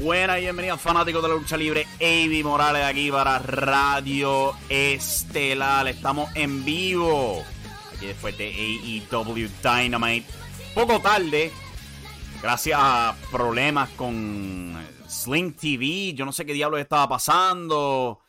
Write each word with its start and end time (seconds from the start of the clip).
Buenas 0.00 0.38
y 0.38 0.42
bienvenidos 0.42 0.80
fanáticos 0.80 1.20
de 1.20 1.28
la 1.28 1.34
lucha 1.34 1.56
libre. 1.56 1.84
Avi 1.96 2.44
Morales 2.44 2.84
aquí 2.84 3.10
para 3.10 3.40
Radio 3.40 4.52
Estelar. 4.68 5.88
Estamos 5.88 6.30
en 6.36 6.64
vivo. 6.64 7.42
Aquí 7.92 8.06
después 8.06 8.38
de 8.38 8.46
AEW 8.46 9.48
Dynamite. 9.60 10.24
Poco 10.72 11.00
tarde. 11.00 11.50
Gracias 12.40 12.78
a 12.80 13.16
problemas 13.32 13.88
con 13.90 14.78
Sling 15.08 15.54
TV. 15.54 16.14
Yo 16.14 16.24
no 16.24 16.30
sé 16.30 16.46
qué 16.46 16.52
diablos 16.52 16.80
estaba 16.80 17.08
pasando. 17.08 18.20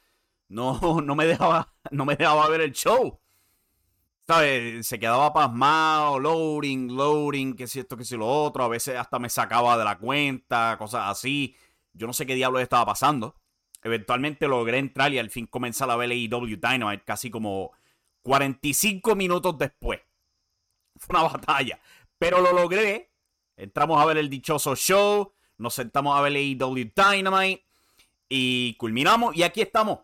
No, 0.48 1.02
no 1.04 1.16
me 1.16 1.28
dejaba, 1.28 1.72
no 1.92 2.04
me 2.04 2.16
dejaba 2.16 2.50
ver 2.50 2.62
el 2.62 2.72
show. 2.72 3.20
Se 4.30 5.00
quedaba 5.00 5.34
pasmado, 5.34 6.20
loading, 6.20 6.96
loading, 6.96 7.56
que 7.56 7.66
si 7.66 7.80
esto, 7.80 7.98
que 7.98 8.06
si 8.06 8.16
lo 8.16 8.28
otro. 8.28 8.64
A 8.64 8.68
veces 8.68 8.96
hasta 8.96 9.18
me 9.18 9.28
sacaba 9.28 9.76
de 9.76 9.84
la 9.84 9.98
cuenta, 9.98 10.76
cosas 10.78 11.10
así. 11.10 11.56
Yo 11.94 12.06
no 12.06 12.14
sé 12.14 12.28
qué 12.28 12.36
diablos 12.36 12.62
estaba 12.62 12.86
pasando. 12.86 13.36
Eventualmente 13.82 14.48
logré 14.48 14.78
entrar 14.78 15.12
y 15.12 15.18
al 15.18 15.32
fin 15.32 15.48
comenzar 15.48 15.90
a 15.90 15.96
ver 15.96 16.12
AEW 16.12 16.60
Dynamite 16.62 17.04
casi 17.04 17.32
como 17.32 17.72
45 18.22 19.16
minutos 19.16 19.58
después. 19.58 20.00
Fue 20.96 21.20
una 21.20 21.28
batalla. 21.30 21.80
Pero 22.20 22.40
lo 22.40 22.54
logré. 22.54 23.10
Entramos 23.58 24.00
a 24.00 24.06
ver 24.06 24.20
el 24.20 24.30
dichoso 24.30 24.76
show. 24.76 25.34
Nos 25.58 25.74
sentamos 25.74 26.16
a 26.16 26.22
ver 26.22 26.34
AEW 26.34 26.92
Dynamite. 26.96 27.66
Y 28.30 28.76
culminamos. 28.76 29.36
Y 29.36 29.42
aquí 29.42 29.62
estamos 29.62 30.02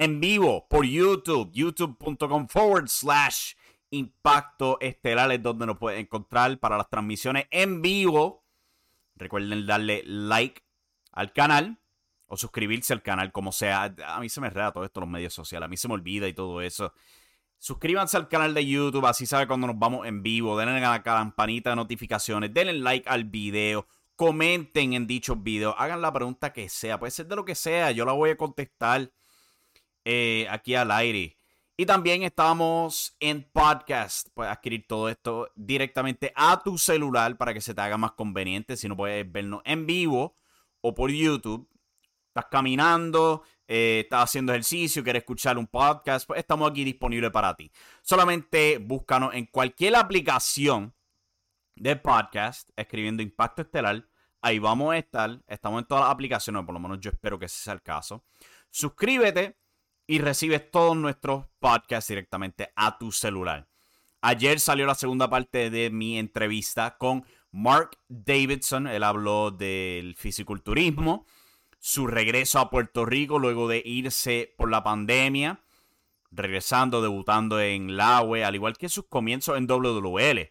en 0.00 0.18
vivo 0.18 0.66
por 0.66 0.86
YouTube, 0.86 1.50
youtube.com 1.52 2.48
forward 2.48 2.88
slash 2.88 3.52
impacto 3.90 4.78
estelar 4.80 5.30
es 5.30 5.42
donde 5.42 5.66
nos 5.66 5.76
pueden 5.76 6.00
encontrar 6.00 6.58
para 6.58 6.78
las 6.78 6.88
transmisiones 6.88 7.46
en 7.50 7.82
vivo. 7.82 8.46
Recuerden 9.14 9.66
darle 9.66 10.02
like 10.06 10.62
al 11.12 11.34
canal 11.34 11.78
o 12.24 12.38
suscribirse 12.38 12.94
al 12.94 13.02
canal, 13.02 13.30
como 13.30 13.52
sea. 13.52 13.94
A 14.06 14.20
mí 14.20 14.30
se 14.30 14.40
me 14.40 14.48
reda 14.48 14.72
todo 14.72 14.86
esto, 14.86 15.00
los 15.00 15.08
medios 15.08 15.34
sociales, 15.34 15.66
a 15.66 15.68
mí 15.68 15.76
se 15.76 15.86
me 15.86 15.92
olvida 15.92 16.26
y 16.28 16.32
todo 16.32 16.62
eso. 16.62 16.94
Suscríbanse 17.58 18.16
al 18.16 18.28
canal 18.28 18.54
de 18.54 18.64
YouTube, 18.64 19.04
así 19.04 19.26
sabe 19.26 19.46
cuando 19.46 19.66
nos 19.66 19.78
vamos 19.78 20.06
en 20.06 20.22
vivo. 20.22 20.56
Denle 20.56 20.82
a 20.82 20.92
la 20.92 21.02
campanita 21.02 21.70
de 21.70 21.76
notificaciones, 21.76 22.54
denle 22.54 22.72
like 22.72 23.06
al 23.06 23.24
video, 23.24 23.86
comenten 24.16 24.94
en 24.94 25.06
dichos 25.06 25.42
videos, 25.42 25.74
hagan 25.76 26.00
la 26.00 26.10
pregunta 26.10 26.54
que 26.54 26.70
sea, 26.70 26.98
puede 26.98 27.10
ser 27.10 27.26
de 27.26 27.36
lo 27.36 27.44
que 27.44 27.54
sea, 27.54 27.90
yo 27.90 28.06
la 28.06 28.12
voy 28.12 28.30
a 28.30 28.38
contestar. 28.38 29.12
Eh, 30.04 30.46
aquí 30.50 30.74
al 30.74 30.90
aire. 30.90 31.36
Y 31.76 31.86
también 31.86 32.22
estamos 32.22 33.16
en 33.20 33.42
podcast. 33.50 34.28
Puedes 34.34 34.52
adquirir 34.52 34.86
todo 34.86 35.08
esto 35.08 35.50
directamente 35.54 36.32
a 36.36 36.62
tu 36.62 36.76
celular 36.76 37.38
para 37.38 37.54
que 37.54 37.60
se 37.60 37.74
te 37.74 37.80
haga 37.80 37.96
más 37.96 38.12
conveniente. 38.12 38.76
Si 38.76 38.88
no 38.88 38.96
puedes 38.96 39.30
vernos 39.30 39.62
en 39.64 39.86
vivo 39.86 40.34
o 40.82 40.94
por 40.94 41.10
YouTube. 41.10 41.68
Estás 42.28 42.46
caminando, 42.50 43.42
eh, 43.66 44.00
estás 44.04 44.24
haciendo 44.24 44.52
ejercicio, 44.52 45.02
quieres 45.02 45.22
escuchar 45.22 45.58
un 45.58 45.66
podcast, 45.66 46.26
pues 46.26 46.38
estamos 46.38 46.70
aquí 46.70 46.84
disponibles 46.84 47.30
para 47.30 47.56
ti. 47.56 47.72
Solamente 48.02 48.78
búscanos 48.78 49.34
en 49.34 49.46
cualquier 49.46 49.96
aplicación 49.96 50.94
de 51.76 51.96
podcast, 51.96 52.68
escribiendo 52.76 53.22
Impacto 53.22 53.62
Estelar. 53.62 54.06
Ahí 54.42 54.58
vamos 54.58 54.92
a 54.92 54.98
estar. 54.98 55.42
Estamos 55.46 55.82
en 55.82 55.88
todas 55.88 56.04
las 56.04 56.12
aplicaciones, 56.12 56.64
por 56.64 56.74
lo 56.74 56.80
menos 56.80 57.00
yo 57.00 57.10
espero 57.10 57.38
que 57.38 57.46
ese 57.46 57.62
sea 57.62 57.72
el 57.72 57.82
caso. 57.82 58.24
Suscríbete 58.70 59.59
y 60.10 60.18
recibes 60.18 60.68
todos 60.72 60.96
nuestros 60.96 61.44
podcasts 61.60 62.08
directamente 62.08 62.72
a 62.74 62.98
tu 62.98 63.12
celular. 63.12 63.68
Ayer 64.20 64.58
salió 64.58 64.84
la 64.84 64.96
segunda 64.96 65.30
parte 65.30 65.70
de 65.70 65.88
mi 65.90 66.18
entrevista 66.18 66.96
con 66.98 67.24
Mark 67.52 67.90
Davidson. 68.08 68.88
Él 68.88 69.04
habló 69.04 69.52
del 69.52 70.16
fisiculturismo, 70.16 71.26
su 71.78 72.08
regreso 72.08 72.58
a 72.58 72.70
Puerto 72.70 73.06
Rico 73.06 73.38
luego 73.38 73.68
de 73.68 73.84
irse 73.86 74.52
por 74.58 74.68
la 74.68 74.82
pandemia, 74.82 75.60
regresando, 76.32 77.02
debutando 77.02 77.60
en 77.60 77.96
la 77.96 78.20
UE, 78.22 78.44
al 78.44 78.56
igual 78.56 78.76
que 78.76 78.88
sus 78.88 79.06
comienzos 79.06 79.58
en 79.58 79.68
WWL. 79.68 80.50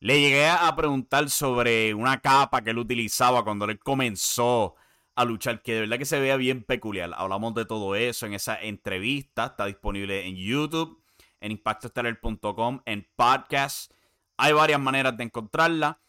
Le 0.00 0.20
llegué 0.20 0.48
a 0.48 0.74
preguntar 0.74 1.30
sobre 1.30 1.94
una 1.94 2.20
capa 2.20 2.64
que 2.64 2.70
él 2.70 2.78
utilizaba 2.78 3.44
cuando 3.44 3.66
él 3.66 3.78
comenzó 3.78 4.74
a 5.14 5.24
luchar, 5.24 5.62
que 5.62 5.74
de 5.74 5.80
verdad 5.80 5.98
que 5.98 6.04
se 6.04 6.20
vea 6.20 6.36
bien 6.36 6.62
peculiar. 6.62 7.12
Hablamos 7.14 7.54
de 7.54 7.64
todo 7.64 7.94
eso 7.94 8.26
en 8.26 8.34
esa 8.34 8.60
entrevista. 8.60 9.46
Está 9.46 9.66
disponible 9.66 10.26
en 10.26 10.36
YouTube, 10.36 11.02
en 11.40 11.52
impactostellar.com, 11.52 12.80
en 12.86 13.08
podcast. 13.14 13.92
Hay 14.36 14.52
varias 14.52 14.80
maneras 14.80 15.16
de 15.16 15.24
encontrarla. 15.24 16.00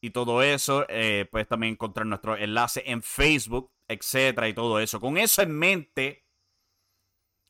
Y 0.00 0.10
todo 0.10 0.42
eso, 0.42 0.86
eh, 0.88 1.26
puedes 1.30 1.48
también 1.48 1.72
encontrar 1.72 2.06
nuestro 2.06 2.36
enlace 2.36 2.82
en 2.86 3.02
Facebook, 3.02 3.72
etcétera, 3.88 4.48
y 4.48 4.54
todo 4.54 4.78
eso. 4.78 5.00
Con 5.00 5.16
eso 5.16 5.42
en 5.42 5.52
mente, 5.52 6.24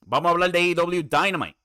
vamos 0.01 0.29
a 0.29 0.33
hablar 0.33 0.53
de 0.53 0.59
AEW 0.61 1.03
Dynamite. 1.03 1.59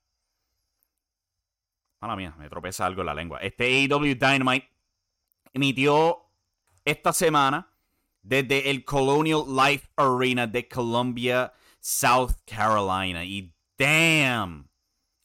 Mala 2.00 2.16
mía, 2.16 2.34
me 2.36 2.48
tropeza 2.48 2.84
algo 2.84 3.02
en 3.02 3.06
la 3.06 3.14
lengua. 3.14 3.38
Este 3.38 3.64
AEW 3.64 4.14
Dynamite 4.16 4.68
emitió 5.52 6.26
esta 6.84 7.12
semana 7.12 7.71
desde 8.22 8.70
el 8.70 8.84
Colonial 8.84 9.44
Life 9.48 9.88
Arena 9.96 10.46
de 10.46 10.68
Columbia, 10.68 11.52
South 11.80 12.32
Carolina. 12.46 13.24
Y 13.24 13.52
damn, 13.76 14.68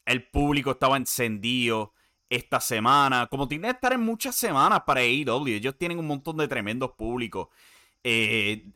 el 0.06 0.28
público 0.28 0.72
estaba 0.72 0.98
encendido 0.98 1.94
esta 2.30 2.60
semana. 2.60 3.28
Como 3.28 3.48
tiene 3.48 3.68
que 3.68 3.74
estar 3.74 3.94
en 3.94 4.02
muchas 4.02 4.36
semanas 4.36 4.82
para 4.86 5.02
AEW. 5.02 5.48
Ellos 5.48 5.78
tienen 5.78 6.00
un 6.00 6.08
montón 6.08 6.38
de 6.38 6.48
tremendos 6.48 6.92
públicos. 6.92 7.48
Eh, 8.04 8.72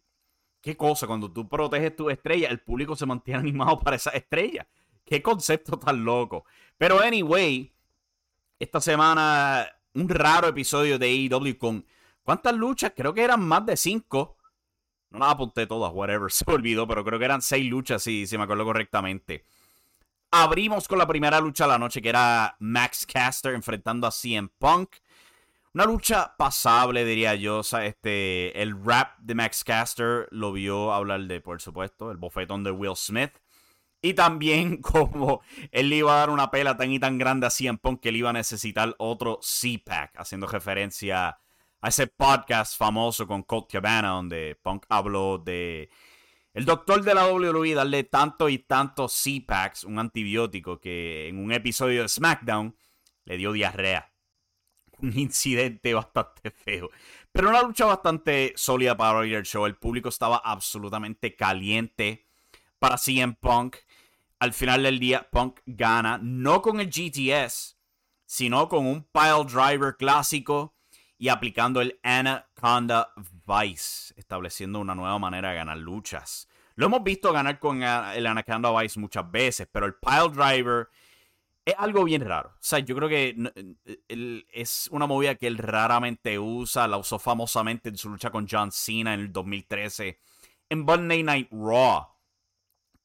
qué 0.62 0.78
cosa, 0.78 1.08
cuando 1.08 1.32
tú 1.32 1.48
proteges 1.50 1.96
tu 1.96 2.10
estrella, 2.10 2.50
el 2.50 2.60
público 2.60 2.96
se 2.96 3.06
mantiene 3.06 3.40
animado 3.40 3.80
para 3.80 3.96
esa 3.96 4.12
estrella. 4.12 4.68
Qué 5.04 5.22
concepto 5.22 5.78
tan 5.78 6.06
loco. 6.06 6.46
Pero 6.78 7.00
anyway, 7.00 7.74
esta 8.60 8.80
semana 8.80 9.68
un 9.94 10.08
raro 10.08 10.48
episodio 10.48 10.98
de 10.98 11.08
AEW 11.08 11.58
con 11.58 11.86
¿cuántas 12.24 12.54
luchas? 12.54 12.94
Creo 12.96 13.14
que 13.14 13.24
eran 13.24 13.42
más 13.42 13.66
de 13.66 13.78
cinco. 13.78 14.38
No 15.10 15.20
las 15.20 15.34
apunté 15.34 15.68
todas, 15.68 15.92
whatever, 15.94 16.32
se 16.32 16.44
olvidó, 16.48 16.88
pero 16.88 17.04
creo 17.04 17.20
que 17.20 17.26
eran 17.26 17.42
seis 17.42 17.70
luchas, 17.70 18.04
si, 18.04 18.26
si 18.28 18.38
me 18.38 18.44
acuerdo 18.44 18.66
correctamente. 18.66 19.46
Abrimos 20.32 20.88
con 20.88 20.98
la 20.98 21.08
primera 21.08 21.42
lucha 21.42 21.66
de 21.66 21.72
la 21.72 21.78
noche, 21.78 22.02
que 22.02 22.08
era 22.10 22.56
Max 22.60 23.06
Caster 23.06 23.54
enfrentando 23.54 24.08
a 24.08 24.12
CM 24.12 24.50
Punk. 24.58 24.96
Una 25.74 25.86
lucha 25.86 26.36
pasable, 26.38 27.04
diría 27.04 27.36
yo. 27.36 27.60
O 27.60 27.64
sea, 27.64 27.86
este, 27.86 28.62
el 28.62 28.82
rap 28.84 29.18
de 29.20 29.36
Max 29.36 29.64
Caster 29.66 30.28
lo 30.32 30.54
vio 30.54 30.94
hablar 30.94 31.22
de, 31.22 31.42
por 31.42 31.62
supuesto, 31.62 32.12
el 32.12 32.18
bofetón 32.18 32.64
de 32.64 32.72
Will 32.72 32.96
Smith. 32.96 33.32
Y 34.02 34.14
también 34.14 34.78
como 34.82 35.42
él 35.72 35.90
le 35.90 35.98
iba 35.98 36.14
a 36.14 36.20
dar 36.20 36.30
una 36.30 36.50
pela 36.50 36.78
tan 36.78 36.92
y 36.92 37.00
tan 37.00 37.18
grande 37.18 37.48
a 37.48 37.50
CM 37.50 37.78
Punk 37.78 38.02
que 38.02 38.10
él 38.10 38.16
iba 38.16 38.30
a 38.30 38.34
necesitar 38.34 38.96
otro 39.00 39.40
C-Pack, 39.42 40.14
haciendo 40.18 40.48
referencia 40.48 41.38
a 41.82 41.90
ese 41.90 42.08
podcast 42.08 42.78
famoso 42.78 43.28
con 43.28 43.44
Colt 43.44 43.70
Cabana, 43.72 44.10
donde 44.10 44.58
Punk 44.62 44.86
habló 44.90 45.40
de 45.40 45.90
el 46.54 46.66
doctor 46.66 47.02
de 47.02 47.14
la 47.14 47.28
WWE 47.28 47.74
darle 47.74 48.04
tanto 48.04 48.50
y 48.50 48.60
tantos 48.60 49.14
C-Packs, 49.14 49.86
un 49.86 50.00
antibiótico, 50.00 50.80
que 50.80 51.30
en 51.30 51.40
un 51.40 51.52
episodio 51.54 52.02
de 52.02 52.10
SmackDown 52.10 52.76
le 53.26 53.38
dio 53.38 53.54
diarrea. 53.54 54.12
Un 55.02 55.18
incidente 55.18 55.96
bastante 55.96 56.52
feo. 56.52 56.92
Pero 57.32 57.50
una 57.50 57.64
lucha 57.64 57.86
bastante 57.86 58.54
sólida 58.56 58.96
para 58.96 59.24
el 59.24 59.44
show. 59.44 59.66
El 59.66 59.76
público 59.76 60.10
estaba 60.10 60.38
absolutamente 60.38 61.36
caliente 61.36 62.28
para 62.78 62.98
CM 62.98 63.36
Punk. 63.40 63.78
Al 64.38 64.54
final 64.54 64.84
del 64.84 65.00
día, 65.00 65.28
Punk 65.32 65.62
gana, 65.66 66.20
no 66.22 66.62
con 66.62 66.80
el 66.80 66.92
GTS, 66.92 67.80
sino 68.26 68.70
con 68.70 68.86
un 68.86 69.04
pile 69.06 69.46
driver 69.46 69.96
clásico 69.98 70.76
y 71.22 71.30
aplicando 71.30 71.82
el 71.82 72.00
Anaconda 72.02 73.14
Vice, 73.46 74.12
estableciendo 74.18 74.80
una 74.80 74.96
nueva 74.96 75.20
manera 75.20 75.52
de 75.52 75.56
ganar 75.58 75.78
luchas. 75.78 76.48
Lo 76.74 76.88
hemos 76.88 77.04
visto 77.04 77.32
ganar 77.32 77.60
con 77.60 77.84
el 77.84 78.26
Anaconda 78.26 78.72
Vice 78.82 79.00
muchas 79.00 79.30
veces, 79.30 79.68
pero 79.72 79.86
el 79.86 79.94
Pile 79.94 80.30
Driver 80.34 80.90
es 81.64 81.76
algo 81.78 82.06
bien 82.06 82.26
raro. 82.28 82.50
O 82.50 82.60
sea, 82.60 82.80
yo 82.80 82.96
creo 82.96 83.08
que 83.08 83.36
es 84.52 84.90
una 84.92 85.06
movida 85.06 85.36
que 85.36 85.46
él 85.46 85.60
raramente 85.60 86.40
usa. 86.40 86.88
La 86.88 86.98
usó 86.98 87.20
famosamente 87.20 87.90
en 87.90 87.98
su 87.98 88.10
lucha 88.10 88.32
con 88.32 88.48
John 88.50 88.72
Cena 88.72 89.14
en 89.14 89.20
el 89.20 89.32
2013 89.32 90.20
en 90.72 90.80
Monday 90.80 91.22
Night 91.22 91.50
Raw. 91.52 92.08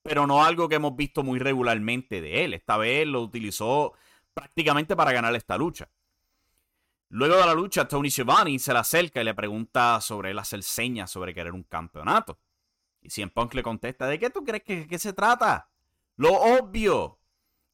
Pero 0.02 0.26
no 0.26 0.42
algo 0.42 0.70
que 0.70 0.76
hemos 0.76 0.96
visto 0.96 1.22
muy 1.22 1.38
regularmente 1.38 2.22
de 2.22 2.46
él. 2.46 2.54
Esta 2.54 2.78
vez 2.78 3.06
lo 3.06 3.20
utilizó 3.20 3.92
prácticamente 4.32 4.96
para 4.96 5.12
ganar 5.12 5.36
esta 5.36 5.58
lucha. 5.58 5.90
Luego 7.08 7.36
de 7.36 7.46
la 7.46 7.54
lucha, 7.54 7.86
Tony 7.86 8.10
Schiavone 8.10 8.58
se 8.58 8.72
le 8.72 8.80
acerca 8.80 9.20
y 9.20 9.24
le 9.24 9.34
pregunta 9.34 10.00
sobre 10.00 10.32
él 10.32 10.38
hacer 10.38 10.62
señas 10.62 11.10
sobre 11.10 11.34
querer 11.34 11.52
un 11.52 11.62
campeonato. 11.62 12.38
Y 13.00 13.10
CM 13.10 13.30
Punk 13.30 13.54
le 13.54 13.62
contesta, 13.62 14.06
¿de 14.06 14.18
qué 14.18 14.30
tú 14.30 14.44
crees 14.44 14.64
que, 14.64 14.98
se 14.98 15.12
trata? 15.12 15.70
Lo 16.16 16.32
obvio. 16.32 17.20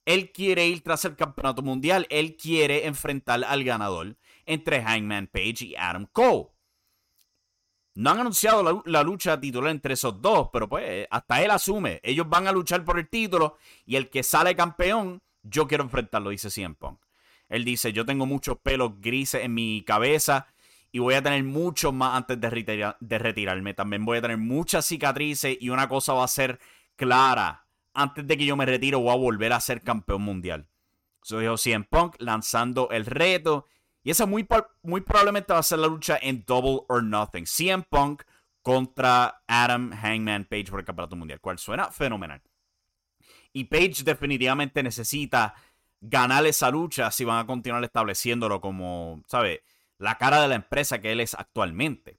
Él 0.05 0.33
quiere 0.33 0.67
ir 0.67 0.83
tras 0.83 1.05
el 1.05 1.17
campeonato 1.17 1.63
mundial. 1.63 2.07
Él 2.11 2.37
quiere 2.37 2.87
enfrentar 2.87 3.43
al 3.45 3.65
ganador 3.65 4.17
entre 4.45 4.83
Hangman 4.83 5.29
Page 5.29 5.65
y 5.65 5.77
Adam 5.77 6.07
Cole. 6.13 6.49
No 7.95 8.11
han 8.11 8.21
anunciado 8.21 8.83
la, 8.85 9.03
lucha 9.03 9.39
titular 9.39 9.71
entre 9.71 9.95
esos 9.95 10.21
dos, 10.21 10.49
pero 10.53 10.69
pues 10.69 11.07
hasta 11.11 11.43
él 11.43 11.51
asume. 11.51 12.01
Ellos 12.03 12.29
van 12.29 12.47
a 12.49 12.53
luchar 12.53 12.85
por 12.85 12.99
el 12.99 13.09
título 13.09 13.57
y 13.87 13.97
el 13.97 14.11
que 14.11 14.23
sale 14.23 14.57
campeón, 14.57 15.23
yo 15.43 15.67
quiero 15.67 15.85
enfrentarlo, 15.85 16.31
dice 16.31 16.51
CM 16.51 16.75
Punk. 16.75 17.02
Él 17.53 17.67
dice, 17.67 17.93
yo 17.93 18.07
tengo 18.07 18.25
muchos 18.25 18.57
pelos 18.57 18.99
grises 18.99 19.45
en 19.45 19.53
mi 19.53 19.85
cabeza 19.87 20.47
y 20.91 21.01
voy 21.01 21.13
a 21.13 21.23
tener 21.23 21.45
muchos 21.45 21.93
más 21.93 22.17
antes 22.17 22.41
de, 22.41 23.19
retirarme. 23.19 23.75
También 23.75 24.07
voy 24.07 24.17
a 24.17 24.23
tener 24.23 24.39
muchas 24.39 24.87
cicatrices 24.87 25.59
y 25.61 25.69
una 25.69 25.87
cosa 25.87 26.15
va 26.15 26.25
a 26.25 26.29
ser 26.29 26.59
clara. 26.97 27.67
Antes 27.93 28.27
de 28.27 28.39
que 28.39 28.47
yo 28.47 28.57
me 28.57 28.65
retiro 28.65 29.01
voy 29.01 29.13
a 29.13 29.17
volver 29.17 29.53
a 29.53 29.61
ser 29.61 29.83
campeón 29.83 30.23
mundial. 30.23 30.67
Eso 31.23 31.41
dijo 31.41 31.59
CM 31.59 31.85
Punk 31.85 32.17
lanzando 32.21 32.89
el 32.91 33.05
reto. 33.05 33.67
Y 34.03 34.11
esa 34.11 34.25
muy, 34.25 34.49
muy 34.83 35.03
probablemente 35.03 35.53
va 35.53 35.59
a 35.59 35.63
ser 35.63 35.81
la 35.81 35.89
lucha 35.89 36.19
en 36.23 36.45
Double 36.47 36.87
or 36.89 37.05
Nothing. 37.05 37.45
CM 37.45 37.85
Punk 37.87 38.23
contra 38.63 39.43
Adam 39.47 39.93
Hangman 39.93 40.47
Page 40.47 40.71
por 40.71 40.81
el 40.81 40.87
campeonato 40.87 41.17
mundial. 41.17 41.39
Cual 41.39 41.59
suena 41.59 41.91
fenomenal. 41.91 42.41
Y 43.53 43.65
Page 43.65 44.05
definitivamente 44.05 44.83
necesita 44.83 45.55
ganar 46.03 46.45
esa 46.47 46.71
lucha 46.71 47.11
si 47.11 47.25
van 47.25 47.39
a 47.39 47.47
continuar 47.47 47.83
estableciéndolo 47.85 48.61
como, 48.61 49.23
¿sabes? 49.29 49.61
La 49.99 50.19
cara 50.19 50.43
de 50.43 50.49
la 50.49 50.57
empresa 50.57 51.01
que 51.01 51.13
él 51.13 51.21
es 51.21 51.35
actualmente. 51.35 52.19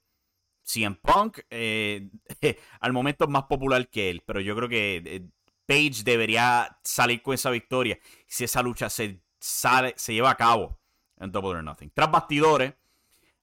CM 0.62 0.96
Punk 0.96 1.40
eh, 1.50 2.08
al 2.80 2.92
momento 2.94 3.24
es 3.24 3.30
más 3.30 3.44
popular 3.44 3.88
que 3.90 4.10
él, 4.10 4.22
pero 4.26 4.40
yo 4.40 4.56
creo 4.56 4.68
que 4.68 5.02
eh, 5.04 5.28
Page 5.66 6.02
debería 6.04 6.78
salir 6.82 7.22
con 7.22 7.34
esa 7.34 7.50
victoria 7.50 7.98
si 8.26 8.44
esa 8.44 8.62
lucha 8.62 8.88
se, 8.90 9.22
sale, 9.38 9.94
se 9.96 10.14
lleva 10.14 10.30
a 10.30 10.36
cabo 10.36 10.78
en 11.18 11.30
Double 11.30 11.50
or 11.50 11.62
Nothing. 11.62 11.90
Tras 11.94 12.10
bastidores, 12.10 12.74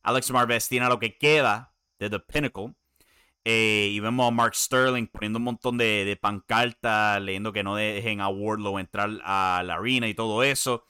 Alex 0.02 0.32
Marvez 0.32 0.68
tiene 0.68 0.88
lo 0.88 1.00
que 1.00 1.18
queda 1.18 1.74
de 2.00 2.10
The 2.10 2.20
Pinnacle 2.20 2.74
eh, 3.44 3.90
y 3.92 4.00
vemos 4.00 4.28
a 4.28 4.32
Mark 4.32 4.56
Sterling 4.56 5.08
poniendo 5.08 5.40
un 5.40 5.46
montón 5.46 5.78
de, 5.78 6.06
de 6.06 6.16
pancartas, 6.16 7.22
leyendo 7.22 7.52
que 7.52 7.64
no 7.64 7.76
dejen 7.76 8.22
a 8.22 8.30
Wardlow 8.30 8.78
entrar 8.78 9.10
a 9.24 9.64
la 9.66 9.76
arena 9.76 10.08
y 10.08 10.14
todo 10.14 10.44
eso. 10.44 10.86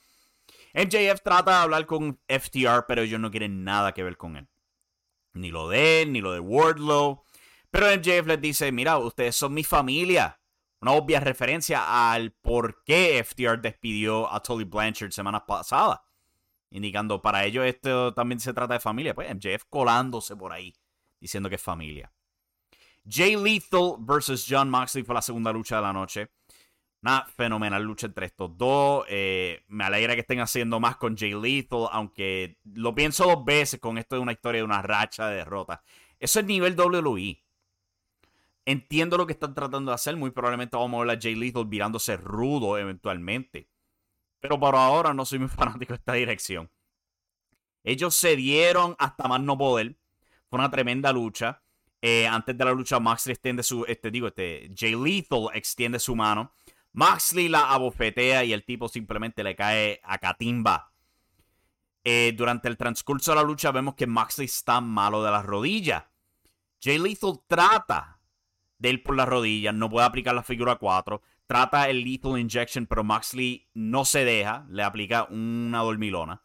MJF 0.74 1.22
trata 1.22 1.50
de 1.50 1.56
hablar 1.58 1.86
con 1.86 2.20
FTR, 2.28 2.86
pero 2.86 3.02
ellos 3.02 3.20
no 3.20 3.30
quieren 3.30 3.64
nada 3.64 3.92
que 3.92 4.02
ver 4.02 4.16
con 4.16 4.36
él. 4.36 4.48
Ni 5.34 5.50
lo 5.50 5.68
de 5.68 6.02
él, 6.02 6.12
ni 6.12 6.20
lo 6.20 6.32
de 6.32 6.40
Wardlow. 6.40 7.24
Pero 7.70 7.86
MJF 7.86 8.26
les 8.26 8.40
dice, 8.40 8.72
mira, 8.72 8.98
ustedes 8.98 9.36
son 9.36 9.54
mi 9.54 9.64
familia. 9.64 10.40
Una 10.80 10.92
obvia 10.92 11.20
referencia 11.20 12.12
al 12.12 12.32
por 12.32 12.82
qué 12.84 13.22
FTR 13.24 13.60
despidió 13.60 14.30
a 14.32 14.42
Tully 14.42 14.64
Blanchard 14.64 15.12
semana 15.12 15.46
pasada. 15.46 16.04
Indicando, 16.70 17.22
para 17.22 17.44
ellos 17.44 17.64
esto 17.66 18.12
también 18.14 18.40
se 18.40 18.52
trata 18.52 18.74
de 18.74 18.80
familia. 18.80 19.14
Pues 19.14 19.34
MJF 19.34 19.64
colándose 19.68 20.36
por 20.36 20.52
ahí, 20.52 20.74
diciendo 21.20 21.48
que 21.48 21.56
es 21.56 21.62
familia. 21.62 22.12
Jay 23.08 23.36
Lethal 23.36 23.96
versus 23.98 24.46
John 24.48 24.70
Moxley 24.70 25.04
fue 25.04 25.14
la 25.14 25.22
segunda 25.22 25.52
lucha 25.52 25.76
de 25.76 25.82
la 25.82 25.92
noche. 25.92 26.30
Una 27.02 27.26
fenomenal 27.26 27.82
lucha 27.82 28.06
entre 28.06 28.26
estos 28.26 28.56
dos. 28.56 29.04
Eh, 29.08 29.64
me 29.68 29.84
alegra 29.84 30.14
que 30.14 30.20
estén 30.20 30.40
haciendo 30.40 30.78
más 30.78 30.96
con 30.96 31.16
Jay 31.16 31.34
Lethal, 31.34 31.88
aunque 31.90 32.58
lo 32.74 32.94
pienso 32.94 33.24
dos 33.24 33.44
veces 33.44 33.80
con 33.80 33.98
esto 33.98 34.16
de 34.16 34.22
una 34.22 34.32
historia 34.32 34.60
de 34.60 34.64
una 34.64 34.82
racha 34.82 35.28
de 35.28 35.36
derrotas. 35.36 35.80
Eso 36.20 36.38
es 36.38 36.46
nivel 36.46 36.78
WWE. 36.78 37.42
Entiendo 38.64 39.16
lo 39.16 39.26
que 39.26 39.32
están 39.32 39.54
tratando 39.54 39.90
de 39.90 39.96
hacer. 39.96 40.16
Muy 40.16 40.30
probablemente 40.30 40.76
vamos 40.76 41.00
a 41.00 41.04
ver 41.04 41.16
a 41.16 41.20
Jay 41.20 41.34
Lethal 41.34 41.66
virándose 41.66 42.16
rudo 42.16 42.78
eventualmente. 42.78 43.68
Pero 44.38 44.58
por 44.60 44.76
ahora 44.76 45.12
no 45.12 45.24
soy 45.24 45.40
muy 45.40 45.48
fanático 45.48 45.92
de 45.92 45.96
esta 45.96 46.12
dirección. 46.12 46.70
Ellos 47.84 48.14
se 48.14 48.36
dieron 48.36 48.94
hasta 48.98 49.26
más 49.26 49.40
no 49.40 49.58
poder. 49.58 49.96
Fue 50.48 50.58
una 50.60 50.70
tremenda 50.70 51.12
lucha. 51.12 51.61
Eh, 52.04 52.26
antes 52.26 52.58
de 52.58 52.64
la 52.64 52.72
lucha, 52.72 52.98
Max 52.98 53.28
extiende 53.28 53.62
su. 53.62 53.84
Este, 53.86 54.10
digo, 54.10 54.26
este. 54.26 54.70
Jay 54.76 54.96
Lethal 54.96 55.46
extiende 55.54 56.00
su 56.00 56.16
mano. 56.16 56.52
Maxley 56.92 57.48
la 57.48 57.72
abofetea 57.72 58.44
y 58.44 58.52
el 58.52 58.64
tipo 58.64 58.88
simplemente 58.88 59.44
le 59.44 59.54
cae 59.54 60.00
a 60.02 60.18
Catimba. 60.18 60.92
Eh, 62.04 62.34
durante 62.36 62.68
el 62.68 62.76
transcurso 62.76 63.30
de 63.30 63.36
la 63.36 63.44
lucha 63.44 63.70
vemos 63.70 63.94
que 63.94 64.08
Maxley 64.08 64.46
está 64.46 64.80
malo 64.80 65.22
de 65.22 65.30
las 65.30 65.46
rodillas. 65.46 66.04
Jay 66.82 66.98
Lethal 66.98 67.40
trata 67.46 68.20
de 68.78 68.90
ir 68.90 69.02
por 69.04 69.14
las 69.16 69.28
rodillas, 69.28 69.72
no 69.72 69.88
puede 69.88 70.04
aplicar 70.04 70.34
la 70.34 70.42
figura 70.42 70.74
4. 70.74 71.22
Trata 71.46 71.88
el 71.88 72.02
Lethal 72.02 72.38
Injection, 72.38 72.86
pero 72.86 73.04
Maxley 73.04 73.70
no 73.74 74.04
se 74.04 74.24
deja, 74.24 74.66
le 74.68 74.82
aplica 74.82 75.24
una 75.30 75.78
dormilona 75.78 76.42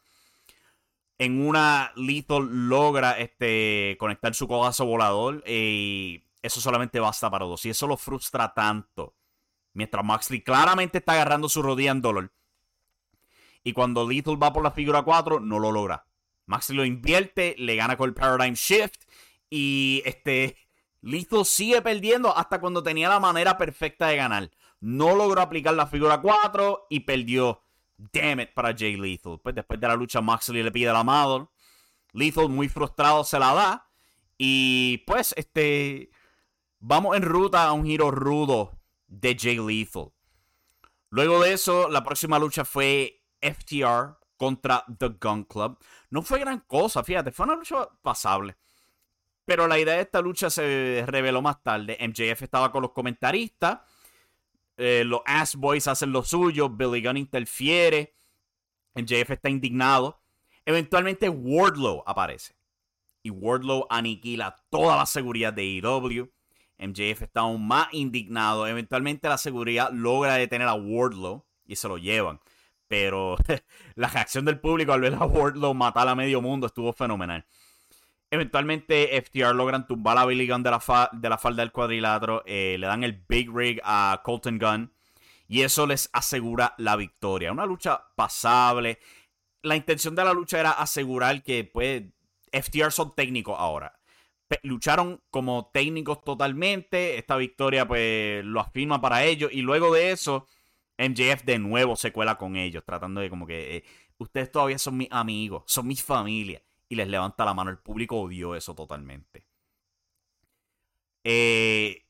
en 1.19 1.45
una 1.45 1.91
Lethal 1.95 2.69
logra 2.69 3.17
este, 3.17 3.97
conectar 3.99 4.35
su 4.35 4.47
codazo 4.47 4.85
volador 4.85 5.43
y 5.47 6.23
eso 6.41 6.61
solamente 6.61 6.99
basta 6.99 7.29
para 7.29 7.45
dos. 7.45 7.65
Y 7.65 7.69
eso 7.69 7.87
lo 7.87 7.97
frustra 7.97 8.53
tanto. 8.53 9.15
Mientras 9.73 10.03
Maxley 10.03 10.43
claramente 10.43 10.99
está 10.99 11.13
agarrando 11.13 11.49
su 11.49 11.61
rodilla 11.61 11.91
en 11.91 12.01
dolor. 12.01 12.33
Y 13.63 13.73
cuando 13.73 14.07
Lethal 14.07 14.41
va 14.41 14.53
por 14.53 14.63
la 14.63 14.71
figura 14.71 15.01
4, 15.01 15.39
no 15.39 15.59
lo 15.59 15.71
logra. 15.71 16.07
Maxley 16.45 16.77
lo 16.77 16.85
invierte, 16.85 17.55
le 17.57 17.75
gana 17.75 17.97
con 17.97 18.09
el 18.09 18.15
Paradigm 18.15 18.53
Shift. 18.53 19.03
Y 19.49 20.01
este 20.05 20.55
Lethal 21.01 21.45
sigue 21.45 21.81
perdiendo 21.81 22.35
hasta 22.35 22.59
cuando 22.59 22.81
tenía 22.83 23.09
la 23.09 23.19
manera 23.19 23.57
perfecta 23.57 24.07
de 24.07 24.17
ganar. 24.17 24.51
No 24.79 25.15
logró 25.15 25.41
aplicar 25.41 25.73
la 25.73 25.87
figura 25.87 26.21
4 26.21 26.87
y 26.89 27.01
perdió. 27.01 27.63
Damn 27.97 28.41
it 28.41 28.53
para 28.53 28.75
Jay 28.75 28.95
Lethal. 28.95 29.39
Pues 29.41 29.55
después 29.55 29.79
de 29.79 29.87
la 29.87 29.95
lucha, 29.95 30.21
Moxley 30.21 30.63
le 30.63 30.71
pide 30.71 30.93
la 30.93 31.03
Mother. 31.03 31.47
Lethal, 32.13 32.49
muy 32.49 32.69
frustrado, 32.69 33.23
se 33.23 33.39
la 33.39 33.53
da. 33.53 33.89
Y 34.37 34.99
pues, 34.99 35.33
este. 35.37 36.11
Vamos 36.79 37.17
en 37.17 37.23
ruta 37.23 37.63
a 37.63 37.73
un 37.73 37.85
giro 37.85 38.11
rudo 38.11 38.77
de 39.07 39.35
Jay 39.39 39.57
Lethal. 39.57 40.11
Luego 41.09 41.41
de 41.41 41.53
eso, 41.53 41.89
la 41.89 42.03
próxima 42.03 42.37
lucha 42.37 42.65
fue 42.65 43.23
FTR 43.41 44.17
contra 44.37 44.85
The 44.99 45.09
Gun 45.19 45.45
Club. 45.45 45.79
No 46.09 46.21
fue 46.21 46.39
gran 46.39 46.59
cosa, 46.61 47.03
fíjate, 47.03 47.31
fue 47.31 47.45
una 47.45 47.55
lucha 47.55 47.89
pasable. 48.01 48.55
Pero 49.45 49.67
la 49.67 49.79
idea 49.79 49.95
de 49.95 50.01
esta 50.01 50.21
lucha 50.21 50.49
se 50.49 51.03
reveló 51.07 51.41
más 51.41 51.63
tarde. 51.63 51.97
MJF 51.99 52.43
estaba 52.43 52.71
con 52.71 52.81
los 52.81 52.91
comentaristas. 52.91 53.79
Eh, 54.77 55.03
los 55.05 55.21
Ass 55.25 55.55
Boys 55.55 55.87
hacen 55.87 56.11
lo 56.11 56.23
suyo. 56.23 56.69
Billy 56.69 57.01
Gunn 57.01 57.17
interfiere. 57.17 58.13
MJF 58.95 59.31
está 59.31 59.49
indignado. 59.49 60.21
Eventualmente 60.65 61.29
Wardlow 61.29 62.03
aparece. 62.05 62.55
Y 63.23 63.29
Wardlow 63.29 63.87
aniquila 63.89 64.55
toda 64.69 64.95
la 64.95 65.05
seguridad 65.05 65.53
de 65.53 65.77
EW. 65.77 66.29
MJF 66.77 67.23
está 67.23 67.41
aún 67.41 67.67
más 67.67 67.87
indignado. 67.91 68.67
Eventualmente 68.67 69.27
la 69.27 69.37
seguridad 69.37 69.91
logra 69.91 70.35
detener 70.35 70.67
a 70.67 70.75
Wardlow 70.75 71.45
y 71.65 71.75
se 71.75 71.87
lo 71.87 71.97
llevan. 71.97 72.39
Pero 72.87 73.37
la 73.95 74.07
reacción 74.07 74.45
del 74.45 74.59
público 74.59 74.93
al 74.93 75.01
ver 75.01 75.15
a 75.15 75.25
Wardlow 75.25 75.73
matar 75.73 76.07
a 76.07 76.15
medio 76.15 76.41
mundo 76.41 76.67
estuvo 76.67 76.93
fenomenal. 76.93 77.45
Eventualmente 78.29 79.21
FTR 79.21 79.55
logran 79.55 79.87
tumbar 79.87 80.17
a 80.17 80.25
Billy 80.25 80.47
Gunn 80.47 80.61
de 80.61 80.71
la, 80.71 80.79
falda 80.79 81.61
del 81.61 81.71
cuadrilátero. 81.71 82.43
Eh, 82.45 82.75
le 82.77 82.87
dan 82.87 83.03
el 83.03 83.23
Big 83.27 83.49
Rig 83.53 83.79
a 83.83 84.21
Colton 84.23 84.59
Gunn. 84.59 84.91
Y 85.47 85.61
eso 85.61 85.87
les 85.87 86.09
asegura 86.11 86.73
la 86.77 86.97
victoria. 86.97 87.53
Una 87.53 87.65
lucha 87.65 88.03
pasable. 88.15 88.99
La 89.61 89.77
intención 89.77 90.13
de 90.13 90.25
la 90.25 90.33
lucha 90.33 90.59
era 90.59 90.71
asegurar 90.71 91.41
que 91.41 91.63
pues, 91.63 92.03
FTR 92.51 92.91
son 92.91 93.15
técnicos 93.15 93.55
ahora. 93.57 93.97
lucharon 94.63 95.21
como 95.29 95.71
técnicos 95.73 96.21
totalmente. 96.21 97.17
Esta 97.17 97.37
victoria 97.37 97.87
pues 97.87 98.43
lo 98.43 98.59
afirma 98.59 98.99
para 98.99 99.23
ellos. 99.23 99.51
Y 99.53 99.61
luego 99.61 99.93
de 99.93 100.11
eso, 100.11 100.47
MJF 100.97 101.43
de 101.45 101.59
nuevo 101.59 101.95
se 101.95 102.11
cuela 102.11 102.37
con 102.37 102.57
ellos. 102.57 102.83
Tratando 102.85 103.21
de 103.21 103.29
como 103.29 103.47
que... 103.47 103.77
Eh, 103.77 103.83
ustedes 104.17 104.51
todavía 104.51 104.79
son 104.79 104.97
mis 104.97 105.07
amigos. 105.11 105.63
Son 105.65 105.87
mi 105.87 105.95
familia 105.95 106.61
y 106.89 106.95
les 106.95 107.07
levanta 107.07 107.45
la 107.45 107.53
mano. 107.53 107.69
El 107.69 107.79
público 107.79 108.19
odió 108.19 108.55
eso 108.55 108.75
totalmente. 108.75 109.45
Eh, 111.23 112.05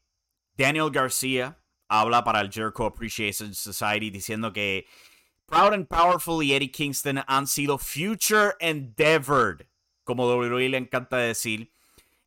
Daniel 0.55 0.91
García 0.91 1.59
habla 1.87 2.23
para 2.23 2.41
el 2.41 2.51
Jericho 2.51 2.85
Appreciation 2.85 3.53
Society 3.53 4.09
diciendo 4.09 4.51
que 4.53 4.85
Proud 5.45 5.73
and 5.73 5.87
Powerful 5.87 6.43
y 6.43 6.53
Eddie 6.53 6.71
Kingston 6.71 7.23
han 7.25 7.47
sido 7.47 7.77
future 7.77 8.53
endeavored, 8.59 9.65
como 10.03 10.27
WWE 10.27 10.69
le 10.69 10.77
encanta 10.77 11.17
decir. 11.17 11.71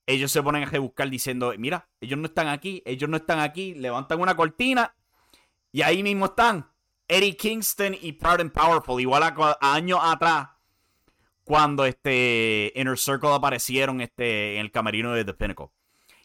Ellos 0.06 0.32
se 0.32 0.42
ponen 0.42 0.64
a 0.64 0.66
rebuscar 0.66 1.08
diciendo, 1.08 1.52
mira, 1.56 1.88
ellos 2.00 2.18
no 2.18 2.26
están 2.26 2.48
aquí, 2.48 2.82
ellos 2.84 3.08
no 3.08 3.18
están 3.18 3.38
aquí, 3.38 3.74
levantan 3.74 4.20
una 4.20 4.34
cortina 4.34 4.94
y 5.70 5.82
ahí 5.82 6.02
mismo 6.02 6.26
están. 6.26 6.68
Eddie 7.06 7.36
Kingston 7.36 7.96
y 8.00 8.12
Proud 8.12 8.40
and 8.40 8.52
Powerful, 8.52 9.00
igual 9.00 9.22
a 9.22 9.58
años 9.60 10.00
atrás 10.02 10.48
cuando 11.50 11.84
este 11.84 12.72
Inner 12.76 12.96
Circle 12.96 13.34
aparecieron 13.34 14.00
este, 14.00 14.54
en 14.54 14.60
el 14.60 14.70
camerino 14.70 15.14
de 15.14 15.24
The 15.24 15.34
Pinnacle. 15.34 15.70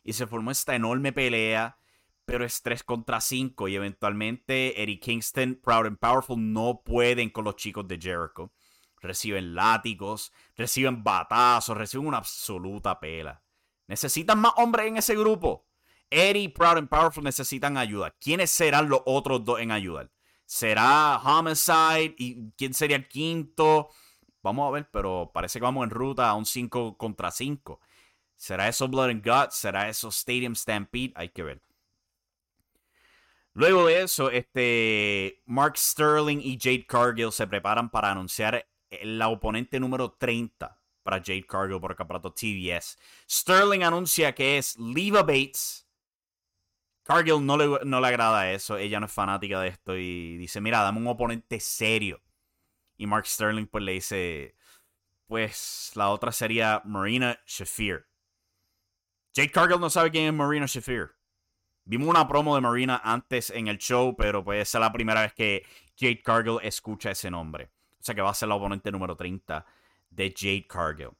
Y 0.03 0.13
se 0.13 0.27
formó 0.27 0.51
esta 0.51 0.75
enorme 0.75 1.13
pelea, 1.13 1.79
pero 2.25 2.45
es 2.45 2.61
3 2.61 2.83
contra 2.83 3.19
5. 3.19 3.67
Y 3.67 3.75
eventualmente 3.75 4.83
Eddie 4.83 4.99
Kingston, 4.99 5.59
Proud 5.63 5.87
and 5.87 5.97
Powerful, 5.97 6.37
no 6.37 6.83
pueden 6.85 7.31
con 7.31 7.43
los 7.43 7.55
chicos 7.55 7.87
de 7.87 7.97
Jericho. 7.99 8.53
Reciben 9.01 9.55
látigos, 9.55 10.31
reciben 10.55 11.03
batazos, 11.03 11.75
reciben 11.75 12.05
una 12.05 12.17
absoluta 12.17 12.99
pela. 12.99 13.41
Necesitan 13.87 14.37
más 14.37 14.53
hombres 14.57 14.85
en 14.85 14.97
ese 14.97 15.15
grupo. 15.15 15.65
Eddie, 16.11 16.49
Proud 16.49 16.77
and 16.77 16.87
Powerful 16.87 17.23
necesitan 17.23 17.77
ayuda. 17.77 18.15
¿Quiénes 18.19 18.51
serán 18.51 18.89
los 18.89 19.01
otros 19.07 19.43
dos 19.43 19.59
en 19.59 19.71
ayudar? 19.71 20.11
¿Será 20.45 21.19
Homicide? 21.23 22.13
¿Y 22.19 22.51
quién 22.51 22.75
sería 22.75 22.97
el 22.97 23.07
quinto? 23.07 23.89
Vamos 24.45 24.67
a 24.67 24.71
ver, 24.71 24.87
pero 24.91 25.31
parece 25.33 25.57
que 25.57 25.63
vamos 25.63 25.83
en 25.85 25.89
ruta 25.89 26.29
a 26.29 26.35
un 26.35 26.45
5 26.45 26.97
contra 26.97 27.31
5. 27.31 27.79
¿Será 28.35 28.67
eso 28.67 28.87
Blood 28.87 29.09
and 29.09 29.25
Guts? 29.25 29.55
¿Será 29.55 29.89
eso 29.89 30.09
Stadium 30.09 30.53
Stampede? 30.53 31.13
Hay 31.15 31.29
que 31.29 31.41
ver. 31.41 31.63
Luego 33.53 33.87
de 33.87 34.03
eso, 34.03 34.29
este, 34.29 35.41
Mark 35.45 35.79
Sterling 35.79 36.41
y 36.43 36.59
Jade 36.61 36.85
Cargill 36.85 37.31
se 37.31 37.47
preparan 37.47 37.89
para 37.89 38.11
anunciar 38.11 38.67
la 39.01 39.29
oponente 39.29 39.79
número 39.79 40.11
30 40.11 40.79
para 41.01 41.17
Jade 41.17 41.47
Cargill 41.47 41.79
por 41.79 41.91
el 41.91 41.97
campeonato 41.97 42.31
TBS. 42.31 42.99
Sterling 43.27 43.81
anuncia 43.81 44.35
que 44.35 44.59
es 44.59 44.77
Leva 44.77 45.23
Bates. 45.23 45.87
Cargill 47.01 47.43
no 47.43 47.57
le, 47.57 47.83
no 47.83 47.99
le 47.99 48.07
agrada 48.07 48.51
eso, 48.51 48.77
ella 48.77 48.99
no 48.99 49.07
es 49.07 49.11
fanática 49.11 49.59
de 49.59 49.69
esto 49.69 49.97
y 49.97 50.37
dice, 50.37 50.61
mira, 50.61 50.83
dame 50.83 50.99
un 50.99 51.07
oponente 51.07 51.59
serio. 51.59 52.21
Y 52.97 53.07
Mark 53.07 53.25
Sterling 53.27 53.67
pues 53.67 53.83
le 53.83 53.91
dice, 53.93 54.55
pues 55.27 55.91
la 55.95 56.09
otra 56.09 56.31
sería 56.31 56.81
Marina 56.85 57.39
Shafir. 57.45 58.07
Jake 59.33 59.51
Cargill 59.51 59.79
no 59.79 59.89
sabe 59.89 60.11
quién 60.11 60.27
es 60.27 60.33
Marina 60.33 60.65
Shafir. 60.65 61.15
Vimos 61.83 62.07
una 62.07 62.27
promo 62.27 62.55
de 62.55 62.61
Marina 62.61 62.99
antes 63.03 63.51
en 63.51 63.67
el 63.67 63.77
show, 63.77 64.15
pero 64.17 64.43
pues 64.43 64.73
es 64.73 64.79
la 64.79 64.91
primera 64.91 65.21
vez 65.21 65.33
que 65.33 65.63
Jade 65.95 66.21
Cargill 66.23 66.57
escucha 66.63 67.11
ese 67.11 67.29
nombre. 67.29 67.69
O 67.99 68.03
sea 68.03 68.15
que 68.15 68.21
va 68.21 68.31
a 68.31 68.33
ser 68.33 68.49
la 68.49 68.55
oponente 68.55 68.91
número 68.91 69.15
30 69.15 69.65
de 70.09 70.33
Jade 70.35 70.65
Cargill. 70.67 71.11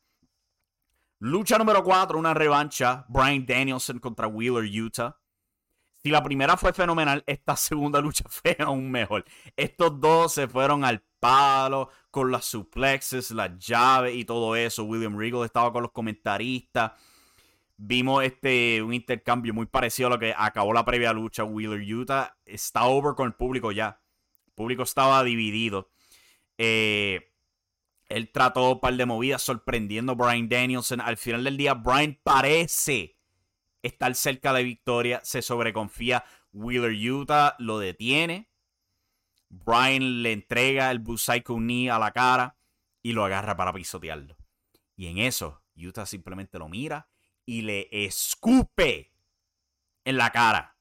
Lucha 1.19 1.57
número 1.57 1.83
4, 1.83 2.17
una 2.17 2.33
revancha. 2.33 3.05
Brian 3.09 3.45
Danielson 3.45 3.99
contra 3.99 4.27
Wheeler 4.27 4.65
Utah. 4.65 5.17
Si 6.01 6.09
la 6.09 6.23
primera 6.23 6.57
fue 6.57 6.73
fenomenal, 6.73 7.23
esta 7.25 7.55
segunda 7.55 8.01
lucha 8.01 8.25
fue 8.27 8.57
aún 8.59 8.89
mejor. 8.89 9.23
Estos 9.55 9.99
dos 9.99 10.33
se 10.33 10.47
fueron 10.47 10.83
al 10.83 11.03
con 12.11 12.31
las 12.31 12.45
suplexes, 12.45 13.31
las 13.31 13.57
llaves 13.59 14.15
y 14.15 14.25
todo 14.25 14.55
eso. 14.55 14.83
William 14.83 15.17
Regal 15.17 15.43
estaba 15.43 15.71
con 15.73 15.83
los 15.83 15.91
comentaristas. 15.91 16.93
Vimos 17.77 18.23
este, 18.23 18.81
un 18.81 18.93
intercambio 18.93 19.53
muy 19.53 19.65
parecido 19.65 20.07
a 20.07 20.11
lo 20.11 20.19
que 20.19 20.33
acabó 20.35 20.73
la 20.73 20.85
previa 20.85 21.11
lucha. 21.11 21.43
Wheeler 21.43 21.81
Utah 21.81 22.37
está 22.45 22.85
over 22.85 23.15
con 23.15 23.27
el 23.27 23.33
público 23.33 23.71
ya. 23.71 24.01
El 24.47 24.53
público 24.53 24.83
estaba 24.83 25.23
dividido. 25.23 25.91
Eh, 26.57 27.33
él 28.07 28.31
trató 28.31 28.71
un 28.73 28.79
par 28.79 28.93
de 28.93 29.05
movidas 29.05 29.41
sorprendiendo 29.41 30.13
a 30.13 30.15
Brian 30.15 30.47
Danielson. 30.47 31.01
Al 31.01 31.17
final 31.17 31.43
del 31.43 31.57
día, 31.57 31.73
Brian 31.73 32.17
parece 32.23 33.17
estar 33.83 34.15
cerca 34.15 34.53
de 34.53 34.63
victoria. 34.63 35.19
Se 35.23 35.41
sobreconfía. 35.41 36.23
Wheeler 36.53 36.93
Utah 37.11 37.55
lo 37.59 37.79
detiene. 37.79 38.49
Brian 39.49 40.23
le 40.23 40.31
entrega 40.31 40.91
el 40.91 40.99
Busaiku 40.99 41.57
Knee 41.57 41.89
a 41.89 41.99
la 41.99 42.11
cara 42.11 42.57
y 43.01 43.13
lo 43.13 43.23
agarra 43.23 43.55
para 43.55 43.73
pisotearlo. 43.73 44.35
Y 44.95 45.07
en 45.07 45.19
eso, 45.19 45.61
Utah 45.75 46.05
simplemente 46.05 46.59
lo 46.59 46.69
mira 46.69 47.09
y 47.45 47.61
le 47.61 47.87
escupe 47.91 49.11
en 50.03 50.17
la 50.17 50.31
cara. 50.31 50.77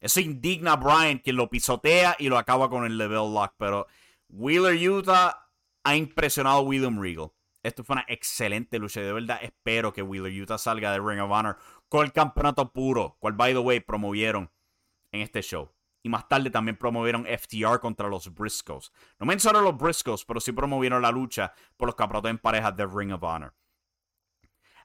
Eso 0.00 0.20
indigna 0.20 0.72
a 0.72 0.76
Brian, 0.76 1.18
quien 1.18 1.36
lo 1.36 1.48
pisotea 1.48 2.16
y 2.18 2.28
lo 2.28 2.36
acaba 2.36 2.68
con 2.68 2.84
el 2.84 2.98
level 2.98 3.32
lock. 3.32 3.54
Pero 3.56 3.86
Wheeler 4.28 4.90
Utah 4.90 5.48
ha 5.82 5.96
impresionado 5.96 6.58
a 6.58 6.62
William 6.62 7.00
Regal. 7.00 7.30
Esto 7.62 7.82
fue 7.82 7.94
una 7.94 8.04
excelente 8.08 8.78
lucha. 8.78 9.00
De 9.00 9.12
verdad, 9.12 9.38
espero 9.42 9.92
que 9.92 10.02
Wheeler 10.02 10.42
Utah 10.42 10.58
salga 10.58 10.92
de 10.92 10.98
Ring 10.98 11.20
of 11.20 11.30
Honor 11.30 11.56
con 11.88 12.04
el 12.04 12.12
campeonato 12.12 12.70
puro, 12.72 13.16
cual, 13.18 13.32
by 13.32 13.54
the 13.54 13.58
way, 13.58 13.80
promovieron 13.80 14.50
en 15.12 15.22
este 15.22 15.40
show. 15.40 15.72
Y 16.04 16.10
más 16.10 16.28
tarde 16.28 16.50
también 16.50 16.76
promovieron 16.76 17.24
FTR 17.24 17.80
contra 17.80 18.08
los 18.08 18.32
Briscoes. 18.32 18.92
No 19.18 19.24
mencionaron 19.24 19.64
los 19.64 19.78
Briscoes, 19.78 20.22
pero 20.26 20.38
sí 20.38 20.52
promovieron 20.52 21.00
la 21.00 21.10
lucha 21.10 21.54
por 21.78 21.88
los 21.88 21.94
campeonatos 21.94 22.30
en 22.30 22.38
pareja 22.38 22.70
de 22.70 22.86
Ring 22.86 23.12
of 23.12 23.22
Honor. 23.22 23.54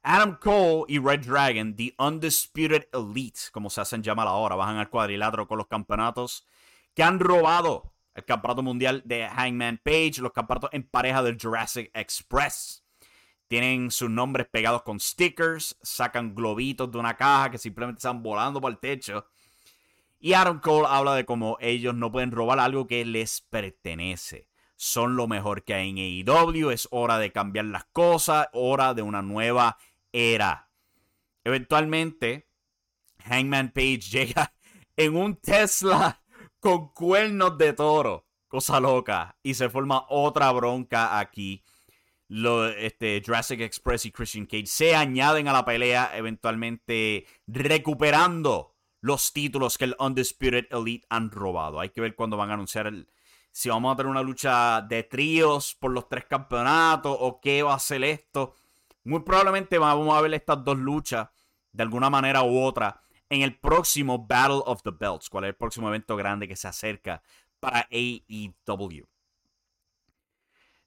Adam 0.02 0.38
Cole 0.38 0.86
y 0.88 0.98
Red 0.98 1.26
Dragon, 1.26 1.76
The 1.76 1.94
Undisputed 2.00 2.88
Elite, 2.94 3.40
como 3.52 3.70
se 3.70 3.82
hacen 3.82 4.02
llamar 4.02 4.30
ahora, 4.30 4.56
bajan 4.56 4.78
al 4.78 4.90
cuadrilátero 4.90 5.46
con 5.46 5.58
los 5.58 5.68
campeonatos 5.68 6.48
que 6.94 7.04
han 7.04 7.20
robado 7.20 7.94
el 8.16 8.24
campeonato 8.24 8.64
mundial 8.64 9.02
de 9.04 9.28
Hangman 9.28 9.82
Page, 9.84 10.22
los 10.22 10.32
campeonatos 10.32 10.70
en 10.72 10.84
pareja 10.84 11.22
del 11.22 11.38
Jurassic 11.38 11.92
Express. 11.94 12.86
Tienen 13.50 13.92
sus 13.92 14.10
nombres 14.10 14.48
pegados 14.48 14.84
con 14.84 15.02
stickers, 15.02 15.78
sacan 15.82 16.34
globitos 16.34 16.90
de 16.90 16.98
una 16.98 17.18
caja 17.18 17.52
que 17.52 17.58
simplemente 17.58 18.00
están 18.00 18.24
volando 18.24 18.62
por 18.62 18.72
el 18.72 18.78
techo 18.78 19.26
y 20.20 20.34
Aaron 20.34 20.60
Cole 20.60 20.88
habla 20.90 21.16
de 21.16 21.26
cómo 21.26 21.58
ellos 21.62 21.96
no 21.96 22.12
pueden 22.12 22.32
robar 22.32 22.60
algo 22.60 22.88
que 22.88 23.06
les 23.06 23.42
pertenece. 23.42 24.50
Son 24.76 25.16
lo 25.16 25.28
mejor 25.28 25.64
que 25.64 25.74
hay 25.74 25.90
en 25.90 25.98
AEW. 25.98 26.72
Es 26.72 26.88
hora 26.92 27.18
de 27.18 27.32
cambiar 27.32 27.66
las 27.66 27.86
cosas. 27.86 28.48
Hora 28.54 28.94
de 28.94 29.02
una 29.02 29.22
nueva 29.22 29.78
era. 30.12 30.70
Eventualmente, 31.44 32.50
Hangman 33.26 33.72
Page 33.72 34.00
llega 34.12 34.54
en 34.98 35.16
un 35.16 35.38
Tesla 35.38 36.22
con 36.60 36.90
cuernos 36.94 37.58
de 37.58 37.74
toro. 37.74 38.28
Cosa 38.50 38.80
loca. 38.82 39.38
Y 39.42 39.54
se 39.54 39.70
forma 39.70 40.06
otra 40.10 40.52
bronca 40.52 41.18
aquí. 41.18 41.64
Este, 42.78 43.22
Jurassic 43.26 43.62
Express 43.62 44.06
y 44.06 44.12
Christian 44.12 44.46
Cage 44.46 44.68
se 44.68 44.96
añaden 44.96 45.48
a 45.48 45.54
la 45.54 45.66
pelea, 45.66 46.12
eventualmente 46.16 47.26
recuperando 47.48 48.76
los 49.02 49.34
títulos 49.34 49.78
que 49.78 49.86
el 49.86 49.96
Undisputed 50.00 50.68
Elite 50.72 51.06
han 51.10 51.32
robado. 51.32 51.80
Hay 51.80 51.90
que 51.90 52.02
ver 52.02 52.16
cuándo 52.16 52.38
van 52.38 52.52
a 52.52 52.54
anunciar 52.54 52.88
el, 52.88 53.08
si 53.52 53.70
vamos 53.70 53.94
a 53.94 53.98
tener 53.98 54.10
una 54.10 54.22
lucha 54.22 54.82
de 54.82 55.04
tríos 55.04 55.76
por 55.76 55.92
los 55.92 56.08
tres 56.10 56.26
campeonatos 56.26 57.16
o 57.20 57.40
qué 57.40 57.64
va 57.64 57.74
a 57.74 57.80
ser 57.80 58.04
esto. 58.04 58.56
Muy 59.04 59.22
probablemente 59.22 59.78
vamos 59.78 60.16
a 60.16 60.22
ver 60.22 60.34
estas 60.34 60.64
dos 60.64 60.78
luchas 60.78 61.30
de 61.72 61.84
alguna 61.84 62.10
manera 62.10 62.44
u 62.44 62.62
otra 62.62 63.02
en 63.30 63.42
el 63.42 63.58
próximo 63.58 64.26
Battle 64.26 64.62
of 64.66 64.82
the 64.84 64.92
Belts, 64.92 65.30
cuál 65.30 65.46
es 65.46 65.50
el 65.50 65.56
próximo 65.56 65.88
evento 65.88 66.16
grande 66.16 66.48
que 66.48 66.56
se 66.56 66.68
acerca 66.68 67.22
para 67.60 67.88
AEW. 67.92 69.08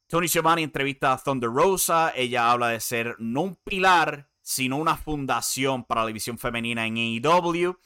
Tony 0.06 0.28
Schiavone 0.28 0.62
entrevista 0.62 1.12
a 1.12 1.18
Thunder 1.18 1.48
Rosa. 1.48 2.12
Ella 2.14 2.50
habla 2.50 2.68
de 2.68 2.80
ser 2.80 3.16
no 3.18 3.42
un 3.42 3.56
pilar, 3.56 4.28
sino 4.42 4.76
una 4.76 4.96
fundación 4.96 5.84
para 5.84 6.02
la 6.02 6.08
división 6.08 6.38
femenina 6.38 6.86
en 6.86 6.96
AEW. 6.96 7.78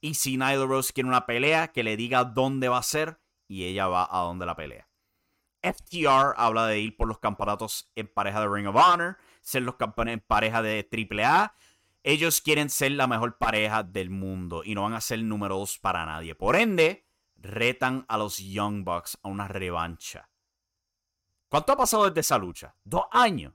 Y 0.00 0.14
si 0.14 0.36
Nyla 0.36 0.66
Rose 0.66 0.92
quiere 0.92 1.08
una 1.08 1.26
pelea, 1.26 1.68
que 1.68 1.82
le 1.82 1.96
diga 1.96 2.24
dónde 2.24 2.68
va 2.68 2.78
a 2.78 2.82
ser 2.82 3.20
y 3.48 3.64
ella 3.64 3.86
va 3.86 4.08
a 4.10 4.20
donde 4.22 4.46
la 4.46 4.56
pelea. 4.56 4.88
FTR 5.62 6.34
habla 6.36 6.66
de 6.66 6.80
ir 6.80 6.96
por 6.96 7.06
los 7.06 7.18
campeonatos 7.18 7.90
en 7.94 8.08
pareja 8.08 8.40
de 8.40 8.48
Ring 8.48 8.66
of 8.66 8.76
Honor, 8.76 9.16
ser 9.40 9.62
los 9.62 9.76
campeones 9.76 10.14
en 10.14 10.20
pareja 10.20 10.60
de 10.60 10.88
AAA. 10.90 11.54
Ellos 12.02 12.40
quieren 12.40 12.68
ser 12.68 12.92
la 12.92 13.06
mejor 13.06 13.38
pareja 13.38 13.84
del 13.84 14.10
mundo 14.10 14.62
y 14.64 14.74
no 14.74 14.82
van 14.82 14.94
a 14.94 15.00
ser 15.00 15.22
número 15.22 15.56
dos 15.56 15.78
para 15.78 16.04
nadie. 16.04 16.34
Por 16.34 16.56
ende, 16.56 17.06
retan 17.36 18.04
a 18.08 18.18
los 18.18 18.38
Young 18.38 18.84
Bucks 18.84 19.18
a 19.22 19.28
una 19.28 19.46
revancha. 19.46 20.28
¿Cuánto 21.48 21.72
ha 21.72 21.76
pasado 21.76 22.06
desde 22.06 22.20
esa 22.20 22.38
lucha? 22.38 22.74
Dos 22.82 23.04
años. 23.10 23.52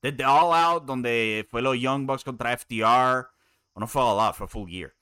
Desde 0.00 0.24
All 0.24 0.54
Out, 0.54 0.84
donde 0.84 1.46
fue 1.50 1.62
los 1.62 1.78
Young 1.78 2.06
Bucks 2.06 2.24
contra 2.24 2.56
FTR. 2.56 3.28
O 3.72 3.80
no 3.80 3.86
fue 3.86 4.02
All 4.02 4.20
Out, 4.20 4.36
fue 4.36 4.48
Full 4.48 4.70
Gear. 4.70 4.94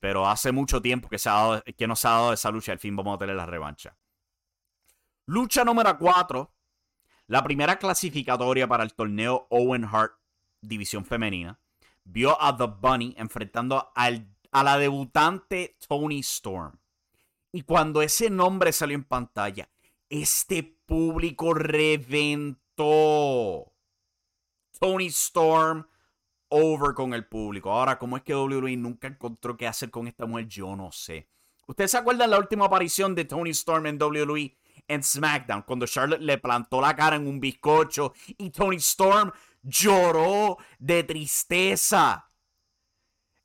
Pero 0.00 0.26
hace 0.26 0.52
mucho 0.52 0.82
tiempo 0.82 1.08
que, 1.08 1.18
se 1.18 1.28
ha 1.28 1.34
dado, 1.34 1.62
que 1.76 1.86
no 1.86 1.94
se 1.96 2.08
ha 2.08 2.12
dado 2.12 2.32
esa 2.32 2.50
lucha. 2.50 2.72
Al 2.72 2.78
fin 2.78 2.96
vamos 2.96 3.14
a 3.14 3.18
tener 3.18 3.36
la 3.36 3.46
revancha. 3.46 3.96
Lucha 5.26 5.64
número 5.64 5.96
4. 5.98 6.52
La 7.28 7.42
primera 7.44 7.78
clasificatoria 7.78 8.66
para 8.66 8.82
el 8.82 8.94
torneo 8.94 9.46
Owen 9.50 9.84
Hart 9.84 10.14
División 10.60 11.04
Femenina. 11.04 11.60
Vio 12.04 12.40
a 12.40 12.56
The 12.56 12.66
Bunny 12.66 13.14
enfrentando 13.16 13.92
a 13.94 14.10
la 14.64 14.78
debutante 14.78 15.76
Tony 15.86 16.18
Storm. 16.20 16.78
Y 17.52 17.62
cuando 17.62 18.02
ese 18.02 18.30
nombre 18.30 18.72
salió 18.72 18.96
en 18.96 19.04
pantalla, 19.04 19.68
este 20.08 20.62
público 20.86 21.54
reventó. 21.54 22.52
Tony 24.82 25.06
Storm 25.06 25.86
over 26.48 26.92
con 26.92 27.14
el 27.14 27.24
público. 27.28 27.70
Ahora, 27.70 28.00
¿cómo 28.00 28.16
es 28.16 28.24
que 28.24 28.34
WWE 28.34 28.76
nunca 28.76 29.06
encontró 29.06 29.56
qué 29.56 29.68
hacer 29.68 29.92
con 29.92 30.08
esta 30.08 30.26
mujer? 30.26 30.48
Yo 30.48 30.74
no 30.74 30.90
sé. 30.90 31.28
¿Ustedes 31.68 31.92
se 31.92 31.98
acuerdan 31.98 32.30
la 32.30 32.38
última 32.40 32.64
aparición 32.64 33.14
de 33.14 33.24
Tony 33.24 33.50
Storm 33.50 33.86
en 33.86 34.02
WWE 34.02 34.58
en 34.88 35.04
SmackDown? 35.04 35.62
Cuando 35.62 35.86
Charlotte 35.86 36.20
le 36.20 36.36
plantó 36.38 36.80
la 36.80 36.96
cara 36.96 37.14
en 37.14 37.28
un 37.28 37.38
bizcocho 37.38 38.12
y 38.26 38.50
Tony 38.50 38.78
Storm 38.78 39.30
lloró 39.62 40.58
de 40.80 41.04
tristeza. 41.04 42.28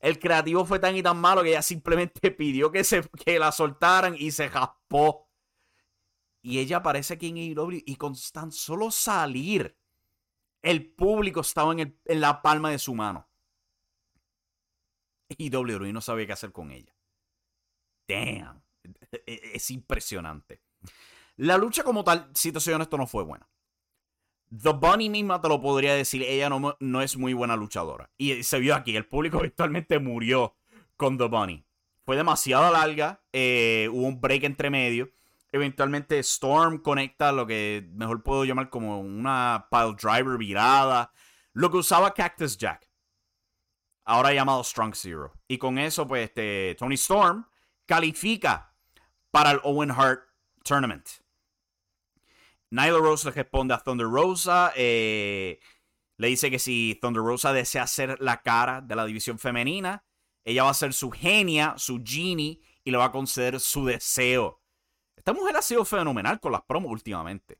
El 0.00 0.18
creativo 0.18 0.64
fue 0.64 0.80
tan 0.80 0.96
y 0.96 1.04
tan 1.04 1.20
malo 1.20 1.44
que 1.44 1.50
ella 1.50 1.62
simplemente 1.62 2.30
pidió 2.32 2.72
que, 2.72 2.82
se, 2.82 3.08
que 3.24 3.38
la 3.38 3.52
soltaran 3.52 4.16
y 4.18 4.32
se 4.32 4.48
jaspó. 4.48 5.28
Y 6.42 6.58
ella 6.58 6.78
aparece 6.78 7.14
aquí 7.14 7.28
en 7.28 7.36
AEW 7.36 7.80
y 7.86 7.94
con 7.94 8.16
tan 8.32 8.50
solo 8.50 8.90
salir 8.90 9.77
el 10.62 10.90
público 10.90 11.40
estaba 11.40 11.72
en, 11.72 11.98
la 12.04 12.42
palma 12.42 12.70
de 12.70 12.78
su 12.78 12.94
mano. 12.94 13.28
Y 15.28 15.54
WWE 15.54 15.92
no 15.92 16.00
sabía 16.00 16.26
qué 16.26 16.32
hacer 16.32 16.52
con 16.52 16.70
ella. 16.70 16.94
Damn. 18.08 18.62
E, 19.12 19.22
e, 19.26 19.40
es 19.54 19.70
impresionante. 19.70 20.62
La 21.36 21.56
lucha 21.56 21.84
como 21.84 22.02
tal, 22.02 22.30
si 22.34 22.50
te 22.50 22.60
soy 22.60 22.74
honesto, 22.74 22.96
no 22.96 23.06
fue 23.06 23.22
buena. 23.24 23.48
The 24.50 24.72
Bunny 24.72 25.10
misma 25.10 25.40
te 25.40 25.48
lo 25.48 25.60
podría 25.60 25.94
decir, 25.94 26.22
ella 26.22 26.48
no, 26.48 26.76
no 26.80 27.02
es 27.02 27.16
muy 27.16 27.34
buena 27.34 27.56
luchadora. 27.56 28.10
Y 28.16 28.42
se 28.42 28.58
vio 28.58 28.74
aquí, 28.74 28.96
el 28.96 29.06
público 29.06 29.38
virtualmente 29.42 29.98
murió 29.98 30.56
con 30.96 31.18
The 31.18 31.28
Bunny. 31.28 31.64
Fue 32.04 32.16
demasiado 32.16 32.72
larga, 32.72 33.22
eh, 33.32 33.88
hubo 33.92 34.06
un 34.06 34.20
break 34.20 34.44
entre 34.44 34.70
medio. 34.70 35.10
Eventualmente 35.50 36.18
Storm 36.18 36.78
conecta 36.78 37.32
lo 37.32 37.46
que 37.46 37.88
mejor 37.92 38.22
puedo 38.22 38.44
llamar 38.44 38.68
como 38.68 39.00
una 39.00 39.66
pile 39.70 39.94
driver 40.00 40.36
virada. 40.36 41.10
Lo 41.52 41.70
que 41.70 41.78
usaba 41.78 42.12
Cactus 42.12 42.56
Jack. 42.58 42.88
Ahora 44.04 44.32
llamado 44.32 44.62
Strong 44.64 44.94
Zero. 44.94 45.32
Y 45.48 45.58
con 45.58 45.78
eso, 45.78 46.06
pues, 46.06 46.28
este, 46.28 46.76
Tony 46.78 46.94
Storm 46.94 47.46
califica 47.86 48.74
para 49.30 49.50
el 49.52 49.60
Owen 49.64 49.90
Hart 49.90 50.20
Tournament. 50.64 51.08
Nyla 52.70 52.98
Rose 52.98 53.26
le 53.28 53.34
responde 53.34 53.74
a 53.74 53.78
Thunder 53.78 54.06
Rosa. 54.06 54.72
Eh, 54.76 55.58
le 56.16 56.28
dice 56.28 56.50
que 56.50 56.58
si 56.58 56.98
Thunder 57.00 57.22
Rosa 57.22 57.52
desea 57.52 57.86
ser 57.86 58.20
la 58.20 58.42
cara 58.42 58.80
de 58.80 58.96
la 58.96 59.06
división 59.06 59.38
femenina, 59.38 60.04
ella 60.44 60.64
va 60.64 60.70
a 60.70 60.74
ser 60.74 60.92
su 60.92 61.10
genia, 61.10 61.74
su 61.78 62.02
genie, 62.04 62.60
y 62.84 62.90
le 62.90 62.98
va 62.98 63.06
a 63.06 63.12
conceder 63.12 63.60
su 63.60 63.84
deseo. 63.84 64.57
Esta 65.28 65.38
mujer 65.38 65.58
ha 65.58 65.60
sido 65.60 65.84
fenomenal 65.84 66.40
con 66.40 66.52
las 66.52 66.62
promos 66.62 66.90
últimamente. 66.90 67.58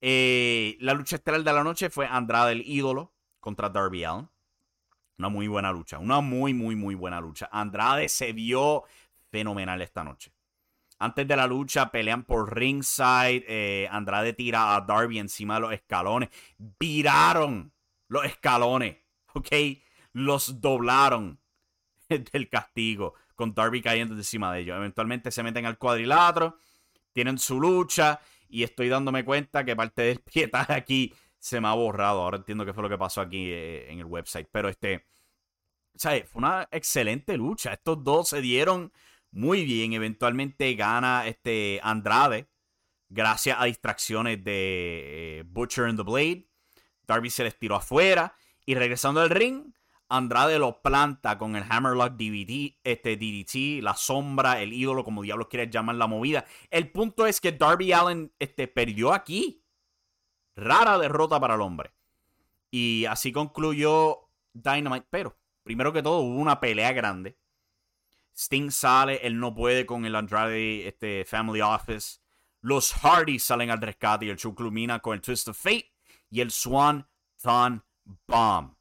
Eh, 0.00 0.76
la 0.78 0.94
lucha 0.94 1.16
estelar 1.16 1.42
de 1.42 1.52
la 1.52 1.64
noche 1.64 1.90
fue 1.90 2.06
Andrade 2.06 2.52
el 2.52 2.62
ídolo 2.64 3.12
contra 3.40 3.68
Darby 3.68 4.04
Allin. 4.04 4.28
Una 5.18 5.28
muy 5.30 5.48
buena 5.48 5.72
lucha. 5.72 5.98
Una 5.98 6.20
muy, 6.20 6.54
muy, 6.54 6.76
muy 6.76 6.94
buena 6.94 7.20
lucha. 7.20 7.48
Andrade 7.50 8.08
se 8.08 8.32
vio 8.32 8.84
fenomenal 9.32 9.82
esta 9.82 10.04
noche. 10.04 10.32
Antes 11.00 11.26
de 11.26 11.34
la 11.34 11.48
lucha 11.48 11.90
pelean 11.90 12.22
por 12.22 12.54
ringside. 12.56 13.44
Eh, 13.48 13.88
Andrade 13.90 14.32
tira 14.32 14.76
a 14.76 14.80
Darby 14.80 15.18
encima 15.18 15.54
de 15.54 15.60
los 15.62 15.72
escalones. 15.72 16.28
Viraron 16.78 17.72
los 18.06 18.24
escalones. 18.24 18.96
¿Ok? 19.34 19.48
Los 20.12 20.60
doblaron 20.60 21.40
del 22.08 22.48
castigo 22.48 23.14
con 23.40 23.54
Darby 23.54 23.80
cayendo 23.80 24.14
encima 24.14 24.52
de 24.52 24.60
ellos. 24.60 24.76
Eventualmente 24.76 25.30
se 25.30 25.42
meten 25.42 25.64
al 25.64 25.78
cuadrilátero, 25.78 26.58
tienen 27.14 27.38
su 27.38 27.58
lucha 27.58 28.20
y 28.50 28.64
estoy 28.64 28.90
dándome 28.90 29.24
cuenta 29.24 29.64
que 29.64 29.74
parte 29.74 30.02
del 30.02 30.20
pietaje 30.20 30.74
aquí 30.74 31.14
se 31.38 31.58
me 31.58 31.68
ha 31.68 31.72
borrado. 31.72 32.20
Ahora 32.20 32.36
entiendo 32.36 32.66
qué 32.66 32.74
fue 32.74 32.82
lo 32.82 32.90
que 32.90 32.98
pasó 32.98 33.22
aquí 33.22 33.50
eh, 33.50 33.90
en 33.90 33.98
el 33.98 34.04
website. 34.04 34.46
Pero 34.52 34.68
este, 34.68 35.06
¿sabes? 35.94 36.28
Fue 36.28 36.40
una 36.40 36.68
excelente 36.70 37.34
lucha. 37.38 37.72
Estos 37.72 38.04
dos 38.04 38.28
se 38.28 38.42
dieron 38.42 38.92
muy 39.30 39.64
bien. 39.64 39.94
Eventualmente 39.94 40.74
gana 40.74 41.26
este 41.26 41.80
Andrade 41.82 42.46
gracias 43.08 43.56
a 43.58 43.64
distracciones 43.64 44.44
de 44.44 45.38
eh, 45.38 45.44
Butcher 45.46 45.86
and 45.86 45.96
the 45.98 46.04
Blade. 46.04 46.46
Darby 47.06 47.30
se 47.30 47.44
les 47.44 47.58
tiró 47.58 47.76
afuera 47.76 48.34
y 48.66 48.74
regresando 48.74 49.22
al 49.22 49.30
ring 49.30 49.72
Andrade 50.10 50.58
lo 50.58 50.82
planta 50.82 51.38
con 51.38 51.54
el 51.54 51.64
Hammerlock 51.68 52.14
DVD, 52.14 52.74
este 52.82 53.16
DDT, 53.16 53.80
la 53.80 53.94
sombra, 53.94 54.60
el 54.60 54.72
ídolo, 54.72 55.04
como 55.04 55.22
diablos 55.22 55.46
quieres 55.48 55.70
llamar 55.70 55.94
la 55.94 56.08
movida. 56.08 56.44
El 56.68 56.90
punto 56.90 57.26
es 57.26 57.40
que 57.40 57.52
Darby 57.52 57.92
Allen 57.92 58.32
este, 58.40 58.66
perdió 58.66 59.12
aquí. 59.12 59.64
Rara 60.56 60.98
derrota 60.98 61.38
para 61.38 61.54
el 61.54 61.60
hombre. 61.60 61.94
Y 62.72 63.04
así 63.06 63.30
concluyó 63.30 64.28
Dynamite. 64.52 65.06
Pero, 65.10 65.38
primero 65.62 65.92
que 65.92 66.02
todo, 66.02 66.18
hubo 66.18 66.40
una 66.40 66.58
pelea 66.58 66.92
grande. 66.92 67.38
Sting 68.36 68.72
sale, 68.72 69.24
él 69.24 69.38
no 69.38 69.54
puede 69.54 69.86
con 69.86 70.04
el 70.04 70.16
Andrade 70.16 70.88
este, 70.88 71.24
Family 71.24 71.60
Office. 71.60 72.18
Los 72.62 72.92
Hardys 72.94 73.44
salen 73.44 73.70
al 73.70 73.80
rescate 73.80 74.26
y 74.26 74.30
el 74.30 74.36
show 74.36 74.56
con 74.56 75.14
el 75.14 75.20
Twist 75.20 75.48
of 75.48 75.56
Fate 75.56 75.92
y 76.30 76.40
el 76.40 76.50
Swan 76.50 77.08
Thon 77.40 77.84
Bomb. 78.26 78.79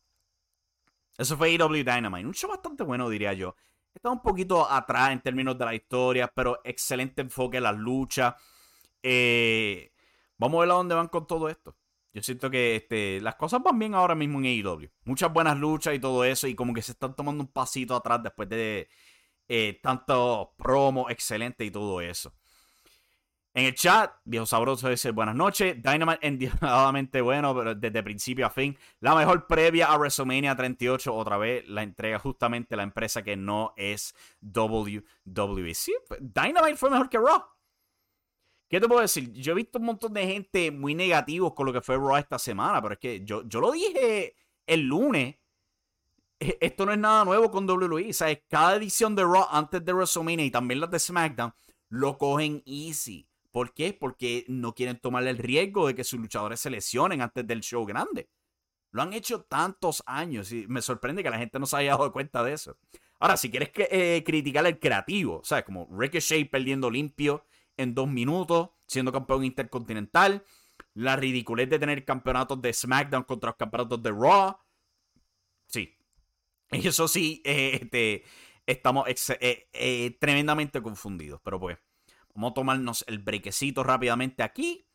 Eso 1.20 1.36
fue 1.36 1.50
AEW 1.50 1.84
Dynamite. 1.84 2.26
Un 2.26 2.34
show 2.34 2.50
bastante 2.50 2.82
bueno, 2.84 3.10
diría 3.10 3.34
yo. 3.34 3.54
Está 3.94 4.10
un 4.10 4.22
poquito 4.22 4.72
atrás 4.72 5.12
en 5.12 5.20
términos 5.20 5.58
de 5.58 5.66
la 5.66 5.76
historia, 5.76 6.32
pero 6.34 6.62
excelente 6.64 7.22
enfoque 7.22 7.58
en 7.58 7.64
las 7.64 7.76
luchas. 7.76 8.36
Eh, 9.04 9.92
vamos 10.38 10.60
a 10.60 10.62
ver 10.62 10.72
a 10.72 10.76
dónde 10.76 10.96
van 10.96 11.10
con 11.10 11.28
todo 11.28 11.50
esto. 11.50 11.76
Yo 12.14 12.24
siento 12.24 12.50
que 12.50 12.78
este, 12.78 13.20
las 13.20 13.36
cosas 13.36 13.62
van 13.62 13.78
bien 13.78 13.96
ahora 13.96 14.16
mismo 14.16 14.40
en 14.40 14.46
AEW. 14.46 14.90
Muchas 15.04 15.34
buenas 15.34 15.58
luchas 15.58 15.94
y 15.94 16.00
todo 16.00 16.24
eso. 16.24 16.48
Y 16.48 16.56
como 16.56 16.74
que 16.74 16.82
se 16.82 16.94
están 16.94 17.14
tomando 17.14 17.44
un 17.44 17.52
pasito 17.52 17.98
atrás 17.98 18.24
después 18.24 18.48
de 18.48 18.88
eh, 19.50 19.78
tantos 19.84 20.48
promos 20.58 21.12
excelentes 21.12 21.68
y 21.68 21.72
todo 21.72 22.00
eso. 22.00 22.34
En 23.60 23.66
el 23.66 23.76
chat, 23.76 24.14
viejo 24.24 24.46
sabroso 24.46 24.88
dice 24.88 25.12
buenas 25.12 25.36
noches. 25.36 25.76
Dynamite 25.84 26.26
endiabladamente 26.26 27.20
bueno, 27.20 27.54
pero 27.54 27.76
desde 27.76 28.02
principio 28.02 28.46
a 28.46 28.50
fin. 28.50 28.78
La 29.02 29.14
mejor 29.14 29.48
previa 29.48 29.88
a 29.88 29.98
WrestleMania 29.98 30.56
38. 30.56 31.14
Otra 31.14 31.36
vez 31.38 31.68
la 31.68 31.84
entrega 31.84 32.20
justamente 32.20 32.78
la 32.78 32.84
empresa 32.84 33.22
que 33.22 33.36
no 33.36 33.74
es 33.76 34.16
WWE. 34.42 35.74
Sí, 35.74 35.94
pues, 36.08 36.22
Dynamite 36.22 36.78
fue 36.78 36.90
mejor 36.90 37.10
que 37.10 37.18
Raw. 37.18 37.44
¿Qué 38.70 38.80
te 38.80 38.88
puedo 38.88 39.02
decir? 39.02 39.30
Yo 39.34 39.52
he 39.52 39.56
visto 39.56 39.78
un 39.78 39.88
montón 39.88 40.14
de 40.14 40.26
gente 40.26 40.72
muy 40.72 40.96
negativos 40.96 41.54
con 41.54 41.66
lo 41.66 41.74
que 41.74 41.82
fue 41.82 41.98
Raw 41.98 42.16
esta 42.16 42.40
semana, 42.40 42.82
pero 42.82 42.94
es 42.94 43.00
que 43.02 43.26
yo, 43.26 43.46
yo 43.46 43.60
lo 43.60 43.74
dije 43.74 44.38
el 44.68 44.84
lunes. 44.88 45.36
E, 46.40 46.58
esto 46.62 46.86
no 46.86 46.94
es 46.94 46.98
nada 46.98 47.26
nuevo 47.26 47.52
con 47.52 47.70
WWE. 47.70 48.14
¿Sabes? 48.14 48.40
Cada 48.48 48.78
edición 48.78 49.18
de 49.18 49.24
Raw 49.24 49.48
antes 49.52 49.84
de 49.84 49.92
WrestleMania 49.92 50.46
y 50.46 50.52
también 50.52 50.80
las 50.80 50.90
de 50.90 51.00
SmackDown 51.00 51.54
lo 51.90 52.18
cogen 52.18 52.64
easy. 52.66 53.29
¿Por 53.52 53.74
qué? 53.74 53.94
Porque 53.94 54.46
no 54.48 54.76
quieren 54.76 55.00
tomar 55.00 55.26
el 55.28 55.38
riesgo 55.38 55.88
de 55.88 55.96
que 55.96 56.04
sus 56.04 56.20
luchadores 56.20 56.60
se 56.60 56.70
lesionen 56.70 57.22
antes 57.22 57.46
del 57.48 57.62
show 57.62 57.86
grande. 57.86 58.30
Lo 58.92 59.02
han 59.02 59.14
hecho 59.14 59.44
tantos 59.44 60.04
años 60.06 60.52
y 60.52 60.68
me 60.68 60.82
sorprende 60.82 61.24
que 61.24 61.30
la 61.30 61.38
gente 61.38 61.60
no 61.60 61.66
se 61.66 61.78
haya 61.78 61.92
dado 61.92 62.12
cuenta 62.12 62.44
de 62.44 62.54
eso. 62.54 62.78
Ahora, 63.20 63.38
si 63.38 63.52
quieres 63.52 63.70
que, 63.70 63.88
eh, 63.92 64.24
criticar 64.24 64.66
el 64.66 64.80
creativo, 64.80 65.42
¿sabes? 65.44 65.66
Como 65.66 65.88
Ricochet 65.92 66.50
perdiendo 66.50 66.90
limpio 66.90 67.46
en 67.78 67.94
dos 67.94 68.08
minutos, 68.08 68.70
siendo 68.88 69.12
campeón 69.12 69.44
intercontinental, 69.44 70.44
la 70.94 71.16
ridiculez 71.16 71.70
de 71.70 71.80
tener 71.80 72.06
campeonatos 72.06 72.62
de 72.62 72.74
SmackDown 72.74 73.24
contra 73.24 73.50
los 73.50 73.58
campeonatos 73.58 74.02
de 74.02 74.12
Raw. 74.12 74.58
Sí. 75.68 75.98
Eso 76.72 77.08
sí, 77.08 77.42
eh, 77.46 77.80
este, 77.82 78.24
estamos 78.66 79.06
eh, 79.08 80.18
tremendamente 80.20 80.82
confundidos, 80.82 81.42
pero 81.44 81.60
pues. 81.60 81.78
Vamos 82.34 82.52
a 82.52 82.54
tomarnos 82.54 83.04
el 83.08 83.20
brequecito 83.20 83.84
rápidamente 83.84 84.44
aquí. 84.44 84.86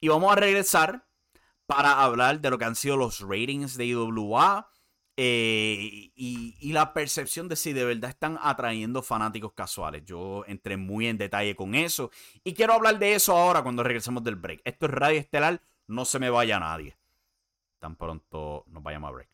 Y 0.00 0.08
vamos 0.08 0.32
a 0.32 0.36
regresar 0.36 1.06
para 1.66 2.02
hablar 2.02 2.40
de 2.40 2.50
lo 2.50 2.58
que 2.58 2.64
han 2.64 2.76
sido 2.76 2.96
los 2.96 3.20
ratings 3.20 3.76
de 3.76 3.86
IWA. 3.86 4.68
Eh, 5.16 6.10
y, 6.16 6.72
la 6.72 6.92
percepción 6.92 7.48
de 7.48 7.54
si 7.54 7.72
de 7.72 7.84
verdad 7.84 8.10
están 8.10 8.38
atrayendo 8.42 9.02
fanáticos 9.02 9.52
casuales. 9.52 10.04
Yo 10.04 10.44
entré 10.46 10.76
muy 10.76 11.06
en 11.06 11.18
detalle 11.18 11.54
con 11.54 11.74
eso. 11.74 12.10
Y 12.42 12.52
quiero 12.52 12.74
hablar 12.74 12.98
de 12.98 13.14
eso 13.14 13.36
ahora 13.36 13.62
cuando 13.62 13.82
regresemos 13.82 14.24
del 14.24 14.36
break. 14.36 14.60
Esto 14.64 14.86
es 14.86 14.92
Radio 14.92 15.20
Estelar. 15.20 15.60
No 15.86 16.04
se 16.04 16.18
me 16.18 16.30
vaya 16.30 16.58
nadie. 16.58 16.96
Tan 17.78 17.96
pronto 17.96 18.64
nos 18.66 18.82
vayamos 18.82 19.08
a 19.08 19.12
break. 19.12 19.28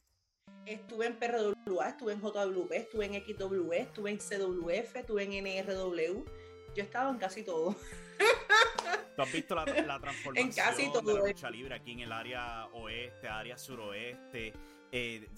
Estuve 0.67 1.07
en 1.07 1.19
PRWA, 1.19 1.89
estuve 1.89 2.13
en 2.13 2.21
JWP, 2.21 2.73
estuve 2.73 3.07
en 3.07 3.15
XW, 3.25 3.73
estuve 3.73 4.11
en 4.11 4.19
CWF, 4.19 4.97
estuve 4.97 5.25
en 5.25 5.33
NRW 5.33 6.25
yo 6.75 6.83
he 6.83 6.87
estado 6.87 7.11
en 7.11 7.19
casi 7.19 7.43
todo. 7.45 7.75
¿Tú 9.17 9.23
has 9.23 9.33
visto 9.33 9.55
la, 9.55 9.65
transformación 9.65 10.37
en 10.37 10.53
casi 10.53 10.93
todo. 10.93 11.15
de 11.15 11.21
la 11.21 11.27
lucha 11.29 11.51
libre 11.51 11.75
aquí 11.75 11.93
en 11.93 12.01
el 12.01 12.13
área 12.13 12.67
oeste, 12.73 13.29
área 13.29 13.59
suroeste? 13.59 14.53
Eh, 14.93 15.29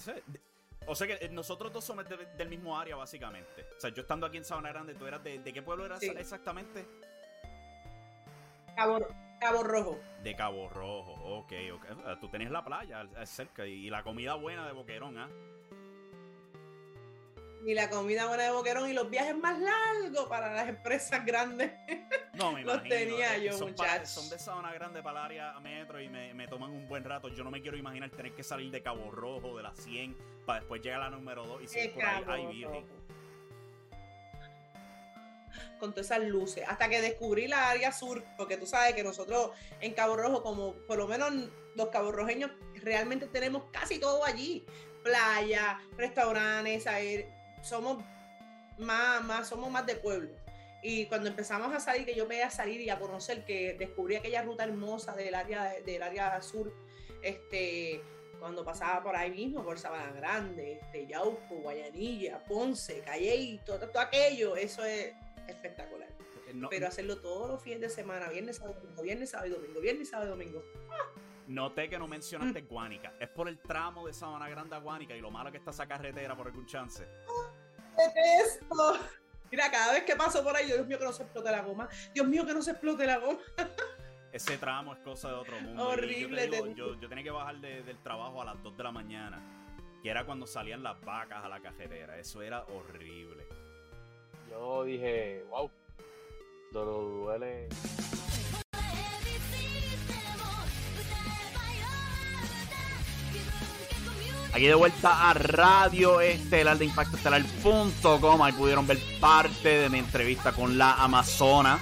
o 0.87 0.95
sea 0.95 1.07
que 1.07 1.25
eh, 1.25 1.29
nosotros 1.31 1.73
dos 1.73 1.85
somos 1.85 2.05
del 2.09 2.49
mismo 2.49 2.79
área, 2.79 2.97
básicamente. 2.97 3.67
O 3.77 3.81
sea, 3.81 3.91
yo 3.91 4.03
estando 4.03 4.27
aquí 4.27 4.37
en 4.37 4.45
Sabana 4.45 4.71
Grande, 4.71 4.95
¿tú 4.95 5.07
eras 5.07 5.23
de, 5.23 5.43
qué 5.43 5.63
pueblo 5.63 5.87
eras 5.87 6.03
exactamente? 6.03 6.87
Cabo, 8.77 9.07
Cabo 9.41 9.63
Rojo. 9.63 9.99
De 10.23 10.35
Cabo 10.35 10.69
Rojo, 10.69 11.13
ok, 11.13 11.53
ok. 11.75 12.21
Tú 12.21 12.29
tenías 12.29 12.51
la 12.51 12.65
playa 12.65 13.07
cerca 13.27 13.67
y, 13.67 13.91
la 13.91 14.03
comida 14.03 14.35
buena 14.35 14.67
de 14.67 14.73
Boquerón, 14.73 15.19
¿ah? 15.19 15.29
Y 17.65 17.75
la 17.75 17.89
comida 17.89 18.27
buena 18.27 18.45
de 18.45 18.51
Boquerón 18.51 18.91
y 18.91 18.93
los 18.93 19.09
viajes 19.09 19.37
más 19.37 19.59
largos 19.59 20.27
para 20.29 20.53
las 20.53 20.69
empresas 20.69 21.25
grandes. 21.25 21.73
No, 22.35 22.51
me 22.51 22.65
Los 22.65 22.83
tenía 22.85 23.37
eh, 23.37 23.45
yo, 23.45 23.59
muchachos. 23.59 24.09
son 24.09 24.31
de 24.31 24.39
zona 24.39 24.73
grande 24.73 25.03
para 25.03 25.19
el 25.19 25.25
área 25.27 25.61
metro 25.61 26.01
y 26.01 26.09
me, 26.09 26.49
toman 26.49 26.71
un 26.71 26.89
buen 26.89 27.05
rato. 27.05 27.29
Yo 27.29 27.45
no 27.45 27.51
me 27.51 27.61
quiero 27.61 27.77
imaginar 27.77 28.09
tener 28.09 28.33
que 28.33 28.43
salir 28.43 28.71
de 28.71 28.83
Cabo 28.83 29.11
Rojo, 29.11 29.55
de 29.55 29.63
la 29.63 29.75
100, 29.75 30.17
para 30.47 30.61
después 30.61 30.81
llegar 30.81 31.03
a 31.03 31.11
la 31.11 31.17
número 31.19 31.45
2 31.45 31.63
y 31.65 31.69
seguir 31.69 31.93
por 31.93 32.31
ahí. 32.31 32.47
Virgen. 32.47 32.87
Con 35.79 35.91
todas 35.91 36.07
esas 36.07 36.25
luces. 36.27 36.65
Hasta 36.67 36.89
que 36.89 37.03
descubrí 37.03 37.49
la 37.49 37.69
área 37.69 37.93
sur, 37.93 38.25
porque 38.39 38.57
tú 38.57 38.65
sabes 38.65 38.95
que 38.95 39.05
nosotros 39.05 39.51
en 39.81 39.93
Cabo 39.93 40.17
Rojo, 40.17 40.43
como 40.43 40.73
por 40.73 40.97
lo 40.97 41.07
menos 41.07 41.31
los 41.77 41.89
caborrojeños, 41.91 42.51
realmente 42.77 43.27
tenemos 43.27 43.65
casi 43.71 43.99
todo 43.99 44.25
allí. 44.25 44.65
Playa, 45.05 45.79
restaurantes, 45.99 46.87
aire 46.87 47.42
somos 47.63 48.05
más, 48.79 49.25
más, 49.25 49.49
somos 49.49 49.71
más 49.71 49.87
de 49.87 49.97
pueblo. 49.97 50.31
Y 50.83 51.07
cuando 51.07 51.29
empezamos 51.29 51.73
a 51.73 51.79
salir, 51.79 52.05
que 52.05 52.15
yo 52.15 52.27
veía 52.27 52.51
salir 52.51 52.81
y 52.81 52.91
a 52.91 52.99
conocer, 52.99 53.45
que 53.45 53.75
descubrí 53.79 54.17
aquella 54.17 54.43
ruta 54.43 54.65
hermosa 54.65 55.15
del 55.15 55.35
área, 55.35 55.75
del 55.87 56.03
área 56.03 56.43
sur, 56.43 56.73
este, 57.23 58.03
cuando 58.41 58.65
pasaba 58.65 59.01
por 59.01 59.15
ahí 59.15 59.31
mismo, 59.31 59.63
por 59.63 59.79
Sabana 59.79 60.11
Grande, 60.13 60.81
este, 60.83 61.07
Yauco, 61.07 61.55
Guayanilla, 61.55 62.43
Ponce, 62.45 63.01
Calle, 63.01 63.61
todo, 63.65 63.89
todo 63.89 64.01
aquello, 64.01 64.57
eso 64.57 64.85
es 64.85 65.15
espectacular. 65.47 66.09
Eh, 66.49 66.61
Pero 66.69 66.89
hacerlo 66.89 67.21
todos 67.21 67.49
los 67.49 67.63
fines 67.63 67.81
de 67.81 67.89
semana, 67.89 68.29
viernes, 68.29 68.57
sábado, 68.57 68.81
domingo, 68.81 69.03
viernes, 69.03 69.31
sábado 69.31 69.51
y 69.51 69.53
domingo, 69.53 69.81
viernes, 69.81 70.11
sábado 70.11 70.31
y 70.31 70.31
domingo. 70.31 70.65
¡ah! 70.91 71.32
Noté 71.53 71.89
que 71.89 71.99
no 71.99 72.09
mencionaste 72.09 72.63
mm. 72.63 72.67
Guánica. 72.67 73.13
Es 73.21 73.29
por 73.29 73.47
el 73.47 73.59
tramo 73.59 74.07
de 74.07 74.15
Sabana 74.15 74.49
Grande 74.49 74.75
a 74.75 74.79
Guánica 74.79 75.15
y 75.15 75.21
lo 75.21 75.31
malo 75.31 75.53
que 75.53 75.59
está 75.59 75.71
esa 75.71 75.87
carretera 75.87 76.35
por 76.35 76.47
algún 76.47 76.67
chance. 76.67 77.07
esto? 78.41 78.99
Mira, 79.51 79.71
cada 79.71 79.93
vez 79.93 80.05
que 80.05 80.17
paso 80.17 80.43
por 80.43 80.57
ahí, 80.57 80.67
Dios 80.67 80.87
mío, 80.87 80.99
que 80.99 81.05
no 81.05 81.13
se 81.13 81.25
explote 81.25 81.51
la 81.51 81.61
goma. 81.61 81.89
Dios 82.15 82.27
mío, 82.27 82.47
que 82.47 82.55
no 82.55 82.63
se 82.63 82.71
explote 82.71 83.07
la 83.07 83.19
goma. 83.19 83.39
Ese 84.33 84.57
tramo 84.57 84.95
es 84.95 85.01
cosa 85.01 85.29
de 85.29 85.35
otro 85.35 85.61
mundo. 85.61 85.89
Horrible. 85.89 86.49
Yo, 86.75 86.99
yo, 86.99 87.07
tenía 87.07 87.23
que 87.23 87.31
bajar 87.31 87.61
del 87.61 87.99
trabajo 87.99 88.41
a 88.41 88.47
las 88.47 88.63
2 88.63 88.75
de 88.79 88.83
la 88.83 88.91
mañana, 88.91 89.43
que 90.03 90.09
era 90.09 90.25
cuando 90.25 90.47
salían 90.47 90.83
las 90.83 90.99
vacas 91.03 91.45
a 91.45 91.49
la 91.51 91.61
carretera. 91.61 92.19
Eso 92.19 92.41
era 92.41 92.65
horrible. 92.65 93.47
Yo 94.49 94.85
dije, 94.85 95.45
wow, 95.51 95.71
duele. 96.73 97.69
Aquí 104.53 104.67
de 104.67 104.75
vuelta 104.75 105.31
a 105.31 105.33
Radio 105.33 106.21
Estelar 106.21 106.77
de 106.77 106.85
Impacto 106.85 107.17
Estelar.com. 107.17 108.43
Ahí 108.43 108.53
pudieron 108.53 108.87
ver 108.87 108.99
parte 109.19 109.79
de 109.79 109.89
mi 109.89 109.99
entrevista 109.99 110.53
con 110.53 110.77
la 110.77 110.93
Amazona. 110.95 111.79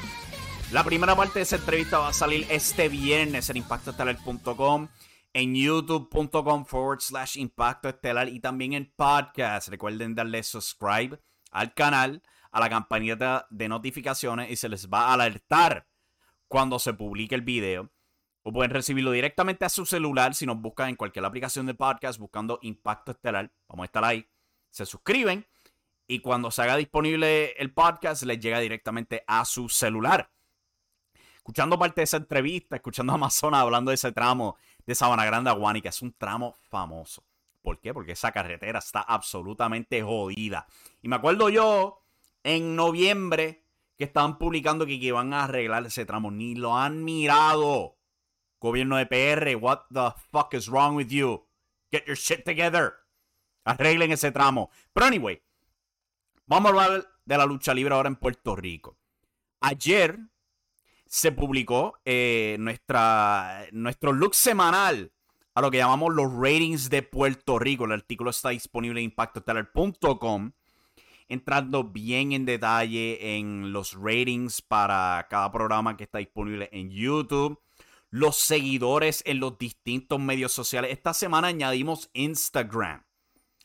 La 0.71 0.85
primera 0.85 1.17
parte 1.17 1.41
de 1.41 1.43
esa 1.43 1.57
entrevista 1.57 1.99
va 1.99 2.09
a 2.11 2.13
salir 2.13 2.47
este 2.49 2.89
viernes 2.89 3.51
en 3.51 3.57
impactoestelar.com, 3.57 4.87
en 5.33 5.55
youtube.com 5.57 6.65
forward 6.65 7.01
slash 7.01 7.39
impacto 7.39 7.89
estelar 7.89 8.29
y 8.29 8.39
también 8.39 8.75
en 8.75 8.93
podcast. 8.95 9.67
Recuerden 9.67 10.15
darle 10.15 10.45
subscribe 10.45 11.19
al 11.51 11.75
canal, 11.75 12.23
a 12.53 12.61
la 12.61 12.71
campanita 12.71 13.49
de 13.51 13.69
notificaciones 13.69 14.49
y 14.49 14.55
se 14.55 14.69
les 14.69 14.89
va 14.89 15.09
a 15.09 15.15
alertar 15.15 15.89
cuando 16.47 16.79
se 16.79 16.95
publique 16.95 17.35
el 17.35 17.43
video. 17.43 17.91
O 18.43 18.53
pueden 18.53 18.71
recibirlo 18.71 19.13
directamente 19.13 19.65
a 19.65 19.69
su 19.69 19.85
celular 19.85 20.35
si 20.35 20.47
nos 20.47 20.61
buscan 20.61 20.89
en 20.89 20.97
cualquier 20.97 21.25
aplicación 21.25 21.67
de 21.67 21.75
podcast 21.75 22.19
buscando 22.19 22.59
Impacto 22.63 23.13
Estelar. 23.13 23.53
Vamos 23.69 23.85
a 23.85 23.87
estar 23.87 24.05
ahí. 24.05 24.27
Se 24.71 24.87
suscriben 24.87 25.47
y 26.07 26.21
cuando 26.21 26.51
se 26.51 26.63
haga 26.63 26.77
disponible 26.77 27.53
el 27.53 27.73
podcast 27.73 28.23
les 28.23 28.41
llega 28.41 28.59
directamente 28.59 29.23
a 29.27 29.45
su 29.45 29.69
celular. 29.69 30.31
Escuchando 31.37 31.79
parte 31.79 32.01
de 32.01 32.05
esa 32.05 32.17
entrevista, 32.17 32.77
escuchando 32.77 33.13
a 33.13 33.17
Amazona 33.17 33.61
hablando 33.61 33.91
de 33.91 33.97
ese 33.97 34.13
tramo 34.13 34.57
de 34.87 34.95
Sabana 34.95 35.25
Grande 35.25 35.51
a 35.51 35.55
Guanica, 35.55 35.89
es 35.89 36.03
un 36.03 36.13
tramo 36.13 36.55
famoso. 36.69 37.25
¿Por 37.63 37.81
qué? 37.81 37.93
Porque 37.93 38.13
esa 38.13 38.33
carretera 38.33 38.79
está 38.79 39.01
absolutamente 39.01 40.03
jodida. 40.03 40.67
Y 41.03 41.09
me 41.09 41.17
acuerdo 41.17 41.49
yo 41.49 42.03
en 42.43 42.75
noviembre 42.75 43.65
que 43.97 44.05
estaban 44.05 44.39
publicando 44.39 44.87
que 44.87 44.95
iban 44.95 45.35
a 45.35 45.45
arreglar 45.45 45.85
ese 45.85 46.07
tramo. 46.07 46.31
Ni 46.31 46.55
lo 46.55 46.77
han 46.77 47.05
mirado. 47.05 48.00
Gobierno 48.61 48.99
de 48.99 49.07
PR, 49.07 49.57
what 49.57 49.87
the 49.91 50.13
fuck 50.31 50.53
is 50.53 50.69
wrong 50.69 50.95
with 50.95 51.09
you? 51.09 51.47
Get 51.91 52.07
your 52.07 52.17
shit 52.17 52.45
together. 52.45 52.93
Arreglen 53.65 54.13
ese 54.13 54.31
tramo. 54.33 54.71
Pero 54.93 55.07
anyway, 55.07 55.43
vamos 56.47 56.67
a 56.67 56.69
hablar 56.69 57.09
de 57.25 57.39
la 57.39 57.47
lucha 57.47 57.73
libre 57.73 57.95
ahora 57.95 58.09
en 58.09 58.17
Puerto 58.17 58.55
Rico. 58.55 58.99
Ayer 59.61 60.19
se 61.07 61.33
publicó 61.33 61.99
eh, 62.05 62.57
nuestra, 62.61 63.67
nuestro 63.73 64.13
look 64.13 64.35
semanal 64.35 65.11
a 65.55 65.63
lo 65.63 65.71
que 65.71 65.79
llamamos 65.79 66.15
los 66.15 66.31
ratings 66.31 66.91
de 66.91 67.03
Puerto 67.03 67.59
Rico. 67.59 67.87
El 67.87 67.93
artículo 67.93 68.29
está 68.29 68.51
disponible 68.51 69.01
en 69.01 69.07
impactoteller.com, 69.07 70.53
entrando 71.29 71.85
bien 71.85 72.33
en 72.33 72.45
detalle 72.45 73.37
en 73.37 73.73
los 73.73 73.95
ratings 73.95 74.61
para 74.61 75.27
cada 75.31 75.51
programa 75.51 75.97
que 75.97 76.05
está 76.05 76.19
disponible 76.19 76.69
en 76.73 76.91
YouTube 76.91 77.59
los 78.11 78.37
seguidores 78.37 79.23
en 79.27 79.41
los 79.41 79.57
distintos 79.59 80.19
medios 80.21 80.53
sociales. 80.53 80.91
Esta 80.93 81.15
semana 81.15 81.49
añadimos 81.49 82.11
Instagram 82.13 83.05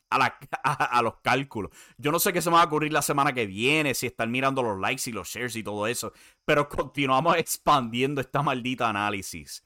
a, 0.09 0.17
la- 0.19 0.37
a- 0.63 1.01
los 1.01 1.15
cálculos. 1.21 1.71
Yo 1.97 2.11
no 2.11 2.19
sé 2.19 2.31
qué 2.31 2.41
se 2.41 2.49
me 2.49 2.55
va 2.57 2.63
a 2.63 2.65
ocurrir 2.65 2.93
la 2.93 3.01
semana 3.01 3.33
que 3.33 3.45
viene, 3.47 3.93
si 3.93 4.05
están 4.07 4.31
mirando 4.31 4.61
los 4.63 4.79
likes 4.79 5.09
y 5.09 5.13
los 5.13 5.27
shares 5.29 5.55
y 5.55 5.63
todo 5.63 5.87
eso, 5.87 6.13
pero 6.45 6.69
continuamos 6.69 7.37
expandiendo 7.37 8.21
esta 8.21 8.41
maldita 8.41 8.89
análisis. 8.89 9.63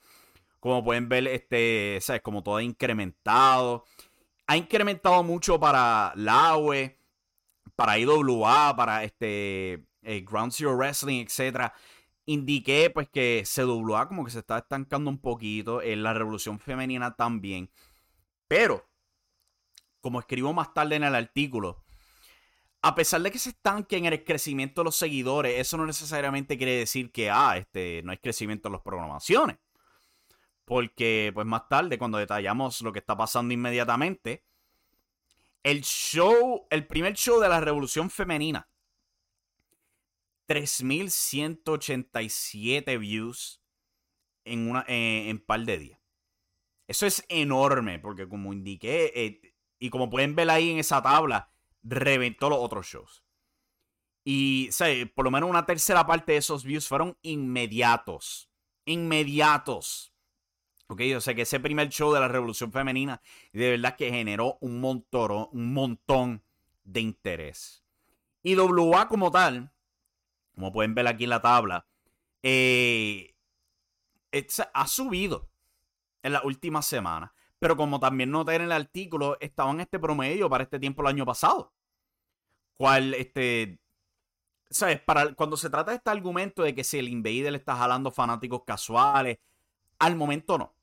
Como 0.59 0.83
pueden 0.83 1.07
ver, 1.07 1.27
este, 1.27 1.99
¿sabes? 2.01 2.21
Como 2.21 2.43
todo 2.43 2.57
ha 2.57 2.63
incrementado. 2.63 3.85
Ha 4.47 4.57
incrementado 4.57 5.23
mucho 5.23 5.59
para 5.59 6.11
la 6.15 6.49
AWE, 6.49 6.97
para 7.75 7.97
IWA, 7.97 8.75
para 8.75 9.03
este 9.03 9.85
eh, 10.01 10.25
Ground 10.29 10.51
Zero 10.51 10.75
Wrestling, 10.75 11.25
etc. 11.25 11.71
Indiqué 12.29 12.91
pues 12.91 13.09
que 13.09 13.43
CWA 13.43 14.07
como 14.07 14.23
que 14.23 14.29
se 14.29 14.37
está 14.37 14.59
estancando 14.59 15.09
un 15.09 15.17
poquito, 15.17 15.81
en 15.81 16.03
la 16.03 16.13
revolución 16.13 16.59
femenina 16.59 17.15
también. 17.15 17.71
Pero, 18.47 18.87
como 19.99 20.19
escribo 20.19 20.53
más 20.53 20.71
tarde 20.71 20.97
en 20.97 21.05
el 21.05 21.15
artículo, 21.15 21.83
a 22.83 22.93
pesar 22.93 23.21
de 23.21 23.31
que 23.31 23.39
se 23.39 23.49
estanquen 23.49 24.05
en 24.05 24.13
el 24.13 24.23
crecimiento 24.23 24.81
de 24.81 24.85
los 24.85 24.95
seguidores, 24.95 25.59
eso 25.59 25.75
no 25.77 25.87
necesariamente 25.87 26.55
quiere 26.55 26.73
decir 26.73 27.11
que 27.11 27.31
ah, 27.31 27.57
este, 27.57 28.03
no 28.03 28.11
hay 28.11 28.19
crecimiento 28.19 28.67
en 28.67 28.73
las 28.73 28.83
programaciones. 28.83 29.57
Porque, 30.65 31.31
pues 31.33 31.47
más 31.47 31.67
tarde, 31.67 31.97
cuando 31.97 32.19
detallamos 32.19 32.81
lo 32.81 32.93
que 32.93 32.99
está 32.99 33.17
pasando 33.17 33.55
inmediatamente, 33.55 34.43
el 35.63 35.81
show, 35.81 36.67
el 36.69 36.85
primer 36.85 37.15
show 37.15 37.39
de 37.39 37.49
la 37.49 37.59
Revolución 37.59 38.11
Femenina, 38.11 38.69
3.187 40.49 42.99
views 42.99 43.61
en, 44.45 44.69
una, 44.69 44.85
eh, 44.87 45.29
en 45.29 45.39
par 45.39 45.59
de 45.61 45.77
días. 45.77 45.99
Eso 46.87 47.05
es 47.05 47.23
enorme, 47.29 47.99
porque 47.99 48.27
como 48.27 48.51
indiqué, 48.51 49.11
eh, 49.13 49.53
y 49.77 49.91
como 49.91 50.09
pueden 50.09 50.35
ver 50.35 50.49
ahí 50.49 50.71
en 50.71 50.79
esa 50.79 51.03
tabla, 51.03 51.53
reventó 51.83 52.49
los 52.49 52.57
otros 52.59 52.87
shows. 52.87 53.23
Y, 54.25 54.69
o 54.69 54.71
sea, 54.71 54.87
por 55.13 55.25
lo 55.25 55.31
menos 55.31 55.47
una 55.49 55.67
tercera 55.67 56.07
parte 56.07 56.31
de 56.31 56.39
esos 56.39 56.63
views 56.63 56.87
fueron 56.87 57.15
inmediatos. 57.21 58.49
Inmediatos. 58.85 60.15
Ok, 60.87 61.01
o 61.15 61.21
sea 61.21 61.35
que 61.35 61.43
ese 61.43 61.59
primer 61.59 61.89
show 61.89 62.11
de 62.11 62.19
la 62.19 62.27
Revolución 62.27 62.71
Femenina 62.71 63.21
de 63.53 63.69
verdad 63.69 63.95
que 63.95 64.09
generó 64.09 64.57
un 64.61 64.81
montón, 64.81 65.49
un 65.51 65.73
montón 65.73 66.43
de 66.83 67.01
interés. 67.01 67.85
Y 68.41 68.55
WA 68.55 69.07
como 69.07 69.29
tal, 69.29 69.71
como 70.59 70.73
pueden 70.73 70.93
ver 70.93 71.07
aquí 71.07 71.23
en 71.23 71.29
la 71.29 71.41
tabla, 71.41 71.87
eh, 72.43 73.33
ha 74.73 74.87
subido 74.87 75.49
en 76.21 76.33
las 76.33 76.43
últimas 76.43 76.85
semanas. 76.85 77.31
Pero 77.59 77.77
como 77.77 77.99
también 78.01 78.29
noté 78.29 78.55
en 78.55 78.63
el 78.63 78.73
artículo, 78.73 79.37
estaba 79.39 79.71
en 79.71 79.79
este 79.79 79.99
promedio 79.99 80.49
para 80.49 80.65
este 80.65 80.77
tiempo 80.77 81.01
el 81.01 81.07
año 81.07 81.25
pasado. 81.25 81.73
Cual, 82.75 83.13
este, 83.13 83.79
¿sabes? 84.69 84.99
Para, 84.99 85.33
cuando 85.33 85.55
se 85.55 85.69
trata 85.69 85.91
de 85.91 85.97
este 85.97 86.09
argumento 86.09 86.63
de 86.63 86.75
que 86.75 86.83
si 86.83 86.99
el 86.99 87.07
Invader 87.07 87.53
le 87.53 87.57
está 87.57 87.77
jalando 87.77 88.11
fanáticos 88.11 88.63
casuales, 88.65 89.39
al 89.97 90.17
momento 90.17 90.57
no. 90.57 90.75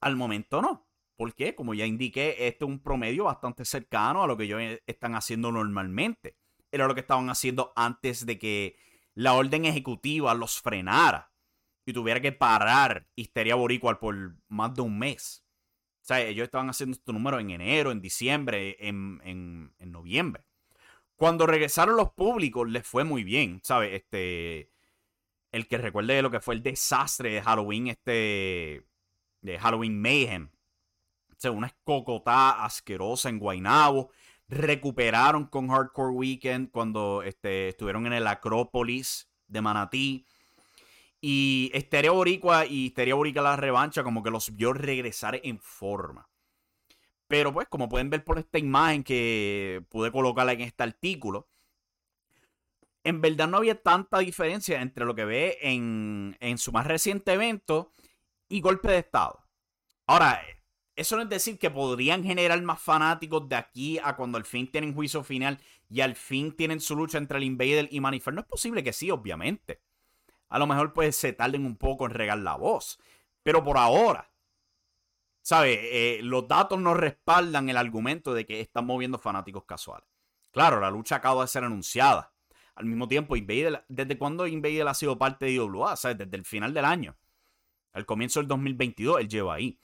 Al 0.00 0.16
momento 0.16 0.62
no. 0.62 0.86
¿Por 1.16 1.34
qué? 1.34 1.54
Como 1.54 1.74
ya 1.74 1.84
indiqué, 1.84 2.48
este 2.48 2.64
es 2.64 2.70
un 2.70 2.80
promedio 2.80 3.24
bastante 3.24 3.66
cercano 3.66 4.22
a 4.22 4.26
lo 4.26 4.38
que 4.38 4.44
ellos 4.44 4.60
eh, 4.62 4.82
están 4.86 5.14
haciendo 5.16 5.52
normalmente. 5.52 6.39
Era 6.72 6.86
lo 6.86 6.94
que 6.94 7.00
estaban 7.00 7.30
haciendo 7.30 7.72
antes 7.76 8.26
de 8.26 8.38
que 8.38 8.76
la 9.14 9.34
orden 9.34 9.64
ejecutiva 9.64 10.34
los 10.34 10.60
frenara 10.60 11.32
y 11.84 11.92
tuviera 11.92 12.20
que 12.20 12.32
parar 12.32 13.06
Histeria 13.16 13.54
Boricua 13.56 13.98
por 13.98 14.36
más 14.48 14.74
de 14.74 14.82
un 14.82 14.98
mes. 14.98 15.44
O 16.08 16.14
ellos 16.14 16.44
estaban 16.44 16.68
haciendo 16.70 16.96
estos 16.96 17.14
números 17.14 17.40
en 17.40 17.50
enero, 17.50 17.90
en 17.92 18.00
diciembre, 18.00 18.76
en, 18.80 19.20
en- 19.24 19.72
en 19.78 19.92
noviembre. 19.92 20.44
Cuando 21.16 21.46
regresaron 21.46 21.96
los 21.96 22.12
públicos, 22.12 22.68
les 22.68 22.86
fue 22.86 23.04
muy 23.04 23.24
bien, 23.24 23.60
¿sabes? 23.62 23.92
Este. 23.94 24.70
El 25.52 25.68
que 25.68 25.78
recuerde 25.78 26.22
lo 26.22 26.30
que 26.30 26.40
fue 26.40 26.54
el 26.54 26.62
desastre 26.62 27.30
de 27.34 27.42
Halloween, 27.42 27.88
este. 27.88 28.86
De 29.42 29.58
Halloween 29.58 30.00
Mayhem. 30.00 30.50
Una 31.44 31.68
escocotá 31.68 32.64
asquerosa 32.64 33.28
en 33.28 33.38
Guaynabo. 33.38 34.10
Recuperaron 34.50 35.46
con 35.46 35.68
Hardcore 35.68 36.12
Weekend 36.12 36.72
cuando 36.72 37.22
este, 37.22 37.68
estuvieron 37.68 38.06
en 38.06 38.14
el 38.14 38.26
Acrópolis 38.26 39.30
de 39.46 39.60
Manatí. 39.60 40.26
Y 41.20 41.70
Estereo 41.72 42.14
Boricua 42.14 42.66
y 42.66 42.86
Histeria 42.86 43.14
Boricua 43.14 43.42
la 43.42 43.56
revancha 43.56 44.02
como 44.02 44.24
que 44.24 44.30
los 44.30 44.56
vio 44.56 44.72
regresar 44.72 45.40
en 45.44 45.60
forma. 45.60 46.28
Pero 47.28 47.52
pues, 47.52 47.68
como 47.68 47.88
pueden 47.88 48.10
ver 48.10 48.24
por 48.24 48.40
esta 48.40 48.58
imagen 48.58 49.04
que 49.04 49.84
pude 49.88 50.10
colocarla 50.10 50.52
en 50.52 50.62
este 50.62 50.82
artículo, 50.82 51.46
en 53.04 53.20
verdad 53.20 53.46
no 53.46 53.58
había 53.58 53.80
tanta 53.80 54.18
diferencia 54.18 54.82
entre 54.82 55.04
lo 55.04 55.14
que 55.14 55.24
ve 55.24 55.58
en, 55.60 56.36
en 56.40 56.58
su 56.58 56.72
más 56.72 56.88
reciente 56.88 57.32
evento 57.32 57.92
y 58.48 58.60
Golpe 58.60 58.90
de 58.90 58.98
Estado. 58.98 59.44
Ahora, 60.08 60.42
eso 61.00 61.16
no 61.16 61.22
es 61.22 61.30
decir 61.30 61.58
que 61.58 61.70
podrían 61.70 62.22
generar 62.22 62.60
más 62.60 62.78
fanáticos 62.78 63.48
de 63.48 63.56
aquí 63.56 63.98
a 64.04 64.16
cuando 64.16 64.36
al 64.36 64.44
fin 64.44 64.70
tienen 64.70 64.92
juicio 64.92 65.24
final 65.24 65.58
y 65.88 66.02
al 66.02 66.14
fin 66.14 66.54
tienen 66.54 66.78
su 66.78 66.94
lucha 66.94 67.16
entre 67.16 67.38
el 67.38 67.44
Invader 67.44 67.88
y 67.90 68.00
Manifer. 68.00 68.34
No 68.34 68.42
es 68.42 68.46
posible 68.46 68.84
que 68.84 68.92
sí, 68.92 69.10
obviamente. 69.10 69.80
A 70.50 70.58
lo 70.58 70.66
mejor 70.66 70.92
pues 70.92 71.16
se 71.16 71.32
tarden 71.32 71.64
un 71.64 71.76
poco 71.76 72.04
en 72.04 72.12
regar 72.12 72.36
la 72.40 72.54
voz. 72.54 72.98
Pero 73.42 73.64
por 73.64 73.78
ahora, 73.78 74.30
¿sabes? 75.40 76.22
los 76.22 76.46
datos 76.46 76.78
no 76.78 76.92
respaldan 76.92 77.70
el 77.70 77.78
argumento 77.78 78.34
de 78.34 78.44
que 78.44 78.60
están 78.60 78.84
moviendo 78.84 79.18
fanáticos 79.18 79.64
casuales. 79.64 80.06
Claro, 80.50 80.80
la 80.80 80.90
lucha 80.90 81.16
acaba 81.16 81.40
de 81.40 81.48
ser 81.48 81.64
anunciada. 81.64 82.34
Al 82.74 82.84
mismo 82.84 83.08
tiempo, 83.08 83.36
Invader, 83.36 83.86
¿desde 83.88 84.18
cuándo 84.18 84.46
Invader 84.46 84.86
ha 84.86 84.92
sido 84.92 85.16
parte 85.16 85.46
de 85.46 85.52
IWA? 85.52 85.96
¿Sabes? 85.96 86.18
Desde 86.18 86.36
el 86.36 86.44
final 86.44 86.74
del 86.74 86.84
año. 86.84 87.16
Al 87.94 88.04
comienzo 88.04 88.40
del 88.40 88.48
2022, 88.48 89.20
él 89.20 89.28
lleva 89.28 89.54
ahí. 89.54 89.80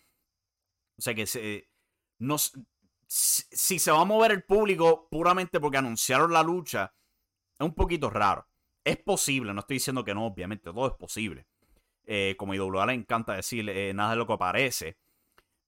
O 0.98 1.02
sea 1.02 1.14
que 1.14 1.26
se, 1.26 1.68
si, 3.06 3.78
se 3.78 3.90
va 3.90 4.00
a 4.00 4.04
mover 4.04 4.32
el 4.32 4.44
público 4.44 5.08
puramente 5.10 5.60
porque 5.60 5.78
anunciaron 5.78 6.32
la 6.32 6.42
lucha, 6.42 6.94
es 7.58 7.64
un 7.64 7.74
poquito 7.74 8.10
raro. 8.10 8.46
Es 8.84 8.96
posible, 8.98 9.52
no 9.52 9.60
estoy 9.60 9.76
diciendo 9.76 10.04
que 10.04 10.14
no, 10.14 10.26
obviamente, 10.26 10.72
todo 10.72 10.86
es 10.86 10.94
posible. 10.94 11.46
Eh, 12.04 12.36
como 12.38 12.54
IWA 12.54 12.86
le 12.86 12.94
encanta 12.94 13.34
decir, 13.34 13.68
eh, 13.68 13.92
nada 13.92 14.10
de 14.10 14.16
lo 14.16 14.26
que 14.26 14.38
parece. 14.38 14.96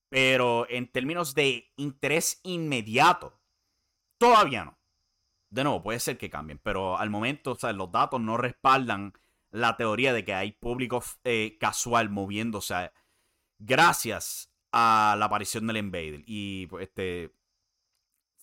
Pero 0.09 0.69
en 0.71 0.91
términos 0.91 1.35
de 1.35 1.73
interés 1.77 2.41
inmediato, 2.45 3.41
todavía 4.19 4.64
no. 4.64 4.79
De 5.51 5.64
nuevo, 5.64 5.83
puede 5.83 6.01
ser 6.01 6.19
que 6.19 6.31
cambien, 6.31 6.61
pero 6.62 6.99
al 6.99 7.11
momento, 7.11 7.53
o 7.53 7.55
sea, 7.57 7.73
los 7.73 7.91
datos 7.91 8.21
no 8.21 8.37
respaldan 8.37 9.14
la 9.51 9.77
teoría 9.77 10.12
de 10.12 10.25
que 10.25 10.35
hay 10.35 10.53
público 10.53 11.03
eh, 11.25 11.57
casual 11.59 12.11
moviéndose 12.11 12.93
gracias 13.59 14.53
la 15.19 15.25
aparición 15.27 15.67
del 15.67 15.79
Invader. 15.79 16.23
Y 16.27 16.67
pues, 16.69 16.88
este. 16.88 17.33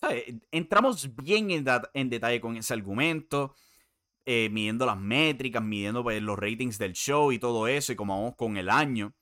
¿sabes? 0.00 0.24
Entramos 0.50 1.14
bien 1.16 1.50
en, 1.50 2.10
detalle 2.10 2.40
con 2.40 2.56
ese 2.56 2.74
argumento. 2.74 3.54
eh, 4.28 4.48
midiendo 4.50 4.84
las 4.86 4.98
métricas, 4.98 5.62
midiendo 5.62 6.02
pues, 6.02 6.20
los 6.22 6.38
ratings 6.38 6.78
del 6.78 6.94
show 6.94 7.30
y 7.32 7.38
todo 7.38 7.68
eso, 7.68 7.92
y 7.92 7.96
como 7.96 8.16
vamos 8.20 8.34
con 8.36 8.56
el 8.56 8.68
año. 8.70 9.14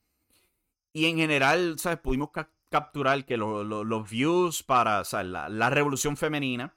Y 0.93 1.07
en 1.07 1.17
general, 1.19 1.79
¿sabes? 1.79 1.99
Pudimos 1.99 2.31
ca- 2.31 2.51
capturar 2.71 3.25
que 3.27 3.37
lo- 3.37 3.65
lo- 3.65 3.85
los 3.85 4.09
views 4.09 4.63
para. 4.63 5.03
La, 5.23 5.71
revolución 5.71 6.17
femenina, 6.17 6.75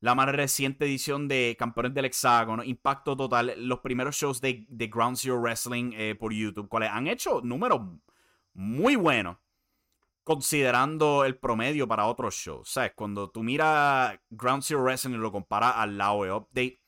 la 0.00 0.14
más 0.14 0.28
reciente 0.30 0.84
edición 0.84 1.26
de 1.28 1.56
Campeones 1.58 1.94
del 1.94 2.04
Hexágono, 2.06 2.62
Impacto 2.64 3.16
Total, 3.16 3.54
los 3.56 3.78
primeros 3.80 4.16
shows 4.16 4.40
de, 4.42 4.66
de 4.68 4.86
Ground 4.88 5.16
Zero 5.16 5.40
Wrestling 5.40 5.92
eh, 5.94 6.14
por 6.18 6.32
YouTube, 6.34 6.68
cuales 6.68 6.90
han 6.92 7.06
hecho 7.06 7.40
números 7.42 7.80
muy 8.52 8.96
buenos, 8.96 9.38
considerando 10.24 11.24
el 11.24 11.38
promedio 11.38 11.86
para 11.86 12.06
otros 12.06 12.34
shows. 12.34 12.70
¿Sabes? 12.70 12.92
Cuando 12.96 13.30
tú 13.30 13.42
miras 13.42 14.18
Ground 14.30 14.62
Zero 14.62 14.82
Wrestling 14.82 15.14
y 15.14 15.18
lo 15.18 15.30
comparas 15.30 15.74
al 15.76 15.96
Laoe 15.96 16.32
Update, 16.32 16.80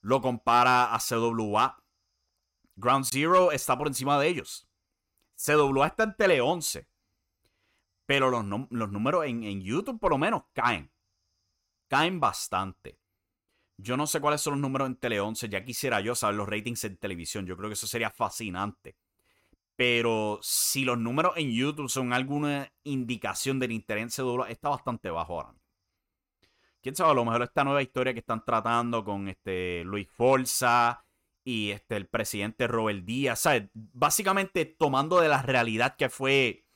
lo 0.00 0.20
compara 0.20 0.94
a 0.94 0.98
CWA, 0.98 1.82
Ground 2.76 3.04
Zero 3.04 3.52
está 3.52 3.76
por 3.76 3.88
encima 3.88 4.18
de 4.18 4.28
ellos. 4.28 4.68
CWA 5.36 5.88
está 5.88 6.04
en 6.04 6.16
Tele 6.16 6.40
11. 6.40 6.88
Pero 8.06 8.30
los, 8.30 8.44
números 8.44 9.26
en, 9.26 9.44
en 9.44 9.60
YouTube 9.60 10.00
por 10.00 10.10
lo 10.10 10.18
menos 10.18 10.44
caen. 10.54 10.90
Caen 11.88 12.20
bastante. 12.20 12.98
Yo 13.76 13.96
no 13.96 14.06
sé 14.06 14.20
cuáles 14.20 14.40
son 14.40 14.54
los 14.54 14.60
números 14.60 14.86
en 14.86 14.96
Tele 14.96 15.20
11. 15.20 15.48
Ya 15.48 15.64
quisiera 15.64 16.00
yo 16.00 16.14
saber 16.14 16.36
los 16.36 16.48
ratings 16.48 16.84
en 16.84 16.96
televisión. 16.96 17.46
Yo 17.46 17.56
creo 17.56 17.68
que 17.68 17.74
eso 17.74 17.86
sería 17.86 18.10
fascinante. 18.10 18.96
Pero 19.78 20.40
si 20.42 20.84
los 20.84 20.98
números 20.98 21.34
en 21.36 21.52
YouTube 21.52 21.88
son 21.88 22.12
alguna 22.12 22.72
indicación 22.82 23.60
del 23.60 23.70
interés 23.70 24.18
en 24.18 24.24
CWA, 24.24 24.50
está 24.50 24.70
bastante 24.70 25.08
bajo 25.08 25.34
ahora. 25.34 25.54
Quién 26.82 26.96
sabe, 26.96 27.12
a 27.12 27.14
lo 27.14 27.24
mejor 27.24 27.42
esta 27.42 27.62
nueva 27.62 27.80
historia 27.80 28.12
que 28.12 28.18
están 28.18 28.44
tratando 28.44 29.04
con 29.04 29.28
este 29.28 29.84
Luis 29.84 30.08
Forza 30.10 31.04
y 31.44 31.70
este, 31.70 31.94
el 31.94 32.08
presidente 32.08 32.66
Robert 32.66 33.04
Díaz, 33.04 33.38
¿sabes? 33.38 33.70
Básicamente 33.72 34.64
tomando 34.64 35.20
de 35.20 35.28
la 35.28 35.42
realidad 35.42 35.94
que 35.94 36.08
fue 36.08 36.66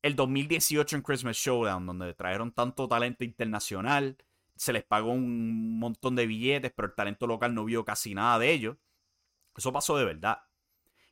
el 0.00 0.16
2018 0.16 0.96
en 0.96 1.02
Christmas 1.02 1.36
Showdown, 1.36 1.84
donde 1.84 2.14
trajeron 2.14 2.52
tanto 2.52 2.88
talento 2.88 3.22
internacional, 3.22 4.16
se 4.56 4.72
les 4.72 4.84
pagó 4.84 5.12
un 5.12 5.78
montón 5.78 6.16
de 6.16 6.26
billetes, 6.26 6.72
pero 6.74 6.88
el 6.88 6.94
talento 6.94 7.26
local 7.26 7.54
no 7.54 7.66
vio 7.66 7.84
casi 7.84 8.14
nada 8.14 8.38
de 8.38 8.50
ellos. 8.50 8.78
Eso 9.54 9.74
pasó 9.74 9.98
de 9.98 10.06
verdad. 10.06 10.38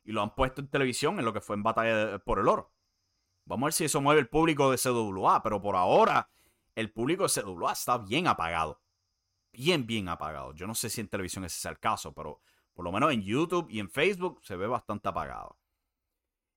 Y 0.03 0.11
lo 0.11 0.21
han 0.21 0.35
puesto 0.35 0.61
en 0.61 0.67
televisión 0.67 1.19
en 1.19 1.25
lo 1.25 1.33
que 1.33 1.41
fue 1.41 1.55
en 1.55 1.63
Batalla 1.63 2.19
por 2.19 2.39
el 2.39 2.47
Oro. 2.47 2.73
Vamos 3.45 3.63
a 3.63 3.67
ver 3.67 3.73
si 3.73 3.85
eso 3.85 4.01
mueve 4.01 4.21
el 4.21 4.29
público 4.29 4.71
de 4.71 4.77
CWA, 4.77 5.41
pero 5.43 5.61
por 5.61 5.75
ahora 5.75 6.29
el 6.75 6.91
público 6.91 7.23
de 7.23 7.29
CWA 7.29 7.73
está 7.73 7.97
bien 7.97 8.27
apagado. 8.27 8.81
Bien, 9.51 9.85
bien 9.85 10.09
apagado. 10.09 10.53
Yo 10.53 10.65
no 10.65 10.75
sé 10.75 10.89
si 10.89 11.01
en 11.01 11.07
televisión 11.07 11.45
ese 11.45 11.57
es 11.57 11.65
el 11.65 11.79
caso, 11.79 12.13
pero 12.13 12.41
por 12.73 12.83
lo 12.85 12.91
menos 12.91 13.13
en 13.13 13.21
YouTube 13.21 13.67
y 13.69 13.79
en 13.79 13.89
Facebook 13.89 14.39
se 14.43 14.55
ve 14.55 14.67
bastante 14.67 15.09
apagado. 15.09 15.57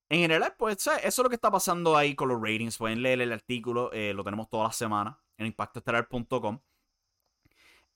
En 0.09 0.20
general, 0.20 0.54
pues 0.56 0.76
eso 0.76 0.92
es 1.02 1.18
lo 1.18 1.28
que 1.28 1.35
está 1.35 1.50
pasando 1.50 1.96
ahí 1.96 2.14
con 2.14 2.28
los 2.28 2.40
ratings. 2.40 2.78
Pueden 2.78 3.02
leer 3.02 3.20
el 3.20 3.32
artículo, 3.32 3.92
eh, 3.92 4.14
lo 4.14 4.22
tenemos 4.22 4.48
toda 4.48 4.64
la 4.64 4.72
semana 4.72 5.20
en 5.37 5.46
impactoestelar.com. 5.46 6.61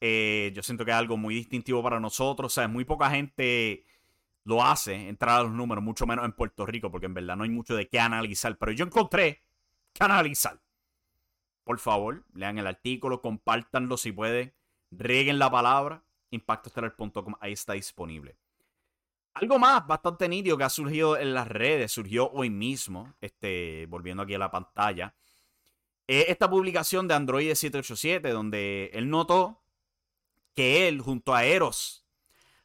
Eh, 0.00 0.50
yo 0.54 0.62
siento 0.62 0.84
que 0.84 0.90
es 0.90 0.96
algo 0.96 1.16
muy 1.16 1.34
distintivo 1.34 1.82
para 1.82 2.00
nosotros. 2.00 2.52
O 2.52 2.54
sea, 2.54 2.66
muy 2.66 2.84
poca 2.84 3.10
gente 3.10 3.84
lo 4.44 4.64
hace, 4.64 5.08
entrar 5.08 5.40
a 5.40 5.42
los 5.42 5.52
números, 5.52 5.84
mucho 5.84 6.06
menos 6.06 6.24
en 6.24 6.32
Puerto 6.32 6.66
Rico, 6.66 6.90
porque 6.90 7.06
en 7.06 7.14
verdad 7.14 7.36
no 7.36 7.44
hay 7.44 7.50
mucho 7.50 7.74
de 7.74 7.88
qué 7.88 8.00
analizar. 8.00 8.56
Pero 8.58 8.72
yo 8.72 8.84
encontré 8.84 9.42
qué 9.92 10.04
analizar. 10.04 10.60
Por 11.64 11.78
favor, 11.78 12.24
lean 12.34 12.58
el 12.58 12.66
artículo, 12.66 13.20
compártanlo 13.20 13.96
si 13.96 14.12
pueden, 14.12 14.52
rieguen 14.90 15.38
la 15.38 15.50
palabra. 15.50 16.02
Impactoestelar.com, 16.30 17.34
ahí 17.40 17.52
está 17.52 17.74
disponible. 17.74 18.36
Algo 19.34 19.58
más 19.58 19.86
bastante 19.86 20.28
nítido 20.28 20.58
que 20.58 20.64
ha 20.64 20.70
surgido 20.70 21.16
en 21.16 21.34
las 21.34 21.46
redes, 21.46 21.92
surgió 21.92 22.30
hoy 22.30 22.50
mismo, 22.50 23.14
este, 23.20 23.86
volviendo 23.88 24.22
aquí 24.22 24.34
a 24.34 24.38
la 24.38 24.50
pantalla, 24.50 25.14
esta 26.06 26.50
publicación 26.50 27.06
de 27.06 27.14
Android 27.14 27.54
787, 27.54 28.30
donde 28.30 28.90
él 28.94 29.08
notó 29.08 29.62
que 30.56 30.88
él, 30.88 31.00
junto 31.00 31.34
a 31.34 31.44
Eros, 31.44 32.04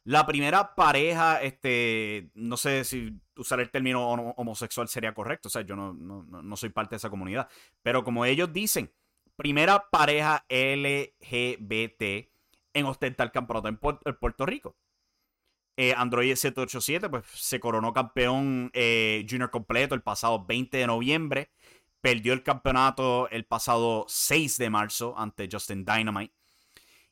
la 0.06 0.24
primera 0.24 0.74
pareja, 0.76 1.42
este, 1.42 2.30
no 2.34 2.56
sé 2.56 2.84
si 2.84 3.20
usar 3.36 3.58
el 3.58 3.70
término 3.70 4.08
homosexual 4.08 4.88
sería 4.88 5.12
correcto, 5.12 5.48
o 5.48 5.50
sea, 5.50 5.62
yo 5.62 5.74
no, 5.74 5.92
no 5.92 6.56
soy 6.56 6.68
parte 6.70 6.90
de 6.90 6.98
esa 6.98 7.10
comunidad, 7.10 7.48
pero 7.82 8.04
como 8.04 8.24
ellos 8.24 8.52
dicen, 8.52 8.92
primera 9.34 9.90
pareja 9.90 10.46
LGBT 10.48 12.30
en 12.72 12.86
ostentar 12.86 13.32
campeonato 13.32 13.68
en 13.68 14.16
Puerto 14.16 14.46
Rico. 14.46 14.76
Eh, 15.76 15.92
Android 15.94 16.34
787 16.34 17.10
pues, 17.10 17.24
se 17.34 17.60
coronó 17.60 17.92
campeón 17.92 18.70
eh, 18.72 19.26
junior 19.28 19.50
completo 19.50 19.94
el 19.94 20.02
pasado 20.02 20.44
20 20.46 20.76
de 20.78 20.86
noviembre. 20.86 21.50
Perdió 22.00 22.32
el 22.32 22.42
campeonato 22.42 23.28
el 23.30 23.44
pasado 23.44 24.06
6 24.08 24.56
de 24.58 24.70
marzo 24.70 25.18
ante 25.18 25.48
Justin 25.50 25.84
Dynamite. 25.84 26.32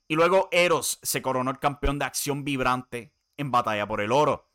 Y 0.06 0.16
luego 0.16 0.48
Eros 0.52 0.98
se 1.02 1.22
coronó 1.22 1.50
el 1.50 1.58
campeón 1.58 1.98
de 1.98 2.04
acción 2.04 2.44
vibrante 2.44 3.12
en 3.36 3.50
batalla 3.50 3.86
por 3.86 4.00
el 4.00 4.12
oro. 4.12 4.48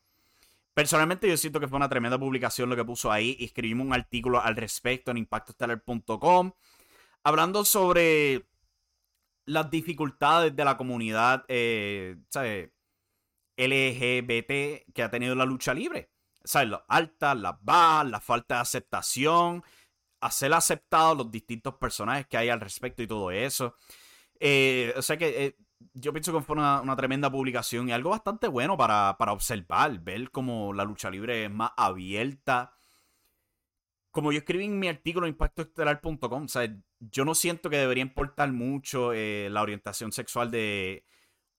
Personalmente 0.73 1.27
yo 1.27 1.35
siento 1.35 1.59
que 1.59 1.67
fue 1.67 1.77
una 1.77 1.89
tremenda 1.89 2.17
publicación 2.17 2.69
lo 2.69 2.75
que 2.75 2.85
puso 2.85 3.11
ahí. 3.11 3.35
Escribimos 3.39 3.87
un 3.87 3.93
artículo 3.93 4.41
al 4.41 4.55
respecto 4.55 5.11
en 5.11 5.17
impactostellar.com 5.17 6.53
hablando 7.23 7.65
sobre 7.65 8.45
las 9.45 9.69
dificultades 9.69 10.55
de 10.55 10.65
la 10.65 10.77
comunidad, 10.77 11.43
eh. 11.47 12.17
LGBT 13.57 14.93
que 14.93 15.03
ha 15.03 15.11
tenido 15.11 15.35
la 15.35 15.45
lucha 15.45 15.73
libre. 15.73 16.11
¿Sabes? 16.43 16.69
Las 16.69 16.81
altas, 16.87 17.37
las 17.37 17.55
bajas, 17.61 18.09
la 18.09 18.21
falta 18.21 18.55
de 18.55 18.61
aceptación, 18.61 19.63
hacer 20.21 20.53
aceptado 20.53 21.15
los 21.15 21.31
distintos 21.31 21.75
personajes 21.75 22.25
que 22.27 22.37
hay 22.37 22.49
al 22.49 22.61
respecto 22.61 23.03
y 23.03 23.07
todo 23.07 23.31
eso. 23.31 23.75
Eh, 24.39 24.93
o 24.95 25.01
sea 25.01 25.17
que 25.17 25.45
eh, 25.45 25.57
yo 25.93 26.13
pienso 26.13 26.33
que 26.33 26.41
fue 26.41 26.55
una, 26.55 26.95
tremenda 26.95 27.31
publicación 27.31 27.89
y 27.89 27.91
algo 27.91 28.11
bastante 28.11 28.47
bueno 28.47 28.77
para, 28.77 29.15
para 29.17 29.33
observar, 29.33 29.99
ver 29.99 30.31
cómo 30.31 30.73
la 30.73 30.83
lucha 30.83 31.09
libre 31.09 31.45
es 31.45 31.51
más 31.51 31.71
abierta. 31.77 32.73
Como 34.11 34.31
yo 34.31 34.39
escribí 34.39 34.65
en 34.65 34.79
mi 34.79 34.87
artículo 34.87 35.27
en 35.27 35.33
impactoestelar.com, 35.33 36.43
o 36.43 36.47
sea, 36.47 36.67
yo 36.99 37.25
no 37.25 37.35
siento 37.35 37.69
que 37.69 37.77
debería 37.77 38.01
importar 38.01 38.51
mucho 38.51 39.13
eh, 39.13 39.49
la 39.51 39.61
orientación 39.61 40.11
sexual 40.11 40.49
de, 40.51 41.05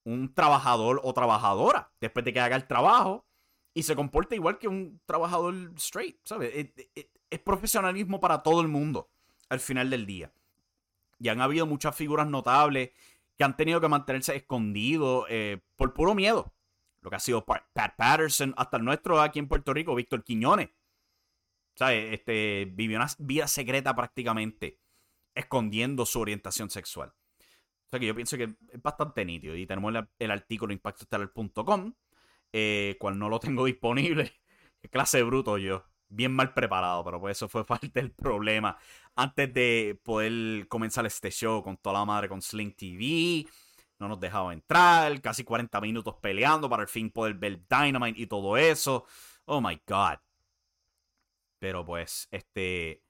un 0.03 0.33
trabajador 0.33 0.99
o 1.03 1.13
trabajadora 1.13 1.91
después 1.99 2.25
de 2.25 2.33
que 2.33 2.39
haga 2.39 2.55
el 2.55 2.67
trabajo 2.67 3.27
y 3.73 3.83
se 3.83 3.95
comporta 3.95 4.35
igual 4.35 4.57
que 4.57 4.67
un 4.67 5.01
trabajador 5.05 5.53
straight, 5.77 6.17
¿sabes? 6.25 6.71
Es, 7.29 7.39
profesionalismo 7.39 8.19
para 8.19 8.43
todo 8.43 8.61
el 8.61 8.67
mundo 8.67 9.09
al 9.49 9.59
final 9.59 9.89
del 9.89 10.05
día. 10.05 10.33
Y 11.21 11.29
han 11.29 11.39
habido 11.39 11.67
muchas 11.67 11.95
figuras 11.95 12.27
notables 12.27 12.91
que 13.37 13.43
han 13.43 13.55
tenido 13.55 13.79
que 13.79 13.87
mantenerse 13.87 14.35
escondidos 14.35 15.25
eh, 15.29 15.61
por 15.75 15.93
puro 15.93 16.15
miedo. 16.15 16.51
Lo 17.01 17.09
que 17.09 17.15
ha 17.15 17.19
sido 17.19 17.45
Pat 17.45 17.63
Patterson, 17.95 18.55
hasta 18.57 18.77
el 18.77 18.83
nuestro 18.83 19.21
aquí 19.21 19.37
en 19.37 19.47
Puerto 19.47 19.71
Rico, 19.71 19.93
Víctor 19.93 20.23
Quiñones. 20.23 20.69
¿Sabes? 21.75 22.13
Este, 22.13 22.67
vivió 22.71 22.97
una 22.97 23.07
vida 23.19 23.47
secreta 23.47 23.95
prácticamente, 23.95 24.79
escondiendo 25.35 26.05
su 26.05 26.19
orientación 26.19 26.69
sexual. 26.69 27.09
O 27.09 27.89
sea 27.91 27.99
que 27.99 28.07
yo 28.07 28.15
pienso 28.15 28.37
que 28.37 28.43
es 28.43 28.81
bastante 28.81 29.23
nítido. 29.23 29.55
Y 29.55 29.67
tenemos 29.67 29.93
el, 30.17 30.31
artículo 30.31 30.73
impactostellar.com, 30.73 31.93
eh, 32.51 32.97
cual 32.99 33.19
no 33.19 33.29
lo 33.29 33.39
tengo 33.39 33.65
disponible. 33.65 34.33
Qué 34.81 34.89
clase 34.89 35.21
bruto 35.21 35.59
yo. 35.59 35.85
Bien 36.13 36.33
mal 36.33 36.53
preparado, 36.53 37.05
pero 37.05 37.21
pues 37.21 37.37
eso 37.37 37.47
fue 37.47 37.65
parte 37.65 37.89
del 37.93 38.11
problema. 38.11 38.77
Antes 39.15 39.53
de 39.53 39.97
poder 40.03 40.67
comenzar 40.67 41.05
este 41.05 41.31
show 41.31 41.63
con 41.63 41.77
toda 41.77 41.99
la 41.99 42.05
madre 42.05 42.27
con 42.27 42.41
Sling 42.41 42.75
TV, 42.75 43.47
no 43.97 44.09
nos 44.09 44.19
dejaba 44.19 44.51
entrar. 44.51 45.21
Casi 45.21 45.45
40 45.45 45.79
minutos 45.79 46.15
peleando 46.21 46.69
para 46.69 46.83
al 46.83 46.89
fin 46.89 47.09
poder 47.11 47.35
ver 47.35 47.61
Dynamite 47.67 48.19
y 48.19 48.27
todo 48.27 48.57
eso. 48.57 49.05
Oh 49.45 49.61
my 49.61 49.81
god. 49.87 50.17
Pero 51.59 51.85
pues, 51.85 52.27
este 52.29 53.03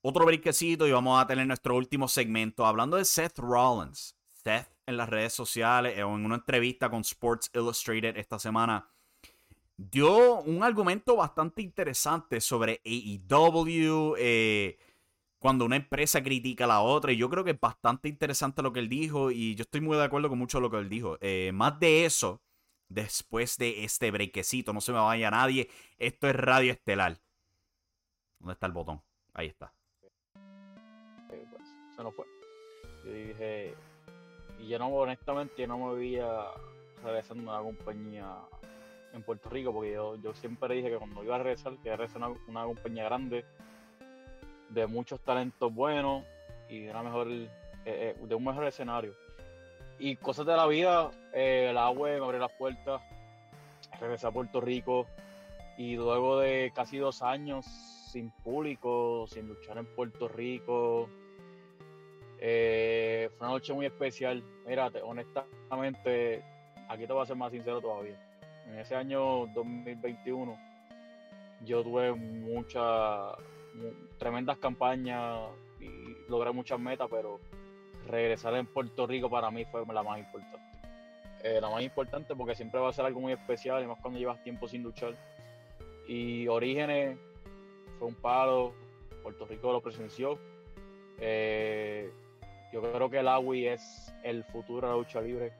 otro 0.00 0.24
briquecito 0.24 0.86
y 0.86 0.92
vamos 0.92 1.20
a 1.20 1.26
tener 1.26 1.46
nuestro 1.46 1.74
último 1.74 2.06
segmento 2.06 2.64
hablando 2.64 2.96
de 2.96 3.04
Seth 3.04 3.38
Rollins. 3.38 4.16
Seth 4.32 4.68
en 4.86 4.96
las 4.96 5.08
redes 5.08 5.32
sociales 5.32 5.98
en 5.98 6.06
una 6.06 6.36
entrevista 6.36 6.88
con 6.88 7.00
Sports 7.00 7.50
Illustrated 7.52 8.16
esta 8.16 8.38
semana 8.38 8.88
dio 9.90 10.40
un 10.40 10.62
argumento 10.62 11.16
bastante 11.16 11.62
interesante 11.62 12.40
sobre 12.40 12.80
AEW, 12.84 14.14
eh, 14.18 14.78
cuando 15.38 15.64
una 15.64 15.76
empresa 15.76 16.22
critica 16.22 16.64
a 16.64 16.68
la 16.68 16.80
otra. 16.80 17.12
Y 17.12 17.16
yo 17.16 17.28
creo 17.28 17.44
que 17.44 17.52
es 17.52 17.60
bastante 17.60 18.08
interesante 18.08 18.62
lo 18.62 18.72
que 18.72 18.80
él 18.80 18.88
dijo 18.88 19.30
y 19.30 19.54
yo 19.54 19.62
estoy 19.62 19.80
muy 19.80 19.96
de 19.96 20.04
acuerdo 20.04 20.28
con 20.28 20.38
mucho 20.38 20.58
de 20.58 20.62
lo 20.62 20.70
que 20.70 20.78
él 20.78 20.88
dijo. 20.88 21.18
Eh, 21.20 21.50
más 21.52 21.78
de 21.80 22.04
eso, 22.04 22.40
después 22.88 23.56
de 23.58 23.84
este 23.84 24.10
brequecito, 24.10 24.72
no 24.72 24.80
se 24.80 24.92
me 24.92 24.98
vaya 24.98 25.30
nadie. 25.30 25.68
Esto 25.98 26.28
es 26.28 26.36
Radio 26.36 26.72
Estelar. 26.72 27.18
¿Dónde 28.38 28.54
está 28.54 28.66
el 28.66 28.72
botón? 28.72 29.02
Ahí 29.34 29.46
está 29.48 29.72
se 31.96 32.02
nos 32.02 32.14
fue. 32.14 32.26
Yo 33.04 33.12
dije, 33.12 33.74
y 34.60 34.68
yo 34.68 34.78
no, 34.78 34.88
honestamente, 34.88 35.54
yo 35.58 35.66
no 35.66 35.78
me 35.78 35.94
veía 35.94 36.26
regresando 37.02 37.42
una 37.42 37.60
compañía 37.60 38.36
en 39.12 39.22
Puerto 39.22 39.48
Rico, 39.48 39.72
porque 39.72 39.92
yo, 39.92 40.34
siempre 40.34 40.74
dije 40.74 40.90
que 40.90 40.96
cuando 40.96 41.22
iba 41.22 41.36
a 41.36 41.38
regresar, 41.38 41.76
que 41.76 41.88
iba 41.88 41.94
a 41.94 41.96
regresar 41.96 42.22
a 42.22 42.28
una, 42.48 42.64
compañía 42.64 43.04
grande, 43.04 43.44
de 44.70 44.86
muchos 44.86 45.20
talentos 45.20 45.72
buenos 45.72 46.24
y 46.68 46.80
de, 46.80 46.90
una 46.90 47.02
mejor, 47.02 47.28
eh, 47.28 47.48
eh, 47.84 48.16
de 48.20 48.34
un 48.34 48.44
mejor 48.44 48.64
escenario. 48.64 49.14
Y 49.98 50.16
cosas 50.16 50.46
de 50.46 50.56
la 50.56 50.66
vida, 50.66 51.10
eh, 51.34 51.68
el 51.70 51.78
agua 51.78 52.08
me 52.08 52.16
abrió 52.16 52.40
las 52.40 52.52
puertas, 52.52 53.02
regresé 54.00 54.26
a 54.26 54.30
Puerto 54.30 54.60
Rico 54.60 55.06
y 55.76 55.96
luego 55.96 56.40
de 56.40 56.72
casi 56.74 56.98
dos 56.98 57.22
años 57.22 57.66
sin 57.66 58.30
público, 58.30 59.26
sin 59.28 59.48
luchar 59.48 59.78
en 59.78 59.86
Puerto 59.94 60.28
Rico, 60.28 61.08
fue 62.38 63.30
una 63.38 63.50
noche 63.50 63.72
muy 63.72 63.86
especial. 63.86 64.42
Mira, 64.66 64.90
honestamente, 65.04 66.42
aquí 66.88 67.06
te 67.06 67.12
voy 67.12 67.22
a 67.22 67.26
ser 67.26 67.36
más 67.36 67.52
sincero 67.52 67.80
todavía. 67.80 68.18
En 68.68 68.78
ese 68.78 68.94
año 68.94 69.46
2021, 69.48 70.58
yo 71.64 71.82
tuve 71.82 72.12
muchas, 72.12 73.34
tremendas 74.18 74.58
campañas 74.58 75.40
y 75.80 76.30
logré 76.30 76.52
muchas 76.52 76.78
metas, 76.78 77.08
pero 77.10 77.40
regresar 78.06 78.54
en 78.54 78.66
Puerto 78.66 79.06
Rico 79.06 79.30
para 79.30 79.50
mí 79.50 79.64
fue 79.64 79.84
la 79.86 80.02
más 80.02 80.18
importante. 80.18 80.58
Eh, 81.44 81.60
la 81.60 81.70
más 81.70 81.82
importante 81.82 82.36
porque 82.36 82.54
siempre 82.54 82.80
va 82.80 82.88
a 82.88 82.92
ser 82.92 83.04
algo 83.04 83.20
muy 83.20 83.32
especial, 83.32 83.82
y 83.82 83.86
más 83.86 83.98
cuando 84.00 84.18
llevas 84.18 84.42
tiempo 84.42 84.68
sin 84.68 84.82
luchar. 84.82 85.14
Y 86.06 86.46
Orígenes 86.48 87.18
fue 87.98 88.08
un 88.08 88.14
paro, 88.14 88.74
Puerto 89.22 89.46
Rico 89.46 89.72
lo 89.72 89.80
presenció. 89.80 90.38
Eh, 91.18 92.10
yo 92.72 92.80
creo 92.80 93.10
que 93.10 93.18
el 93.18 93.28
AWI 93.28 93.66
es 93.66 94.14
el 94.22 94.44
futuro 94.44 94.86
de 94.86 94.92
la 94.92 94.98
lucha 94.98 95.20
libre, 95.20 95.52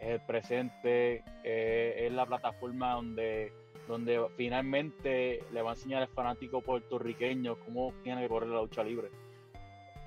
es 0.00 0.08
el 0.08 0.20
presente, 0.20 1.22
eh, 1.44 2.06
es 2.06 2.12
la 2.12 2.26
plataforma 2.26 2.94
donde 2.94 3.52
donde 3.90 4.24
finalmente 4.36 5.42
le 5.52 5.62
va 5.62 5.70
a 5.70 5.74
enseñar 5.74 6.02
al 6.02 6.08
fanático 6.08 6.60
puertorriqueño 6.60 7.56
cómo 7.64 7.92
tiene 8.04 8.22
que 8.22 8.28
correr 8.28 8.48
la 8.48 8.60
lucha 8.60 8.84
libre. 8.84 9.10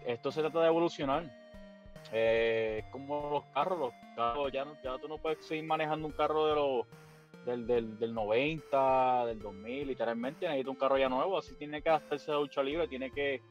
Esto 0.05 0.31
se 0.31 0.41
trata 0.41 0.61
de 0.61 0.67
evolucionar. 0.67 1.23
Eh, 2.11 2.83
como 2.91 3.29
los 3.29 3.43
carros, 3.53 3.79
los 3.79 3.93
carros 4.15 4.51
ya, 4.51 4.65
no, 4.65 4.77
ya 4.83 4.97
tú 4.99 5.07
no 5.07 5.17
puedes 5.17 5.45
seguir 5.45 5.65
manejando 5.65 6.07
un 6.07 6.13
carro 6.13 6.47
de 6.47 6.55
los 6.55 6.85
del, 7.45 7.67
del, 7.67 7.99
del 7.99 8.13
90, 8.13 9.25
del 9.25 9.39
2000, 9.39 9.87
literalmente 9.87 10.45
necesita 10.45 10.69
un 10.69 10.77
carro 10.77 10.97
ya 10.97 11.09
nuevo, 11.09 11.37
así 11.37 11.53
tiene 11.55 11.81
que 11.81 11.89
adaptarse 11.89 12.31
la 12.31 12.39
lucha 12.39 12.63
libre, 12.63 12.87
tiene 12.87 13.11
que 13.11 13.41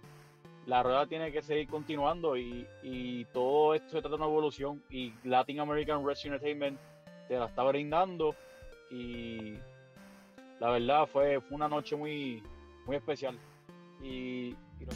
la 0.67 0.83
rueda 0.83 1.07
tiene 1.07 1.33
que 1.33 1.43
seguir 1.43 1.69
continuando 1.69 2.37
y, 2.37 2.67
y, 2.83 3.25
todo 3.27 3.75
esto 3.75 3.89
se 3.89 4.01
trata 4.01 4.11
de 4.11 4.15
una 4.15 4.27
evolución 4.27 4.83
y 4.91 5.13
Latin 5.25 5.61
American 5.61 6.05
Wrestling 6.05 6.33
Entertainment 6.33 6.79
te 7.29 7.39
la 7.39 7.47
está 7.47 7.63
brindando 7.65 8.35
y 8.91 9.55
la 10.61 10.71
verdad 10.71 11.07
fue, 11.13 11.41
fue 11.41 11.57
una 11.57 11.69
noche 11.69 11.97
muy, 11.97 12.43
muy 12.87 12.97
especial. 12.97 13.37
Y, 14.01 14.55
y. 14.79 14.87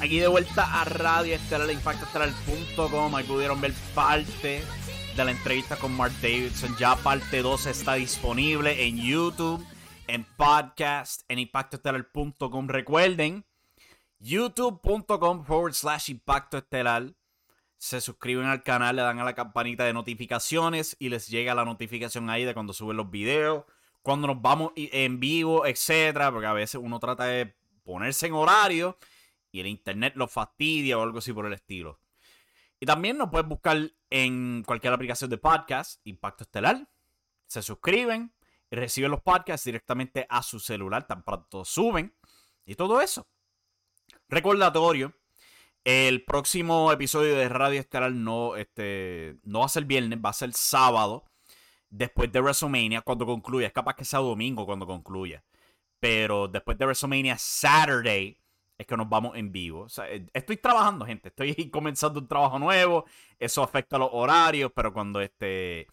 Aquí 0.00 0.18
de 0.18 0.26
vuelta 0.26 0.80
a 0.80 0.84
Radio 0.84 1.36
Estelar, 1.36 1.70
Impacto 1.70 2.04
Estelar.com. 2.06 3.14
Ahí 3.14 3.24
pudieron 3.24 3.60
ver 3.60 3.72
parte 3.94 4.62
de 5.16 5.24
la 5.24 5.30
entrevista 5.30 5.76
con 5.76 5.94
Mark 5.96 6.12
Davidson. 6.22 6.74
Ya 6.78 6.96
parte 6.96 7.42
2 7.42 7.66
está 7.66 7.94
disponible 7.94 8.86
en 8.86 8.96
YouTube, 8.96 9.64
en 10.06 10.24
podcast, 10.36 11.22
en 11.28 11.38
impactoestelar.com. 11.38 12.68
Recuerden, 12.68 13.44
youtube.com 14.18 15.44
forward 15.44 15.74
slash 15.74 16.10
impacto 16.10 16.58
estelar. 16.58 17.12
Se 17.76 18.00
suscriben 18.00 18.46
al 18.46 18.62
canal, 18.62 18.96
le 18.96 19.02
dan 19.02 19.18
a 19.18 19.24
la 19.24 19.34
campanita 19.34 19.84
de 19.84 19.92
notificaciones 19.92 20.96
y 20.98 21.08
les 21.08 21.28
llega 21.28 21.54
la 21.54 21.64
notificación 21.64 22.30
ahí 22.30 22.44
de 22.44 22.54
cuando 22.54 22.72
suben 22.72 22.96
los 22.96 23.10
videos, 23.10 23.64
cuando 24.02 24.28
nos 24.28 24.40
vamos 24.40 24.72
en 24.76 25.20
vivo, 25.20 25.66
etcétera, 25.66 26.30
porque 26.30 26.46
a 26.46 26.52
veces 26.52 26.80
uno 26.82 26.98
trata 27.00 27.24
de 27.24 27.54
ponerse 27.84 28.28
en 28.28 28.34
horario 28.34 28.96
y 29.50 29.60
el 29.60 29.66
internet 29.66 30.14
lo 30.16 30.28
fastidia 30.28 30.96
o 30.96 31.02
algo 31.02 31.18
así 31.18 31.32
por 31.32 31.44
el 31.44 31.52
estilo. 31.52 31.98
Y 32.80 32.86
también 32.86 33.18
nos 33.18 33.30
puedes 33.30 33.46
buscar 33.46 33.92
en 34.12 34.62
cualquier 34.66 34.92
aplicación 34.92 35.30
de 35.30 35.38
podcast, 35.38 35.98
Impacto 36.04 36.44
Estelar. 36.44 36.86
Se 37.46 37.62
suscriben 37.62 38.34
y 38.70 38.76
reciben 38.76 39.10
los 39.10 39.22
podcasts 39.22 39.64
directamente 39.64 40.26
a 40.28 40.42
su 40.42 40.60
celular, 40.60 41.06
tan 41.06 41.24
pronto 41.24 41.64
suben 41.64 42.14
y 42.66 42.74
todo 42.74 43.00
eso. 43.00 43.26
Recordatorio, 44.28 45.14
el 45.82 46.24
próximo 46.26 46.92
episodio 46.92 47.36
de 47.36 47.48
Radio 47.48 47.80
Estelar 47.80 48.12
no, 48.12 48.56
este, 48.56 49.38
no 49.44 49.60
va 49.60 49.66
a 49.66 49.70
ser 49.70 49.86
viernes, 49.86 50.18
va 50.22 50.28
a 50.28 50.34
ser 50.34 50.52
sábado, 50.52 51.24
después 51.88 52.30
de 52.30 52.40
WrestleMania, 52.42 53.00
cuando 53.00 53.24
concluya. 53.24 53.66
Es 53.66 53.72
capaz 53.72 53.94
que 53.94 54.04
sea 54.04 54.18
domingo 54.18 54.66
cuando 54.66 54.86
concluya. 54.86 55.42
Pero 56.00 56.48
después 56.48 56.76
de 56.76 56.84
WrestleMania, 56.84 57.38
Saturday, 57.38 58.36
es 58.82 58.86
que 58.86 58.96
nos 58.96 59.08
vamos 59.08 59.36
en 59.36 59.50
vivo. 59.50 59.86
Eh, 60.04 60.26
estoy 60.32 60.56
trabajando, 60.58 61.06
gente. 61.06 61.28
Estoy 61.28 61.54
comenzando 61.70 62.20
un 62.20 62.28
trabajo 62.28 62.58
nuevo. 62.58 63.04
Eso 63.38 63.62
afecta 63.62 63.96
a 63.96 63.98
los 64.00 64.10
horarios, 64.12 64.70
pero 64.74 64.92
cuando 64.92 65.20
este 65.20 65.88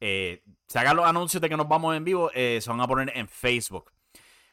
eh, 0.00 0.42
se 0.66 0.78
hagan 0.78 0.96
los 0.96 1.06
anuncios 1.06 1.40
de 1.40 1.48
que 1.48 1.56
nos 1.56 1.68
vamos 1.68 1.94
en 1.94 2.04
vivo, 2.04 2.30
eh, 2.34 2.58
se 2.60 2.70
van 2.70 2.80
a 2.80 2.88
poner 2.88 3.16
en 3.16 3.28
Facebook. 3.28 3.92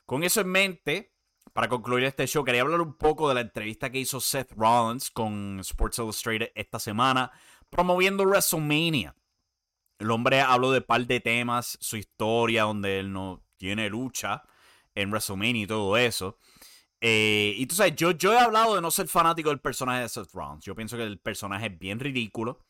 Con 0.06 0.24
eso 0.24 0.42
en 0.42 0.48
mente, 0.48 1.14
para 1.54 1.70
concluir 1.70 2.04
este 2.04 2.28
show, 2.28 2.44
quería 2.44 2.62
hablar 2.62 2.82
un 2.82 2.98
poco 2.98 3.30
de 3.30 3.36
la 3.36 3.42
entrevista 3.42 3.90
que 3.90 4.00
hizo 4.00 4.20
Seth 4.20 4.52
Rollins 4.56 5.10
con 5.10 5.60
Sports 5.62 6.00
Illustrated 6.00 6.52
esta 6.54 6.80
semana, 6.80 7.32
promoviendo 7.70 8.24
WrestleMania. 8.24 9.16
El 10.00 10.12
hombre 10.12 10.42
habló 10.42 10.72
de 10.72 10.80
un 10.80 10.86
par 10.86 11.06
de 11.08 11.20
temas, 11.20 11.78
su 11.82 11.98
historia, 11.98 12.64
donde 12.64 13.00
él 13.00 13.12
no 13.12 13.44
tiene 13.58 13.90
lucha 13.90 14.44
en 14.96 15.10
WrestleMania 15.10 15.64
y 15.64 15.68
todo 15.68 15.98
eso. 15.98 16.38
Eh, 17.00 17.54
y 17.58 17.66
tú 17.68 17.76
sabes, 17.76 17.96
yo, 17.96 18.12
yo 18.12 18.34
he 18.34 18.40
hablado 18.40 18.76
de 18.76 18.82
no 18.82 18.90
ser 18.92 19.08
fanático 19.08 19.50
del 19.50 19.60
personaje 19.60 20.02
de 20.02 20.10
Seth 20.10 20.32
Rollins. 20.34 20.66
Yo 20.66 20.76
pienso 20.76 20.98
que 20.98 21.04
el 21.04 21.20
personaje 21.20 21.68
es 21.68 21.80
bien 21.80 22.00
ridículo. 22.00 22.66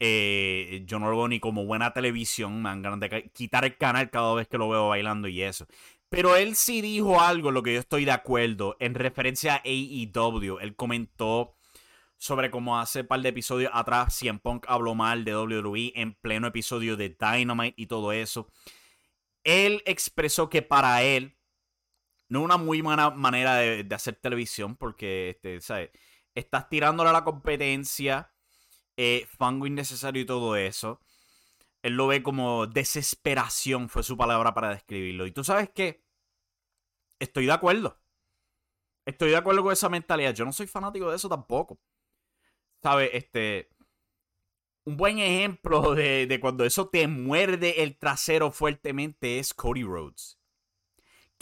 Eh, 0.00 0.82
yo 0.84 0.98
no 0.98 1.10
lo 1.10 1.16
veo 1.16 1.28
ni 1.28 1.38
como 1.38 1.64
buena 1.64 1.92
televisión. 1.92 2.62
Me 2.62 2.70
dan 2.70 2.82
ganas 2.82 3.00
de 3.00 3.30
quitar 3.32 3.64
el 3.64 3.76
canal 3.76 4.10
cada 4.10 4.34
vez 4.34 4.48
que 4.48 4.58
lo 4.58 4.68
veo 4.68 4.88
bailando 4.88 5.28
y 5.28 5.42
eso. 5.42 5.66
Pero 6.08 6.36
él 6.36 6.56
sí 6.56 6.82
dijo 6.82 7.20
algo, 7.20 7.50
lo 7.50 7.62
que 7.62 7.74
yo 7.74 7.80
estoy 7.80 8.04
de 8.04 8.10
acuerdo, 8.10 8.76
en 8.80 8.94
referencia 8.94 9.54
a 9.54 9.62
AEW. 9.64 10.58
Él 10.60 10.76
comentó 10.76 11.56
sobre 12.18 12.50
cómo 12.50 12.78
hace 12.78 13.00
un 13.00 13.06
par 13.06 13.20
de 13.20 13.30
episodios 13.30 13.72
atrás 13.74 14.14
CM 14.14 14.38
Punk 14.38 14.66
habló 14.68 14.94
mal 14.94 15.24
de 15.24 15.34
WWE 15.34 15.92
en 15.96 16.14
pleno 16.14 16.46
episodio 16.46 16.96
de 16.96 17.16
Dynamite 17.18 17.74
y 17.76 17.86
todo 17.86 18.12
eso. 18.12 18.48
Él 19.42 19.82
expresó 19.86 20.48
que 20.50 20.62
para 20.62 21.02
él 21.02 21.36
no 22.32 22.38
es 22.38 22.44
una 22.46 22.56
muy 22.56 22.80
buena 22.80 23.10
manera 23.10 23.56
de, 23.56 23.86
hacer 23.94 24.16
televisión 24.16 24.74
porque, 24.76 25.30
este, 25.30 25.60
¿sabes? 25.60 25.90
Estás 26.34 26.66
tirándole 26.70 27.10
a 27.10 27.12
la 27.12 27.24
competencia, 27.24 28.32
eh, 28.96 29.26
fango 29.28 29.66
innecesario 29.66 30.22
y 30.22 30.24
todo 30.24 30.56
eso. 30.56 30.98
Él 31.82 31.94
lo 31.94 32.06
ve 32.06 32.22
como 32.22 32.66
desesperación, 32.66 33.90
fue 33.90 34.02
su 34.02 34.16
palabra 34.16 34.54
para 34.54 34.70
describirlo. 34.70 35.26
Y 35.26 35.32
tú 35.32 35.44
sabes 35.44 35.68
qué? 35.74 36.06
Estoy 37.18 37.44
de 37.44 37.52
acuerdo. 37.52 38.00
Estoy 39.04 39.28
de 39.30 39.36
acuerdo 39.36 39.62
con 39.62 39.74
esa 39.74 39.90
mentalidad. 39.90 40.34
Yo 40.34 40.46
no 40.46 40.52
soy 40.52 40.66
fanático 40.66 41.10
de 41.10 41.16
eso 41.16 41.28
tampoco. 41.28 41.80
¿Sabes? 42.82 43.10
Este. 43.12 43.68
Un 44.84 44.96
buen 44.96 45.18
ejemplo 45.18 45.94
de, 45.94 46.26
de 46.26 46.40
cuando 46.40 46.64
eso 46.64 46.88
te 46.88 47.06
muerde 47.08 47.82
el 47.82 47.98
trasero 47.98 48.50
fuertemente 48.50 49.38
es 49.38 49.52
Cody 49.52 49.82
Rhodes. 49.84 50.41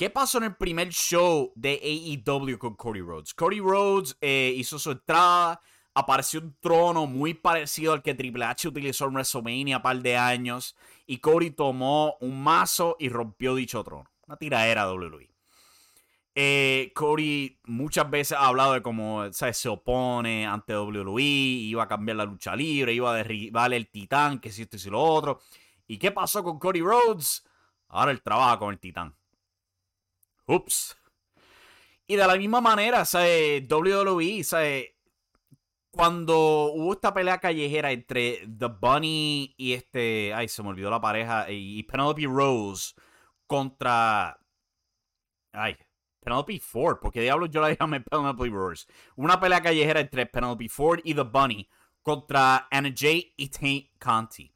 ¿Qué 0.01 0.09
pasó 0.09 0.39
en 0.39 0.45
el 0.45 0.57
primer 0.57 0.89
show 0.89 1.53
de 1.55 1.79
AEW 2.25 2.57
con 2.57 2.75
Cody 2.75 3.03
Rhodes? 3.03 3.35
Cody 3.35 3.61
Rhodes 3.61 4.17
eh, 4.23 4.51
hizo 4.57 4.79
su 4.79 4.93
entrada, 4.93 5.61
apareció 5.93 6.41
un 6.41 6.57
trono 6.59 7.07
muy 7.07 7.35
parecido 7.35 7.93
al 7.93 8.01
que 8.03 8.15
Triple 8.15 8.47
H 8.47 8.67
utilizó 8.67 9.05
en 9.05 9.13
WrestleMania 9.13 9.77
a 9.77 9.83
par 9.83 9.99
de 9.99 10.17
años, 10.17 10.75
y 11.07 11.19
Cody 11.19 11.51
tomó 11.51 12.17
un 12.23 12.43
mazo 12.43 12.97
y 12.99 13.11
rompió 13.11 13.55
dicho 13.55 13.85
trono. 13.85 14.11
Una 14.27 14.39
tiradera 14.39 14.91
WWE. 14.91 15.31
Eh, 16.35 16.93
Cody 16.95 17.61
muchas 17.65 18.09
veces 18.09 18.39
ha 18.39 18.47
hablado 18.47 18.73
de 18.73 18.81
cómo 18.81 19.31
se 19.31 19.69
opone 19.69 20.47
ante 20.47 20.79
WWE, 20.79 21.23
iba 21.23 21.83
a 21.83 21.89
cambiar 21.89 22.17
la 22.17 22.25
lucha 22.25 22.57
libre, 22.57 22.95
iba 22.95 23.13
a 23.13 23.17
derribar 23.17 23.75
el 23.75 23.91
titán, 23.91 24.41
que 24.41 24.51
si 24.51 24.63
esto 24.63 24.77
y 24.77 24.81
si 24.81 24.89
lo 24.89 25.03
otro. 25.03 25.43
¿Y 25.87 25.99
qué 25.99 26.11
pasó 26.11 26.43
con 26.43 26.59
Cody 26.59 26.81
Rhodes? 26.81 27.47
Ahora 27.89 28.13
él 28.13 28.23
trabaja 28.23 28.59
con 28.59 28.73
el 28.73 28.79
titán. 28.79 29.15
Ups. 30.51 30.97
Y 32.07 32.17
de 32.17 32.27
la 32.27 32.37
misma 32.37 32.61
manera, 32.61 33.05
¿sabes? 33.05 33.63
WWE, 33.69 34.43
¿sabes? 34.43 34.89
Cuando 35.91 36.73
hubo 36.73 36.93
esta 36.93 37.15
pelea 37.15 37.39
callejera 37.39 37.93
entre 37.93 38.47
The 38.47 38.67
Bunny 38.67 39.55
y 39.57 39.73
este. 39.73 40.33
Ay, 40.35 40.49
se 40.49 40.63
me 40.63 40.71
olvidó 40.71 40.91
la 40.91 41.01
pareja. 41.01 41.51
Y 41.51 41.83
Penelope 41.85 42.27
Rose 42.27 42.95
contra. 43.47 44.41
Ay, 45.53 45.77
Penelope 46.21 46.61
Ford. 46.61 46.99
porque 47.01 47.21
diablos 47.23 47.51
yo 47.51 47.61
la 47.61 47.73
llamé 47.73 48.01
Penelope 48.11 48.49
Rose? 48.49 48.87
Una 49.17 49.41
pelea 49.41 49.63
callejera 49.63 50.01
entre 50.01 50.27
Penelope 50.27 50.69
Ford 50.69 51.01
y 51.05 51.15
The 51.15 51.23
Bunny 51.23 51.69
contra 52.03 52.69
Anna 52.71 52.93
Jay 52.95 53.33
y 53.37 53.49
Tate 53.49 53.93
Conti. 53.99 54.53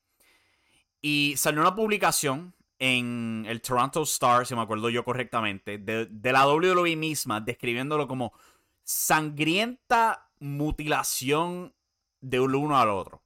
Y 1.01 1.35
salió 1.37 1.61
una 1.61 1.75
publicación 1.75 2.55
en 2.85 3.47
el 3.49 3.63
Toronto 3.63 4.03
Star, 4.03 4.47
si 4.47 4.55
me 4.55 4.61
acuerdo 4.61 4.91
yo 4.91 5.07
correctamente, 5.07 5.79
de, 5.79 6.33
la 6.33 6.47
WWE 6.47 6.97
misma, 6.97 7.41
describiéndolo 7.41 8.07
como 8.07 8.35
sangrienta 8.83 10.31
mutilación 10.39 11.75
de 12.21 12.41
uno 12.41 12.77
al 12.79 12.91
otro. 12.91 13.23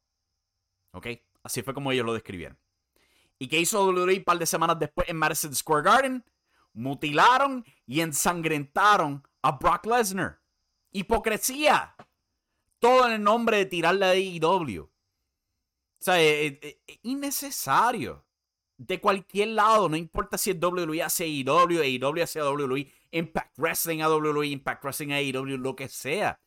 ¿Ok? 0.93 1.09
Así 1.43 1.63
fue 1.63 1.75
como 1.75 1.91
ellos 1.91 2.07
lo 2.07 2.15
describieron. 2.15 2.57
¿Y 3.37 3.49
qué 3.49 3.59
hizo 3.59 3.85
WWE 3.85 4.19
un 4.19 4.25
par 4.25 4.39
de 4.39 4.47
semanas 4.47 4.79
después 4.79 5.09
en 5.09 5.17
Madison 5.17 5.53
Square 5.53 5.83
Garden? 5.83 6.25
Mutilaron 6.73 7.65
y 7.85 8.01
ensangrentaron 8.01 9.27
a 9.43 9.53
Brock 9.53 9.87
Lesnar. 9.87 10.41
Hipocresía. 10.93 11.97
Todo 12.79 13.09
en 13.09 13.15
el 13.15 13.23
nombre 13.25 13.57
de 13.57 13.67
tirarle 13.67 14.05
a 14.05 14.11
AEW. 14.11 14.85
O 14.85 14.91
sea, 15.99 16.23
es 16.23 16.77
innecesario 17.03 18.28
de 18.79 19.01
cualquier 19.01 19.49
lado, 19.49 19.89
no 19.89 19.97
importa 19.97 20.39
si 20.39 20.51
es 20.51 20.57
WWE 20.61 21.03
hacia 21.03 21.27
AEW, 21.27 21.83
AEW 21.83 22.23
hacia 22.23 22.45
WWE, 22.49 22.91
Impact 23.11 23.59
Wrestling 23.59 24.01
a 24.01 24.09
WWE, 24.09 24.47
Impact 24.47 24.85
Wrestling 24.85 25.13
a 25.13 25.17
AEW, 25.17 25.59
lo 25.59 25.77
que 25.77 25.89
sea. 25.89 26.41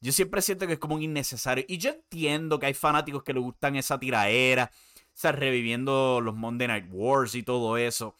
Yo 0.00 0.12
siempre 0.12 0.42
siento 0.42 0.66
que 0.66 0.74
es 0.74 0.78
como 0.78 0.96
un 0.96 1.02
innecesario. 1.02 1.64
Y 1.68 1.78
yo 1.78 1.90
entiendo 1.90 2.58
que 2.58 2.66
hay 2.66 2.74
fanáticos 2.74 3.22
que 3.22 3.32
le 3.32 3.40
gustan 3.40 3.76
esa 3.76 3.98
tiraera, 3.98 4.70
o 4.72 5.10
sea, 5.14 5.32
reviviendo 5.32 6.20
los 6.20 6.34
Monday 6.34 6.68
Night 6.68 6.86
Wars 6.90 7.34
y 7.34 7.42
todo 7.42 7.76
eso. 7.78 8.16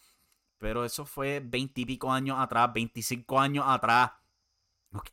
Pero 0.58 0.84
eso 0.84 1.04
fue 1.04 1.40
veintipico 1.44 2.10
años 2.10 2.38
atrás, 2.40 2.72
25 2.72 3.40
años 3.40 3.64
atrás. 3.68 4.12
¿Ok? 4.92 5.10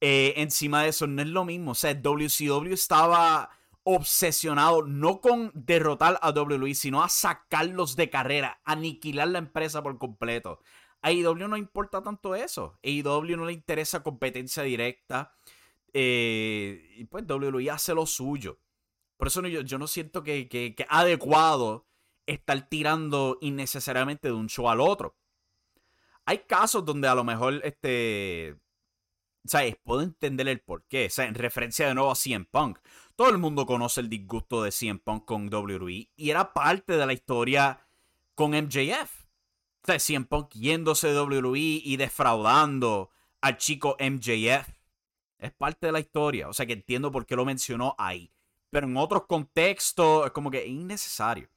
eh, 0.00 0.34
encima 0.36 0.82
de 0.82 0.90
eso, 0.90 1.06
no 1.06 1.22
es 1.22 1.28
lo 1.28 1.44
mismo. 1.44 1.72
O 1.72 1.74
sea, 1.74 1.94
WCW 1.94 2.72
estaba 2.72 3.50
obsesionado 3.84 4.82
no 4.82 5.20
con 5.20 5.50
derrotar 5.54 6.18
a 6.22 6.30
WWE, 6.30 6.74
sino 6.74 7.02
a 7.02 7.08
sacarlos 7.08 7.96
de 7.96 8.10
carrera, 8.10 8.60
aniquilar 8.64 9.28
la 9.28 9.38
empresa 9.38 9.82
por 9.82 9.98
completo. 9.98 10.60
A 11.00 11.08
AEW 11.08 11.48
no 11.48 11.56
importa 11.56 12.02
tanto 12.02 12.34
eso. 12.34 12.78
A 12.84 12.88
AEW 12.88 13.36
no 13.36 13.46
le 13.46 13.52
interesa 13.52 14.02
competencia 14.02 14.62
directa. 14.62 15.34
Eh, 15.92 16.94
y 16.96 17.04
pues 17.04 17.24
WWE 17.26 17.70
hace 17.70 17.94
lo 17.94 18.06
suyo. 18.06 18.58
Por 19.16 19.28
eso 19.28 19.42
yo, 19.46 19.62
yo 19.62 19.78
no 19.78 19.86
siento 19.86 20.22
que, 20.22 20.48
que, 20.48 20.74
que 20.74 20.86
adecuado 20.88 21.88
estar 22.26 22.68
tirando 22.68 23.38
innecesariamente 23.40 24.28
de 24.28 24.34
un 24.34 24.48
show 24.48 24.68
al 24.68 24.80
otro. 24.80 25.16
Hay 26.24 26.40
casos 26.40 26.84
donde 26.84 27.08
a 27.08 27.14
lo 27.14 27.24
mejor 27.24 27.60
este. 27.64 28.56
¿Sabes? 29.44 29.76
Puedo 29.82 30.02
entender 30.02 30.48
el 30.48 30.60
porqué. 30.60 31.06
O 31.06 31.10
sea, 31.10 31.26
en 31.26 31.34
referencia 31.34 31.86
de 31.86 31.94
nuevo 31.94 32.10
a 32.10 32.14
CM 32.14 32.44
Punk. 32.44 32.78
Todo 33.16 33.30
el 33.30 33.38
mundo 33.38 33.66
conoce 33.66 34.00
el 34.00 34.08
disgusto 34.08 34.62
de 34.62 34.70
CM 34.70 35.00
Punk 35.00 35.24
con 35.24 35.52
WWE. 35.52 36.10
Y 36.16 36.30
era 36.30 36.52
parte 36.52 36.96
de 36.96 37.06
la 37.06 37.12
historia 37.12 37.86
con 38.34 38.52
MJF. 38.52 39.26
O 39.82 39.86
sea, 39.86 39.98
CM 39.98 40.26
Punk 40.26 40.52
yéndose 40.52 41.08
de 41.08 41.20
WWE 41.20 41.58
y 41.58 41.96
defraudando 41.96 43.10
al 43.40 43.56
chico 43.56 43.96
MJF. 43.98 44.68
Es 45.38 45.52
parte 45.52 45.86
de 45.86 45.92
la 45.92 46.00
historia. 46.00 46.48
O 46.48 46.52
sea 46.52 46.66
que 46.66 46.74
entiendo 46.74 47.10
por 47.10 47.26
qué 47.26 47.36
lo 47.36 47.44
mencionó 47.44 47.94
ahí. 47.98 48.32
Pero 48.70 48.86
en 48.86 48.96
otros 48.96 49.26
contextos 49.26 50.26
es 50.26 50.32
como 50.32 50.50
que 50.50 50.66
innecesario. 50.66 51.48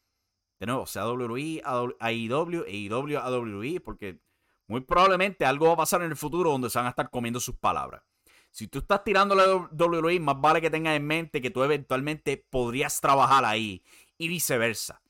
De 0.60 0.68
nuevo, 0.68 0.86
sea 0.86 1.08
WWE, 1.08 1.62
AEW, 2.00 2.64
AEW, 2.68 3.18
a 3.18 3.32
WWE, 3.32 3.82
porque 3.82 4.20
muy 4.72 4.80
probablemente 4.80 5.44
algo 5.44 5.68
va 5.68 5.74
a 5.74 5.78
pasar 5.78 6.02
en 6.02 6.12
el 6.12 6.16
futuro 6.16 6.50
donde 6.50 6.70
se 6.70 6.80
van 6.80 6.86
a 6.86 6.92
estar 6.92 7.10
comiendo 7.10 7.42
sus 7.42 7.58
palabras. 7.58 8.04
Si 8.52 8.70
tú 8.70 8.80
estás 8.80 9.04
tirando 9.04 9.36
la 9.36 9.44
WWE, 9.46 10.18
más 10.22 10.40
vale 10.40 10.62
que 10.62 10.70
tengas 10.70 10.96
en 10.96 11.06
mente 11.06 11.42
que 11.42 11.50
tú 11.50 11.62
eventualmente 11.62 12.38
podrías 12.50 13.02
trabajar 13.02 13.44
ahí 13.44 13.84
y 14.18 14.30
viceversa. 14.30 15.02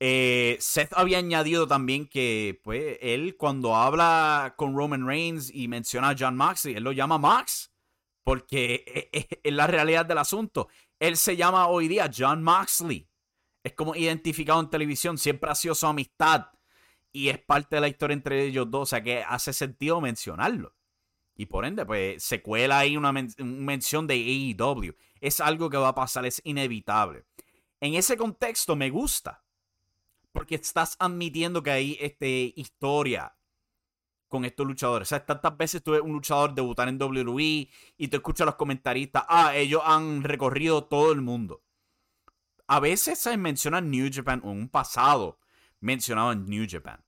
Eh, 0.00 0.56
Seth 0.58 0.92
había 0.94 1.18
añadido 1.18 1.68
también 1.68 2.08
que, 2.08 2.60
pues, 2.64 2.98
él 3.00 3.36
cuando 3.36 3.76
habla 3.76 4.54
con 4.56 4.76
Roman 4.76 5.06
Reigns 5.06 5.48
y 5.54 5.68
menciona 5.68 6.10
a 6.10 6.16
John 6.18 6.36
Moxley, 6.36 6.74
él 6.74 6.82
lo 6.82 6.90
llama 6.90 7.18
Max, 7.18 7.72
porque 8.24 8.84
e, 8.88 9.08
e, 9.12 9.40
es, 9.40 9.54
la 9.54 9.68
realidad 9.68 10.04
del 10.04 10.18
asunto. 10.18 10.68
Él 10.98 11.16
se 11.16 11.36
llama 11.36 11.68
hoy 11.68 11.86
día 11.86 12.10
John 12.14 12.42
Moxley. 12.42 13.08
Es 13.62 13.72
como 13.74 13.94
identificado 13.94 14.58
en 14.60 14.68
televisión, 14.68 15.16
siempre 15.16 15.48
ha 15.48 15.54
sido 15.54 15.76
su 15.76 15.86
amistad 15.86 16.46
y 17.16 17.30
es 17.30 17.38
parte 17.38 17.76
de 17.76 17.80
la 17.80 17.88
historia 17.88 18.12
entre 18.12 18.44
ellos 18.44 18.70
dos, 18.70 18.82
o 18.82 18.86
sea 18.86 19.02
que 19.02 19.22
hace 19.22 19.54
sentido 19.54 20.02
mencionarlo. 20.02 20.74
Y 21.34 21.46
por 21.46 21.64
ende, 21.64 21.86
pues 21.86 22.22
se 22.22 22.42
cuela 22.42 22.78
ahí 22.78 22.94
una 22.94 23.10
mención 23.12 24.06
de 24.06 24.14
AEW. 24.14 24.94
Es 25.22 25.40
algo 25.40 25.70
que 25.70 25.78
va 25.78 25.88
a 25.88 25.94
pasar, 25.94 26.26
es 26.26 26.42
inevitable. 26.44 27.24
En 27.80 27.94
ese 27.94 28.18
contexto 28.18 28.76
me 28.76 28.90
gusta, 28.90 29.42
porque 30.30 30.56
estás 30.56 30.96
admitiendo 30.98 31.62
que 31.62 31.70
hay 31.70 31.98
este, 32.02 32.52
historia 32.54 33.34
con 34.28 34.44
estos 34.44 34.66
luchadores. 34.66 35.08
O 35.08 35.10
sea, 35.10 35.24
tantas 35.24 35.56
veces 35.56 35.82
tuve 35.82 36.02
un 36.02 36.12
luchador 36.12 36.54
debutar 36.54 36.86
en 36.88 37.00
WWE 37.00 37.70
y 37.96 38.08
te 38.08 38.16
escuchas 38.16 38.42
a 38.42 38.46
los 38.46 38.56
comentaristas, 38.56 39.24
ah, 39.28 39.56
ellos 39.56 39.80
han 39.86 40.22
recorrido 40.22 40.84
todo 40.84 41.12
el 41.12 41.22
mundo. 41.22 41.62
A 42.66 42.78
veces 42.78 43.18
se 43.18 43.38
menciona 43.38 43.80
New 43.80 44.10
Japan 44.12 44.42
o 44.44 44.50
un 44.50 44.68
pasado 44.68 45.38
mencionado 45.80 46.32
en 46.32 46.44
New 46.44 46.66
Japan. 46.68 47.05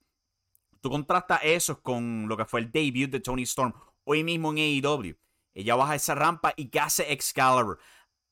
Tú 0.81 0.89
contrastas 0.89 1.41
eso 1.43 1.81
con 1.81 2.27
lo 2.27 2.37
que 2.37 2.45
fue 2.45 2.61
el 2.61 2.71
debut 2.71 3.09
de 3.09 3.19
Tony 3.19 3.43
Storm 3.43 3.73
hoy 4.03 4.23
mismo 4.23 4.51
en 4.51 4.57
AEW. 4.57 5.15
Ella 5.53 5.75
baja 5.75 5.95
esa 5.95 6.15
rampa 6.15 6.53
y 6.55 6.69
¿qué 6.69 6.79
hace 6.79 7.11
Excalibur? 7.11 7.79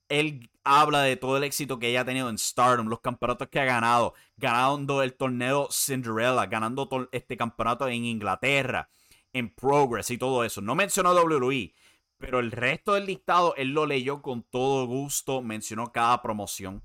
él 0.10 0.50
habla 0.64 1.02
de 1.02 1.18
todo 1.18 1.38
el 1.38 1.44
éxito 1.44 1.80
que 1.80 1.90
ella 1.90 2.02
ha 2.02 2.06
tenido 2.06 2.30
en 2.30 2.38
Stardom, 2.38 2.88
los 2.88 3.02
campeonatos 3.02 3.48
que 3.50 3.60
ha 3.60 3.66
ganado, 3.66 4.14
ganando 4.38 5.04
el 5.04 5.16
torneo 5.16 5.68
Cinderella, 5.72 6.46
ganando 6.46 7.10
este 7.12 7.38
campeonato 7.38 7.88
en 7.88 8.06
Inglaterra, 8.06 8.90
en 9.34 9.54
Progress 9.54 10.12
y 10.12 10.18
todo 10.18 10.44
eso. 10.44 10.62
No 10.62 10.76
mencionó 10.76 11.14
WWE, 11.14 11.74
pero 12.18 12.40
el 12.40 12.52
resto 12.52 12.94
del 12.94 13.06
listado 13.06 13.54
él 13.56 13.70
lo 13.70 13.86
leyó 13.86 14.22
con 14.22 14.44
todo 14.44 14.86
gusto, 14.86 15.42
mencionó 15.42 15.92
cada 15.92 16.22
promoción 16.22 16.84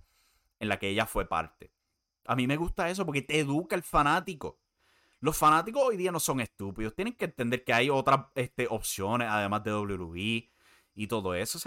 en 0.59 0.69
la 0.69 0.79
que 0.79 0.89
ella 0.89 1.07
fue 1.07 1.27
parte. 1.27 1.73
A 2.25 2.37
mí 2.37 2.47
me 2.47 2.57
gusta 2.57 2.89
eso 2.89 3.05
porque 3.05 3.23
te 3.23 3.41
educa 3.41 3.75
el 3.75 3.83
fanático. 3.83 4.59
Los 5.23 5.39
fanáticos 5.39 5.83
hoy 5.83 5.97
día 5.97 6.12
no 6.12 6.20
son 6.20 6.41
estúpidos, 6.41 6.95
tienen 6.95 7.14
que 7.14 7.27
entender 7.27 7.64
que 7.64 7.73
hay 7.73 7.89
otras 7.89 8.27
este, 8.35 8.66
opciones 8.68 9.29
además 9.31 9.62
de 9.62 9.73
WWE 9.73 10.51
y 10.95 11.07
todo 11.07 11.35
eso 11.35 11.59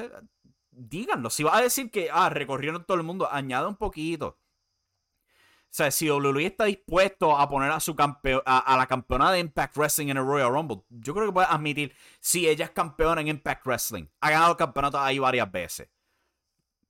díganlo. 0.76 1.30
Si 1.30 1.44
vas 1.44 1.56
a 1.56 1.62
decir 1.62 1.90
que, 1.90 2.10
ah, 2.12 2.30
recorrieron 2.30 2.84
todo 2.84 2.98
el 2.98 3.04
mundo, 3.04 3.32
añade 3.32 3.66
un 3.68 3.78
poquito. 3.78 4.28
O 4.28 5.78
sea, 5.78 5.90
si 5.90 6.10
WWE 6.10 6.46
está 6.46 6.66
dispuesto 6.66 7.38
a 7.38 7.50
poner 7.50 7.72
a 7.72 7.80
su 7.80 7.96
campeón, 7.96 8.42
a, 8.46 8.76
la 8.78 8.88
campeona 8.88 9.32
de 9.32 9.40
Impact 9.40 9.78
Wrestling 9.78 10.08
en 10.08 10.18
el 10.18 10.26
Royal 10.26 10.52
Rumble, 10.52 10.84
yo 10.90 11.14
creo 11.14 11.28
que 11.28 11.34
puede 11.34 11.48
admitir, 11.48 11.96
si 12.20 12.48
ella 12.48 12.66
es 12.66 12.72
campeona 12.72 13.22
en 13.22 13.30
Impact 13.30 13.66
Wrestling, 13.66 14.06
ha 14.22 14.32
ganado 14.32 14.52
el 14.52 14.58
campeonato 14.58 15.00
ahí 15.00 15.18
varias 15.20 15.50
veces. 15.50 15.90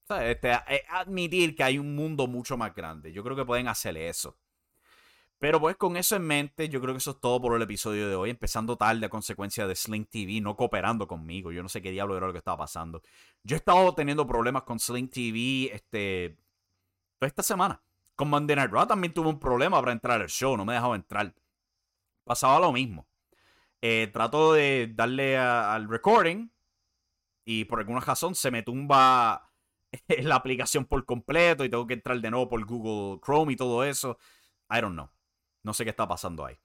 O 0.08 0.16
este, 0.16 0.52
admitir 0.90 1.56
que 1.56 1.64
hay 1.64 1.80
un 1.80 1.96
mundo 1.96 2.28
mucho 2.28 2.58
más 2.58 2.74
grande. 2.76 3.12
Yo 3.12 3.24
creo 3.24 3.36
que 3.36 3.46
pueden 3.46 3.68
hacer 3.68 3.98
eso. 3.98 4.38
Pero 5.46 5.60
pues 5.60 5.76
con 5.76 5.96
eso 5.96 6.16
en 6.16 6.26
mente, 6.26 6.70
yo 6.70 6.82
creo 6.82 6.96
que 6.96 6.98
eso 6.98 7.12
es 7.12 7.20
todo 7.20 7.40
por 7.40 7.56
el 7.56 7.62
episodio 7.62 8.10
de 8.10 8.16
hoy. 8.16 8.32
Empezando 8.32 8.78
tarde 8.78 9.06
a 9.06 9.10
consecuencia 9.10 9.68
de 9.68 9.76
Sling 9.76 10.08
TV 10.08 10.42
no 10.42 10.56
cooperando 10.56 11.08
conmigo. 11.08 11.52
Yo 11.52 11.62
no 11.62 11.70
sé 11.70 11.84
qué 11.84 11.92
diablo 11.92 12.18
era 12.18 12.26
lo 12.26 12.34
que 12.34 12.40
estaba 12.40 12.58
pasando. 12.58 13.04
Yo 13.44 13.56
he 13.56 13.60
estado 13.60 13.94
teniendo 13.94 14.26
problemas 14.26 14.64
con 14.64 14.80
Sling 14.80 15.08
TV 15.08 15.72
este, 15.72 16.36
esta 17.20 17.44
semana. 17.44 17.84
Con 18.16 18.32
Monday 18.32 18.56
Night 18.56 18.72
también 18.88 19.14
tuve 19.14 19.30
un 19.30 19.40
problema 19.40 19.80
para 19.80 19.92
entrar 19.92 20.20
al 20.20 20.30
show. 20.30 20.58
No 20.58 20.66
me 20.66 20.74
dejaba 20.74 20.96
entrar. 20.96 21.36
Pasaba 22.24 22.60
lo 22.60 22.72
mismo. 22.72 23.08
Eh, 23.84 24.10
trato 24.12 24.52
de 24.54 24.92
darle 24.96 25.38
al 25.38 25.88
recording 25.88 26.50
y 27.46 27.66
por 27.66 27.82
alguna 27.82 28.00
razón 28.00 28.34
se 28.34 28.50
me 28.50 28.64
tumba 28.64 29.52
la 30.24 30.36
aplicación 30.38 30.86
por 30.86 31.06
completo 31.06 31.64
y 31.64 31.70
tengo 31.70 31.86
que 31.86 31.94
entrar 31.94 32.20
de 32.20 32.32
nuevo 32.32 32.50
por 32.50 32.66
Google 32.66 33.22
Chrome 33.24 33.54
y 33.54 33.56
todo 33.56 33.84
eso. 33.84 34.18
I 34.72 34.82
don't 34.82 34.96
know. 34.96 35.15
No 35.66 35.74
sé 35.74 35.84
qué 35.84 35.90
está 35.90 36.08
pasando 36.08 36.46
ahí. 36.46 36.56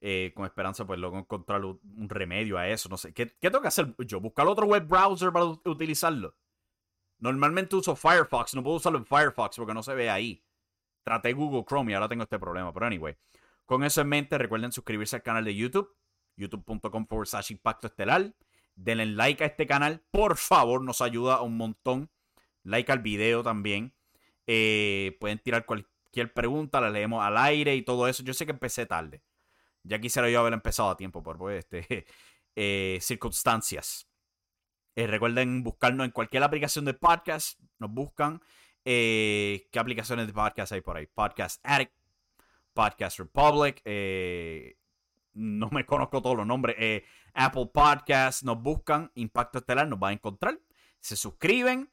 Eh, 0.00 0.32
con 0.34 0.46
esperanza, 0.46 0.86
pues 0.86 0.98
luego 0.98 1.18
encontrar 1.18 1.62
un 1.62 2.08
remedio 2.08 2.56
a 2.56 2.66
eso. 2.66 2.88
No 2.88 2.96
sé. 2.96 3.12
¿Qué, 3.12 3.26
tengo 3.26 3.60
que 3.60 3.68
hacer 3.68 3.94
yo? 3.98 4.18
¿Buscar 4.18 4.46
otro 4.46 4.64
web 4.64 4.88
browser 4.88 5.30
para 5.30 5.44
utilizarlo? 5.44 6.34
Normalmente 7.18 7.76
uso 7.76 7.94
Firefox. 7.94 8.54
No 8.54 8.62
puedo 8.62 8.76
usarlo 8.76 8.98
en 8.98 9.04
Firefox 9.04 9.56
porque 9.58 9.74
no 9.74 9.82
se 9.82 9.94
ve 9.94 10.08
ahí. 10.08 10.42
Traté 11.04 11.34
Google 11.34 11.66
Chrome 11.68 11.92
y 11.92 11.94
ahora 11.94 12.08
tengo 12.08 12.22
este 12.22 12.38
problema. 12.38 12.72
Pero 12.72 12.86
anyway. 12.86 13.14
Con 13.66 13.84
eso 13.84 14.00
en 14.00 14.08
mente, 14.08 14.38
recuerden 14.38 14.72
suscribirse 14.72 15.16
al 15.16 15.22
canal 15.22 15.44
de 15.44 15.54
YouTube. 15.54 15.94
YouTube.com 16.36 17.06
forward 17.06 17.28
slash 17.28 17.52
impacto 17.52 17.88
estelar. 17.88 18.34
Denle 18.74 19.04
like 19.04 19.44
a 19.44 19.48
este 19.48 19.66
canal. 19.66 20.02
Por 20.10 20.38
favor, 20.38 20.82
nos 20.82 21.02
ayuda 21.02 21.42
un 21.42 21.58
montón. 21.58 22.10
Like 22.62 22.90
al 22.90 23.00
video 23.00 23.42
también. 23.42 23.94
Eh, 24.46 25.18
pueden 25.20 25.38
tirar 25.40 25.66
cualquier 25.66 25.89
cualquier 26.10 26.32
pregunta 26.32 26.80
la 26.80 26.90
leemos 26.90 27.24
al 27.24 27.36
aire 27.38 27.76
y 27.76 27.82
todo 27.82 28.08
eso. 28.08 28.24
Yo 28.24 28.34
sé 28.34 28.44
que 28.44 28.52
empecé 28.52 28.84
tarde. 28.84 29.22
Ya 29.84 30.00
quisiera 30.00 30.28
yo 30.28 30.40
haber 30.40 30.52
empezado 30.52 30.90
a 30.90 30.96
tiempo 30.96 31.22
por 31.22 31.38
pues, 31.38 31.64
este, 31.64 32.04
eh, 32.56 32.98
circunstancias. 33.00 34.08
Eh, 34.96 35.06
recuerden 35.06 35.62
buscarnos 35.62 36.04
en 36.04 36.10
cualquier 36.10 36.42
aplicación 36.42 36.84
de 36.84 36.94
podcast. 36.94 37.60
Nos 37.78 37.92
buscan. 37.92 38.42
Eh, 38.84 39.68
¿Qué 39.70 39.78
aplicaciones 39.78 40.26
de 40.26 40.32
podcast 40.32 40.72
hay 40.72 40.80
por 40.80 40.96
ahí? 40.96 41.06
Podcast 41.06 41.60
Addict, 41.62 41.92
Podcast 42.72 43.20
Republic. 43.20 43.80
no 45.34 45.68
me 45.70 45.86
conozco 45.86 46.20
todos 46.20 46.36
los 46.36 46.46
nombres. 46.46 47.04
Apple 47.34 47.70
Podcast. 47.72 48.42
Nos 48.42 48.60
buscan. 48.60 49.12
Impacto 49.14 49.58
Estelar. 49.58 49.86
Nos 49.86 50.00
va 50.00 50.08
a 50.08 50.12
encontrar. 50.12 50.58
Se 50.98 51.14
suscriben 51.14 51.88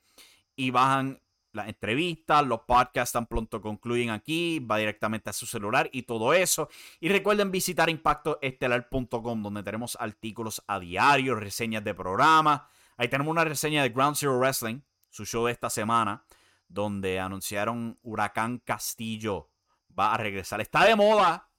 y 0.56 0.72
bajan 0.72 1.22
las 1.58 1.68
entrevistas, 1.68 2.46
los 2.46 2.62
podcasts 2.62 3.12
tan 3.12 3.26
pronto 3.26 3.62
concluyen 3.62 4.12
aquí, 4.12 4.60
va 4.60 4.78
directamente 4.78 5.30
a 5.30 5.34
su 5.34 5.46
celular 5.46 5.90
y 5.92 6.04
todo 6.04 6.34
eso. 6.34 6.70
Y 7.00 7.10
recuerden 7.10 7.52
visitar 7.52 7.90
impactoestelar.com 7.90 9.44
donde 9.44 9.64
tenemos 9.64 9.98
artículos 10.00 10.64
a 10.68 10.80
diario, 10.80 11.36
reseñas 11.36 11.84
de 11.84 11.94
programa. 11.94 12.70
Ahí 12.96 13.10
tenemos 13.10 13.32
una 13.32 13.44
reseña 13.44 13.84
de 13.84 13.90
Ground 13.90 14.16
Zero 14.16 14.40
Wrestling, 14.40 14.80
su 15.10 15.26
show 15.26 15.46
de 15.46 15.52
esta 15.52 15.70
semana, 15.70 16.24
donde 16.70 17.20
anunciaron 17.20 18.00
Huracán 18.04 18.60
Castillo 18.60 19.50
va 19.98 20.14
a 20.14 20.18
regresar. 20.18 20.62
Está 20.62 20.86
de 20.86 20.96
moda. 20.96 21.50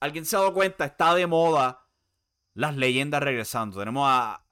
¿Alguien 0.00 0.24
se 0.24 0.36
ha 0.36 0.40
dado 0.40 0.54
cuenta? 0.54 0.84
Está 0.84 1.14
de 1.14 1.26
moda 1.26 1.84
las 2.54 2.76
leyendas 2.76 3.22
regresando. 3.22 3.78
Tenemos 3.78 4.06
a 4.08 4.44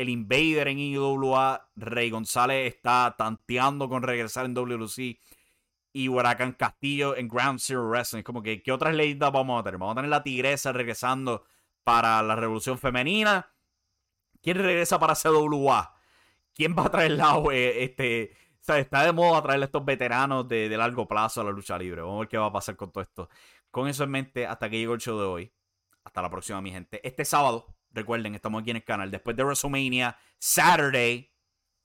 el 0.00 0.08
Invader 0.08 0.68
en 0.68 0.78
IWA, 0.78 1.68
Rey 1.76 2.10
González 2.10 2.72
está 2.74 3.14
tanteando 3.18 3.88
con 3.88 4.02
regresar 4.02 4.46
en 4.46 4.54
WLC 4.54 5.18
y 5.92 6.08
Huracán 6.08 6.52
Castillo 6.52 7.16
en 7.16 7.28
Ground 7.28 7.60
Zero 7.60 7.88
Wrestling. 7.88 8.20
Es 8.20 8.24
como 8.24 8.42
que, 8.42 8.62
¿qué 8.62 8.72
otras 8.72 8.94
leyendas 8.94 9.30
vamos 9.30 9.60
a 9.60 9.64
tener? 9.64 9.78
Vamos 9.78 9.92
a 9.92 9.96
tener 9.96 10.10
la 10.10 10.22
Tigresa 10.22 10.72
regresando 10.72 11.44
para 11.84 12.22
la 12.22 12.34
Revolución 12.34 12.78
Femenina. 12.78 13.52
¿Quién 14.42 14.56
regresa 14.56 14.98
para 14.98 15.14
CWA? 15.14 15.94
¿Quién 16.54 16.74
va 16.76 16.86
a 16.86 16.90
traer 16.90 17.12
la 17.12 17.42
eh, 17.52 17.84
este, 17.84 18.36
está 18.60 19.04
de 19.04 19.12
moda 19.12 19.42
traerle 19.42 19.64
a 19.64 19.66
estos 19.66 19.84
veteranos 19.84 20.48
de, 20.48 20.68
largo 20.76 21.06
plazo 21.06 21.40
a 21.40 21.44
la 21.44 21.50
lucha 21.50 21.76
libre. 21.76 22.00
Vamos 22.00 22.16
a 22.16 22.20
ver 22.20 22.28
qué 22.28 22.38
va 22.38 22.46
a 22.46 22.52
pasar 22.52 22.76
con 22.76 22.90
todo 22.90 23.02
esto. 23.02 23.28
Con 23.70 23.88
eso 23.88 24.04
en 24.04 24.10
mente, 24.10 24.46
hasta 24.46 24.70
que 24.70 24.78
llegó 24.78 24.94
el 24.94 25.00
show 25.00 25.18
de 25.18 25.26
hoy. 25.26 25.52
Hasta 26.04 26.22
la 26.22 26.30
próxima, 26.30 26.60
mi 26.60 26.70
gente. 26.70 27.06
Este 27.06 27.24
sábado, 27.24 27.74
recuerden, 27.92 28.34
estamos 28.34 28.62
aquí 28.62 28.70
en 28.70 28.76
el 28.76 28.84
canal. 28.84 29.10
Después 29.10 29.36
de 29.36 29.44
WrestleMania, 29.44 30.16
Saturday, 30.38 31.30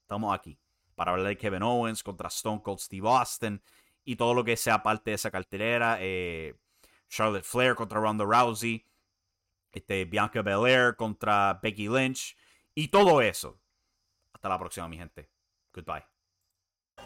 estamos 0.01 0.34
aquí 0.34 0.60
para 0.95 1.12
hablar 1.12 1.28
de 1.28 1.38
Kevin 1.38 1.64
Owens 1.64 2.03
contra 2.03 2.28
Stone 2.30 2.62
Cold 2.62 2.80
Steve 2.80 3.08
Austin 3.08 3.62
y 4.03 4.16
todo 4.16 4.34
lo 4.34 4.43
que 4.43 4.56
sea 4.56 4.82
parte 4.82 5.12
de 5.12 5.16
esa 5.16 5.32
cartelera. 5.32 5.97
Eh, 5.99 6.56
Charlotte 7.10 7.43
Flair 7.43 7.76
contra 7.76 7.99
Ronda 7.99 8.26
Rousey. 8.26 8.86
Este, 9.72 10.06
Bianca 10.06 10.41
Belair 10.41 10.95
contra 10.95 11.60
Becky 11.62 11.89
Lynch. 11.89 12.38
Y 12.74 12.88
todo 12.88 13.22
eso. 13.22 13.60
Hasta 14.34 14.49
la 14.49 14.60
próxima, 14.60 14.88
mi 14.88 14.97
gente. 14.97 15.30
Goodbye. 15.74 16.06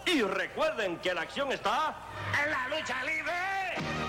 Y 0.06 0.22
recuerden 0.22 1.00
que 1.00 1.14
la 1.14 1.22
acción 1.22 1.52
está 1.52 2.08
en 2.44 2.52
la 2.52 2.68
lucha 2.70 3.04
libre. 3.04 4.09